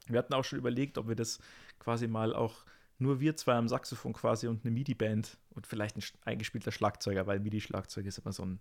Wir 0.07 0.19
hatten 0.19 0.33
auch 0.33 0.43
schon 0.43 0.59
überlegt, 0.59 0.97
ob 0.97 1.07
wir 1.07 1.15
das 1.15 1.39
quasi 1.79 2.07
mal 2.07 2.35
auch 2.35 2.65
nur 2.97 3.21
wir 3.21 3.37
zwei 3.37 3.53
am 3.53 3.69
Saxophon 3.69 4.11
quasi 4.11 4.47
und 4.47 4.65
eine 4.65 4.73
MIDI-Band 4.73 5.37
und 5.55 5.67
vielleicht 5.67 5.97
ein 5.97 6.03
eingespielter 6.25 6.71
Schlagzeuger, 6.71 7.27
weil 7.27 7.39
MIDI-Schlagzeug 7.39 8.05
ist 8.05 8.19
immer 8.19 8.33
so 8.33 8.43
ein 8.43 8.59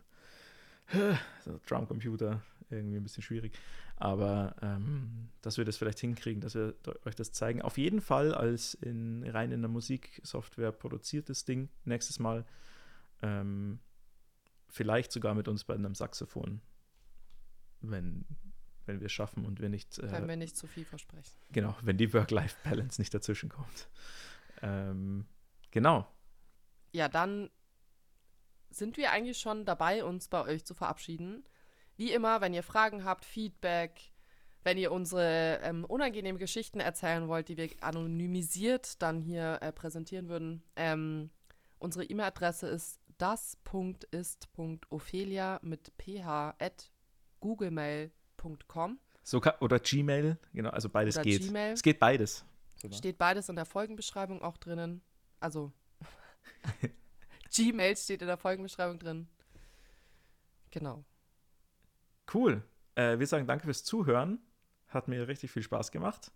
so 1.45 1.61
Drumcomputer, 1.67 2.43
irgendwie 2.71 2.97
ein 2.97 3.03
bisschen 3.03 3.23
schwierig. 3.23 3.59
Aber 3.97 4.57
ähm, 4.63 5.29
dass 5.43 5.59
wir 5.59 5.65
das 5.65 5.77
vielleicht 5.77 6.01
hinkriegen, 6.01 6.41
dass 6.41 6.55
wir 6.55 6.75
euch 7.05 7.15
das 7.15 7.33
zeigen. 7.33 7.63
Auf 7.63 7.79
jeden 7.79 8.01
Fall 8.01 8.35
als 8.35 8.75
in, 8.75 9.25
rein 9.25 9.53
in 9.53 9.63
der 9.63 9.71
Musiksoftware 9.71 10.73
produziertes 10.73 11.45
Ding 11.45 11.69
nächstes 11.85 12.19
Mal. 12.19 12.45
Ähm, 13.23 13.79
vielleicht 14.69 15.13
sogar 15.13 15.35
mit 15.35 15.49
uns 15.49 15.65
bei 15.65 15.75
einem 15.75 15.95
Saxophon, 15.95 16.61
wenn, 17.81 18.25
wenn 18.87 19.01
wir 19.01 19.07
es 19.07 19.13
schaffen 19.13 19.45
und 19.45 19.61
wir 19.61 19.69
nicht, 19.69 19.99
äh, 19.99 20.11
Wenn 20.11 20.29
wir 20.29 20.37
nicht 20.37 20.57
zu 20.57 20.67
viel 20.67 20.85
versprechen. 20.85 21.33
genau, 21.53 21.77
wenn 21.83 21.97
die 21.97 22.13
Work-Life-Balance 22.13 23.01
nicht 23.01 23.15
dazwischen 23.15 23.51
kommt. 23.51 23.89
Ähm, 24.63 25.27
genau. 25.71 26.09
Ja, 26.93 27.09
dann 27.09 27.51
sind 28.71 28.97
wir 28.97 29.11
eigentlich 29.11 29.39
schon 29.39 29.65
dabei, 29.65 30.05
uns 30.05 30.29
bei 30.29 30.45
euch 30.45 30.65
zu 30.65 30.75
verabschieden. 30.75 31.45
Wie 31.97 32.13
immer, 32.13 32.41
wenn 32.41 32.55
ihr 32.55 32.63
Fragen 32.63 33.05
habt, 33.05 33.25
Feedback, 33.25 34.13
Wenn 34.65 34.79
ihr 34.79 34.93
unsere 34.93 35.59
ähm, 35.65 35.85
unangenehmen 35.85 36.39
Geschichten 36.39 36.79
erzählen 36.79 37.27
wollt, 37.27 37.49
die 37.49 37.57
wir 37.57 37.69
anonymisiert 37.81 39.03
dann 39.03 39.21
hier 39.21 39.59
äh, 39.61 39.73
präsentieren 39.73 40.29
würden, 40.29 40.63
ähm, 40.77 41.31
unsere 41.81 42.05
E-Mail-Adresse 42.05 42.69
ist 42.69 43.01
das.ist.ophelia 43.19 45.59
mit 45.63 45.93
ph 45.99 46.55
at 46.61 46.93
googlemail.com. 47.41 49.01
So 49.25 49.41
kann, 49.41 49.55
oder 49.61 49.81
Gmail, 49.81 50.39
genau, 50.53 50.71
also 50.71 50.89
beides 50.89 51.17
Oder 51.17 51.25
geht. 51.25 51.43
Gmail. 51.43 51.73
Es 51.73 51.83
geht 51.83 51.99
beides. 51.99 52.45
Steht 52.93 53.19
beides 53.19 53.49
in 53.49 53.57
der 53.57 53.65
Folgenbeschreibung 53.65 54.43
auch 54.43 54.59
drinnen. 54.59 55.03
Also 55.41 55.73
Gmail 57.55 57.97
steht 57.97 58.23
in 58.23 58.29
der 58.29 58.37
Folgenbeschreibung 58.37 58.99
drin. 58.99 59.29
Genau. 60.71 61.05
Cool. 62.33 62.63
Äh, 62.95 63.19
wir 63.19 63.27
sagen 63.27 63.47
danke 63.47 63.65
fürs 63.65 63.85
Zuhören. 63.85 64.39
Hat 64.89 65.09
mir 65.09 65.29
richtig 65.29 65.51
viel 65.51 65.63
Spaß 65.63 65.91
gemacht. 65.91 66.33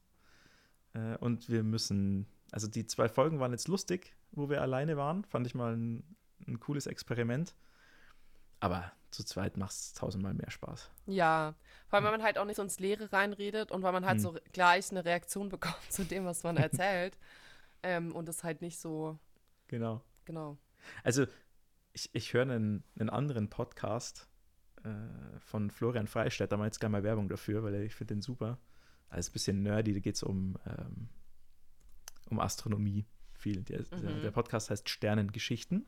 Äh, 0.94 1.16
und 1.18 1.48
wir 1.48 1.62
müssen, 1.62 2.26
also 2.52 2.66
die 2.66 2.86
zwei 2.86 3.09
Folgen 3.09 3.40
waren 3.40 3.52
jetzt 3.52 3.68
lustig, 3.68 4.14
wo 4.32 4.48
wir 4.50 4.61
alleine 4.61 4.96
waren. 4.96 5.24
Fand 5.24 5.46
ich 5.46 5.54
mal 5.54 5.74
ein, 5.76 6.16
ein 6.46 6.61
cooles 6.61 6.86
Experiment. 6.86 7.54
Aber 8.61 8.92
zu 9.11 9.24
zweit 9.24 9.57
macht 9.57 9.72
es 9.72 9.94
tausendmal 9.94 10.34
mehr 10.34 10.50
Spaß. 10.50 10.90
Ja, 11.07 11.54
vor 11.88 11.96
allem, 11.96 12.04
weil 12.04 12.12
man 12.12 12.22
halt 12.22 12.38
auch 12.38 12.44
nicht 12.44 12.57
so 12.57 12.62
ins 12.62 12.78
Leere 12.78 13.12
reinredet 13.12 13.70
und 13.70 13.82
weil 13.82 13.92
man 13.92 14.04
halt 14.04 14.16
Hm. 14.16 14.22
so 14.22 14.38
gleich 14.52 14.90
eine 14.90 15.04
Reaktion 15.04 15.48
bekommt 15.48 15.76
zu 15.90 16.04
dem, 16.04 16.24
was 16.24 16.42
man 16.42 16.57
erzählt. 16.57 17.16
ähm, 17.82 18.14
und 18.14 18.28
es 18.28 18.44
halt 18.44 18.61
nicht 18.62 18.78
so, 18.78 19.18
Genau. 19.68 20.02
genau. 20.24 20.58
Also, 21.02 21.26
ich, 21.92 22.10
ich 22.12 22.32
höre 22.34 22.42
einen, 22.42 22.84
einen 22.98 23.10
anderen 23.10 23.48
Podcast 23.48 24.28
äh, 24.84 25.38
von 25.40 25.70
Florian 25.70 26.06
Freistetter, 26.06 26.56
mal 26.56 26.66
jetzt 26.66 26.80
gar 26.80 26.88
mal 26.88 27.02
Werbung 27.02 27.28
dafür, 27.28 27.62
weil 27.62 27.74
ich 27.82 27.94
finde 27.94 28.14
den 28.14 28.22
super. 28.22 28.58
Also, 29.08 29.30
ein 29.30 29.32
bisschen 29.32 29.62
nerdy, 29.62 29.94
da 29.94 30.00
geht 30.00 30.16
es 30.16 30.22
um, 30.22 30.56
ähm, 30.66 31.08
um 32.30 32.40
Astronomie 32.40 33.06
viel. 33.32 33.62
Der, 33.62 33.80
Mhm. 33.80 34.22
der 34.22 34.30
Podcast 34.30 34.70
heißt 34.70 34.88
Sternengeschichten. 34.88 35.86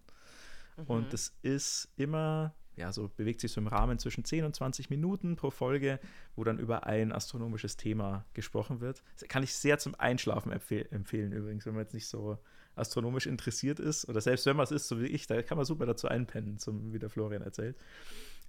Mhm. 0.76 0.84
Und 0.86 1.12
das 1.12 1.36
ist 1.42 1.88
immer, 1.96 2.54
ja, 2.76 2.92
so 2.92 3.08
bewegt 3.08 3.40
sich 3.40 3.52
so 3.52 3.60
im 3.60 3.66
Rahmen 3.66 3.98
zwischen 3.98 4.24
10 4.24 4.44
und 4.44 4.54
20 4.54 4.90
Minuten 4.90 5.36
pro 5.36 5.50
Folge, 5.50 5.98
wo 6.36 6.44
dann 6.44 6.58
über 6.58 6.86
ein 6.86 7.12
astronomisches 7.12 7.76
Thema 7.76 8.24
gesprochen 8.34 8.80
wird. 8.80 9.02
Das 9.18 9.28
kann 9.28 9.42
ich 9.42 9.54
sehr 9.54 9.78
zum 9.78 9.94
Einschlafen 9.96 10.52
empfehl 10.52 10.86
empfehlen 10.90 11.32
übrigens, 11.32 11.66
wenn 11.66 11.74
man 11.74 11.82
jetzt 11.82 11.94
nicht 11.94 12.06
so 12.08 12.38
astronomisch 12.78 13.26
interessiert 13.26 13.80
ist. 13.80 14.08
Oder 14.08 14.20
selbst 14.20 14.46
wenn 14.46 14.56
man 14.56 14.64
es 14.64 14.70
ist, 14.70 14.88
so 14.88 15.00
wie 15.00 15.06
ich, 15.06 15.26
da 15.26 15.42
kann 15.42 15.56
man 15.56 15.64
super 15.66 15.86
dazu 15.86 16.08
einpennen, 16.08 16.58
zum, 16.58 16.92
wie 16.92 16.98
der 16.98 17.10
Florian 17.10 17.42
erzählt. 17.42 17.76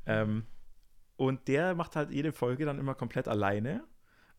Ähm, 0.05 0.45
und 1.17 1.47
der 1.47 1.75
macht 1.75 1.95
halt 1.95 2.11
jede 2.11 2.31
Folge 2.31 2.65
dann 2.65 2.79
immer 2.79 2.95
komplett 2.95 3.27
alleine 3.27 3.83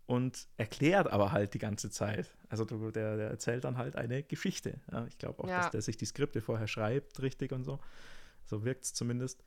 und 0.07 0.49
erklärt 0.57 1.13
aber 1.13 1.31
halt 1.33 1.55
die 1.55 1.59
ganze 1.59 1.91
Zeit. 1.91 2.35
Also 2.49 2.65
der, 2.65 3.17
der 3.17 3.31
erzählt 3.31 3.65
dann 3.65 3.77
halt 3.77 3.97
eine 3.97 4.23
Geschichte. 4.23 4.81
Ja, 4.91 5.07
ich 5.07 5.19
glaube 5.19 5.45
auch, 5.45 5.49
Ja. 5.49 5.59
dass 5.59 5.71
der 5.71 5.83
sich 5.83 5.97
die 5.97 6.07
Skripte 6.07 6.41
vorher 6.41 6.67
schreibt, 6.67 7.21
richtig 7.23 7.53
und 7.53 7.65
so. 7.65 7.79
So 8.47 8.65
wirkt 8.65 8.85
es 8.85 8.95
zumindest. 8.95 9.45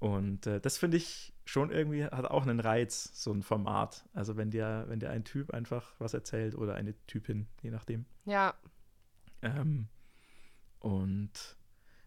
Und 0.00 0.46
äh, 0.46 0.60
das 0.60 0.76
finde 0.76 0.96
ich 0.96 1.32
schon 1.44 1.70
irgendwie, 1.70 2.04
hat 2.04 2.24
auch 2.26 2.42
einen 2.42 2.60
Reiz, 2.60 3.10
so 3.14 3.32
ein 3.32 3.42
Format. 3.42 4.04
Also 4.12 4.36
wenn 4.36 4.50
dir, 4.50 4.84
wenn 4.88 4.98
dir 5.00 5.10
ein 5.10 5.24
Typ 5.24 5.52
einfach 5.52 5.92
was 5.98 6.12
erzählt 6.14 6.54
oder 6.56 6.74
eine 6.74 6.94
Typin, 7.06 7.46
je 7.62 7.70
nachdem. 7.70 8.04
Ja, 8.24 8.54
Ähm, 9.44 9.88
und 10.80 11.56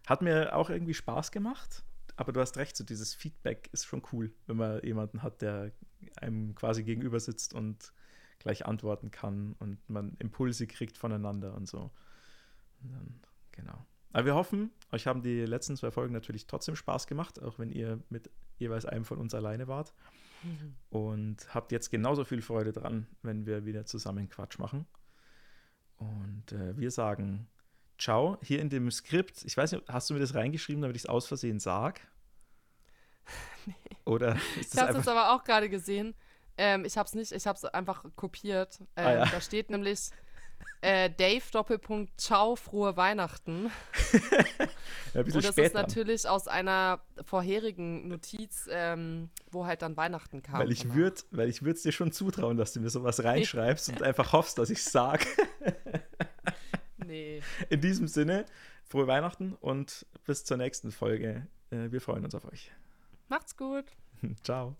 hat 0.06 0.22
mir 0.22 0.54
auch 0.54 0.70
irgendwie 0.70 0.94
Spaß 0.94 1.32
gemacht. 1.32 1.84
Aber 2.16 2.32
du 2.32 2.40
hast 2.40 2.56
recht, 2.56 2.76
so 2.76 2.84
dieses 2.84 3.14
Feedback 3.14 3.68
ist 3.72 3.86
schon 3.86 4.02
cool, 4.12 4.32
wenn 4.46 4.56
man 4.56 4.82
jemanden 4.82 5.22
hat, 5.22 5.40
der 5.40 5.72
einem 6.16 6.54
quasi 6.54 6.82
gegenüber 6.82 7.20
sitzt 7.20 7.54
und 7.54 7.92
gleich 8.38 8.66
antworten 8.66 9.10
kann 9.10 9.54
und 9.58 9.78
man 9.88 10.16
Impulse 10.18 10.66
kriegt 10.66 10.98
voneinander 10.98 11.54
und 11.54 11.68
so. 11.68 11.90
Und 12.82 12.92
dann, 12.92 13.20
genau. 13.52 13.86
Aber 14.12 14.24
wir 14.24 14.34
hoffen, 14.34 14.70
euch 14.90 15.06
haben 15.06 15.22
die 15.22 15.44
letzten 15.44 15.76
zwei 15.76 15.90
Folgen 15.90 16.14
natürlich 16.14 16.46
trotzdem 16.46 16.76
Spaß 16.76 17.06
gemacht, 17.06 17.42
auch 17.42 17.58
wenn 17.58 17.70
ihr 17.70 18.00
mit 18.08 18.30
jeweils 18.56 18.86
einem 18.86 19.04
von 19.04 19.18
uns 19.18 19.34
alleine 19.34 19.68
wart. 19.68 19.92
Und 20.90 21.52
habt 21.54 21.72
jetzt 21.72 21.90
genauso 21.90 22.24
viel 22.24 22.42
Freude 22.42 22.72
dran, 22.72 23.06
wenn 23.22 23.44
wir 23.44 23.64
wieder 23.64 23.84
zusammen 23.84 24.28
Quatsch 24.28 24.58
machen. 24.58 24.86
Und 25.98 26.52
äh, 26.52 26.76
wir 26.76 26.90
sagen 26.90 27.48
Ciao. 27.98 28.38
Hier 28.42 28.60
in 28.60 28.70
dem 28.70 28.90
Skript, 28.90 29.44
ich 29.44 29.56
weiß 29.56 29.72
nicht, 29.72 29.84
hast 29.88 30.08
du 30.08 30.14
mir 30.14 30.20
das 30.20 30.34
reingeschrieben, 30.34 30.82
damit 30.82 30.96
ich 30.96 31.02
es 31.02 31.08
aus 31.08 31.26
Versehen 31.26 31.58
sag? 31.58 32.00
Oder 34.04 34.36
ist 34.60 34.74
ich 34.74 34.80
habe 34.80 34.98
es 34.98 35.08
aber 35.08 35.34
auch 35.34 35.42
gerade 35.44 35.68
gesehen. 35.68 36.14
Ähm, 36.56 36.84
ich 36.84 36.96
habe 36.96 37.06
es 37.06 37.14
nicht, 37.14 37.32
ich 37.32 37.46
habe 37.46 37.56
es 37.56 37.64
einfach 37.64 38.04
kopiert. 38.16 38.78
Ähm, 38.96 39.06
Ah, 39.06 39.12
ja. 39.12 39.26
Da 39.26 39.40
steht 39.40 39.70
nämlich 39.70 40.10
äh, 40.80 41.10
Dave 41.10 41.42
Doppelpunkt 41.50 42.20
Ciao, 42.20 42.56
frohe 42.56 42.96
Weihnachten. 42.96 43.70
Ja, 45.14 45.22
Und 45.22 45.34
das 45.34 45.56
ist 45.56 45.74
natürlich 45.74 46.28
aus 46.28 46.48
einer 46.48 47.00
vorherigen 47.24 48.08
Notiz, 48.08 48.68
ähm, 48.70 49.30
wo 49.50 49.64
halt 49.64 49.80
dann 49.80 49.96
Weihnachten 49.96 50.42
kam. 50.42 50.60
weil 50.60 50.70
ich 50.70 50.82
danach. 50.82 50.96
würde 50.96 51.22
weil 51.30 51.48
ich 51.48 51.62
es 51.62 51.82
dir 51.82 51.92
schon 51.92 52.12
zutrauen, 52.12 52.58
dass 52.58 52.74
du 52.74 52.80
mir 52.80 52.90
sowas 52.90 53.24
reinschreibst 53.24 53.88
und 53.88 54.02
einfach 54.02 54.32
hoffst, 54.32 54.58
dass 54.58 54.70
ich 54.70 54.78
es 54.78 54.92
sag. 54.92 55.26
Nee. 57.08 57.40
In 57.70 57.80
diesem 57.80 58.06
Sinne, 58.06 58.44
frohe 58.84 59.06
Weihnachten 59.06 59.54
und 59.60 60.04
bis 60.26 60.44
zur 60.44 60.58
nächsten 60.58 60.92
Folge. 60.92 61.46
Äh, 61.70 61.90
wir 61.90 62.02
freuen 62.02 62.22
uns 62.22 62.34
auf 62.34 62.44
euch. 62.44 62.70
Macht's 63.28 63.56
gut. 63.56 63.86
Ciao. 64.42 64.76